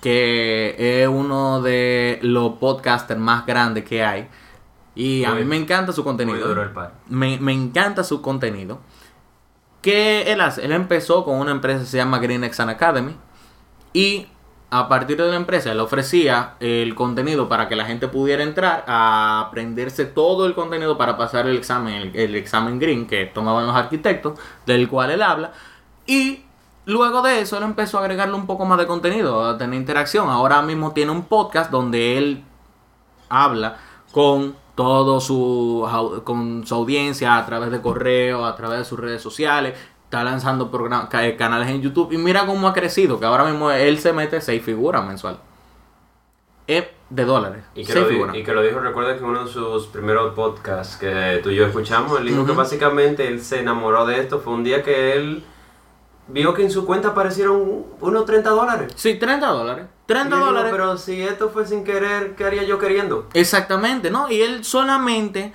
que 0.00 0.74
es 1.02 1.08
uno 1.08 1.60
de 1.62 2.18
los 2.22 2.54
podcasters 2.58 3.20
más 3.20 3.44
grandes 3.46 3.84
que 3.84 4.04
hay. 4.04 4.28
Y 4.94 5.24
a 5.24 5.30
Muy- 5.30 5.40
mí 5.40 5.44
me 5.46 5.56
encanta 5.56 5.92
su 5.92 6.02
contenido. 6.04 6.46
duro 6.48 6.62
el 6.62 6.70
par. 6.70 6.94
Me, 7.08 7.38
me 7.40 7.52
encanta 7.52 8.04
su 8.04 8.22
contenido. 8.22 8.80
¿Qué 9.82 10.32
él 10.32 10.40
hace? 10.40 10.64
Él 10.64 10.72
empezó 10.72 11.24
con 11.24 11.38
una 11.38 11.50
empresa 11.50 11.80
que 11.80 11.86
se 11.86 11.96
llama 11.98 12.18
Green 12.20 12.42
Exam 12.44 12.68
Academy. 12.70 13.14
Y 13.94 14.26
a 14.70 14.88
partir 14.88 15.16
de 15.16 15.28
la 15.28 15.36
empresa, 15.36 15.70
él 15.70 15.78
ofrecía 15.78 16.56
el 16.58 16.96
contenido 16.96 17.48
para 17.48 17.68
que 17.68 17.76
la 17.76 17.84
gente 17.84 18.08
pudiera 18.08 18.42
entrar 18.42 18.84
a 18.88 19.40
aprenderse 19.40 20.04
todo 20.04 20.46
el 20.46 20.54
contenido 20.56 20.98
para 20.98 21.16
pasar 21.16 21.46
el 21.46 21.56
examen, 21.56 22.10
el, 22.12 22.34
examen 22.34 22.80
Green 22.80 23.06
que 23.06 23.26
tomaban 23.26 23.68
los 23.68 23.76
arquitectos, 23.76 24.36
del 24.66 24.88
cual 24.88 25.12
él 25.12 25.22
habla. 25.22 25.52
Y 26.08 26.42
luego 26.86 27.22
de 27.22 27.40
eso, 27.40 27.56
él 27.56 27.62
empezó 27.62 27.98
a 27.98 28.00
agregarle 28.00 28.34
un 28.34 28.46
poco 28.46 28.64
más 28.64 28.76
de 28.78 28.88
contenido, 28.88 29.48
a 29.48 29.56
tener 29.56 29.78
interacción. 29.78 30.28
Ahora 30.28 30.60
mismo 30.60 30.90
tiene 30.90 31.12
un 31.12 31.22
podcast 31.26 31.70
donde 31.70 32.18
él 32.18 32.42
habla 33.28 33.76
con 34.10 34.56
todo 34.74 35.20
su 35.20 35.88
con 36.24 36.66
su 36.66 36.74
audiencia 36.74 37.36
a 37.36 37.46
través 37.46 37.70
de 37.70 37.80
correo, 37.80 38.44
a 38.44 38.56
través 38.56 38.80
de 38.80 38.84
sus 38.84 38.98
redes 38.98 39.22
sociales, 39.22 39.78
está 40.14 40.22
lanzando 40.24 40.70
program- 40.70 41.08
ca- 41.08 41.26
eh, 41.26 41.36
canales 41.36 41.68
en 41.68 41.82
YouTube 41.82 42.12
y 42.12 42.18
mira 42.18 42.46
cómo 42.46 42.68
ha 42.68 42.72
crecido, 42.72 43.18
que 43.18 43.26
ahora 43.26 43.44
mismo 43.44 43.70
él 43.72 43.98
se 43.98 44.12
mete 44.12 44.40
seis 44.40 44.62
figuras 44.62 45.04
mensual. 45.04 45.38
Es 46.66 46.84
de 47.10 47.24
dólares. 47.24 47.64
Y 47.74 47.84
que, 47.84 47.92
seis 47.92 48.04
lo 48.04 48.08
di- 48.08 48.14
figuras. 48.14 48.36
y 48.36 48.42
que 48.44 48.52
lo 48.52 48.62
dijo, 48.62 48.78
recuerda 48.80 49.18
que 49.18 49.24
uno 49.24 49.44
de 49.44 49.50
sus 49.52 49.86
primeros 49.88 50.32
podcasts 50.34 50.96
que 50.96 51.40
tú 51.42 51.50
y 51.50 51.56
yo 51.56 51.66
escuchamos, 51.66 52.18
él 52.20 52.26
dijo 52.28 52.46
que 52.46 52.52
básicamente 52.52 53.26
él 53.28 53.40
se 53.42 53.60
enamoró 53.60 54.06
de 54.06 54.20
esto. 54.20 54.38
Fue 54.38 54.52
un 54.54 54.62
día 54.64 54.82
que 54.82 55.12
él 55.16 55.44
vio 56.28 56.54
que 56.54 56.62
en 56.62 56.70
su 56.70 56.86
cuenta 56.86 57.08
aparecieron 57.08 57.84
unos 58.00 58.24
30 58.24 58.50
dólares. 58.50 58.92
Sí, 58.94 59.16
30 59.16 59.46
dólares. 59.48 59.86
30 60.06 60.28
Y 60.28 60.32
él 60.32 60.38
dijo, 60.38 60.46
dólares. 60.46 60.72
Pero 60.72 60.96
si 60.96 61.22
esto 61.22 61.50
fue 61.50 61.66
sin 61.66 61.82
querer, 61.84 62.34
¿qué 62.36 62.44
haría 62.44 62.62
yo 62.62 62.78
queriendo? 62.78 63.28
Exactamente, 63.34 64.10
¿no? 64.10 64.30
Y 64.30 64.40
él 64.40 64.64
solamente 64.64 65.52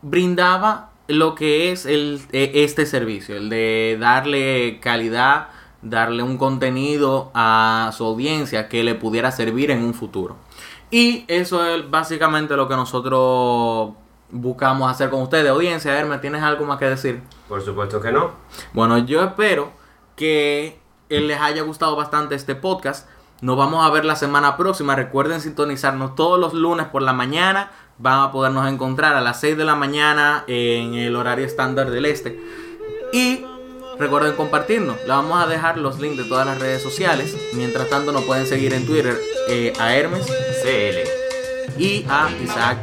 brindaba 0.00 0.90
lo 1.08 1.34
que 1.34 1.72
es 1.72 1.86
el, 1.86 2.20
e- 2.32 2.52
este 2.54 2.86
servicio, 2.86 3.36
el 3.36 3.48
de 3.48 3.96
darle 4.00 4.80
calidad, 4.80 5.48
darle 5.82 6.22
un 6.22 6.36
contenido 6.38 7.30
a 7.34 7.90
su 7.96 8.04
audiencia 8.04 8.68
que 8.68 8.82
le 8.82 8.94
pudiera 8.94 9.30
servir 9.30 9.70
en 9.70 9.84
un 9.84 9.94
futuro. 9.94 10.36
Y 10.90 11.24
eso 11.28 11.64
es 11.66 11.88
básicamente 11.90 12.56
lo 12.56 12.68
que 12.68 12.76
nosotros 12.76 13.92
buscamos 14.30 14.90
hacer 14.90 15.10
con 15.10 15.22
ustedes, 15.22 15.48
audiencia. 15.50 15.98
Hermes, 15.98 16.20
¿tienes 16.20 16.42
algo 16.42 16.64
más 16.64 16.78
que 16.78 16.86
decir? 16.86 17.22
Por 17.48 17.62
supuesto 17.62 18.00
que 18.00 18.12
no. 18.12 18.32
Bueno, 18.72 18.98
yo 18.98 19.22
espero 19.22 19.72
que 20.16 20.78
les 21.08 21.40
haya 21.40 21.62
gustado 21.62 21.96
bastante 21.96 22.34
este 22.34 22.54
podcast. 22.54 23.08
Nos 23.42 23.56
vamos 23.56 23.86
a 23.86 23.90
ver 23.90 24.04
la 24.04 24.16
semana 24.16 24.56
próxima. 24.56 24.96
Recuerden 24.96 25.40
sintonizarnos 25.40 26.14
todos 26.14 26.38
los 26.40 26.54
lunes 26.54 26.86
por 26.86 27.02
la 27.02 27.12
mañana. 27.12 27.70
Van 27.98 28.20
a 28.20 28.32
podernos 28.32 28.68
encontrar 28.68 29.14
a 29.14 29.20
las 29.20 29.40
6 29.40 29.56
de 29.56 29.64
la 29.64 29.74
mañana 29.74 30.44
en 30.46 30.94
el 30.94 31.16
horario 31.16 31.46
estándar 31.46 31.90
del 31.90 32.04
este. 32.04 32.38
Y 33.12 33.44
recuerden 33.98 34.34
compartirnos. 34.34 34.96
Le 35.02 35.08
vamos 35.08 35.42
a 35.42 35.46
dejar 35.46 35.78
los 35.78 35.98
links 35.98 36.18
de 36.18 36.24
todas 36.24 36.46
las 36.46 36.58
redes 36.58 36.82
sociales. 36.82 37.34
Mientras 37.54 37.88
tanto 37.88 38.12
nos 38.12 38.24
pueden 38.24 38.46
seguir 38.46 38.74
en 38.74 38.86
Twitter 38.86 39.18
eh, 39.48 39.72
a 39.80 39.94
Hermes 39.94 40.26
CL. 40.26 41.80
y 41.80 42.04
a 42.08 42.28
Isaac 42.42 42.78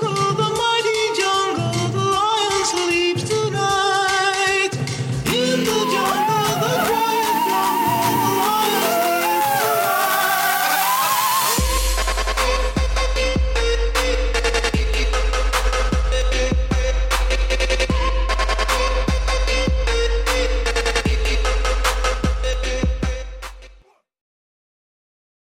jungle. 0.00 0.27
sleeps 2.68 3.22
tonight 3.22 4.70
in 5.32 5.64
the 5.64 5.88
dark. 5.90 6.27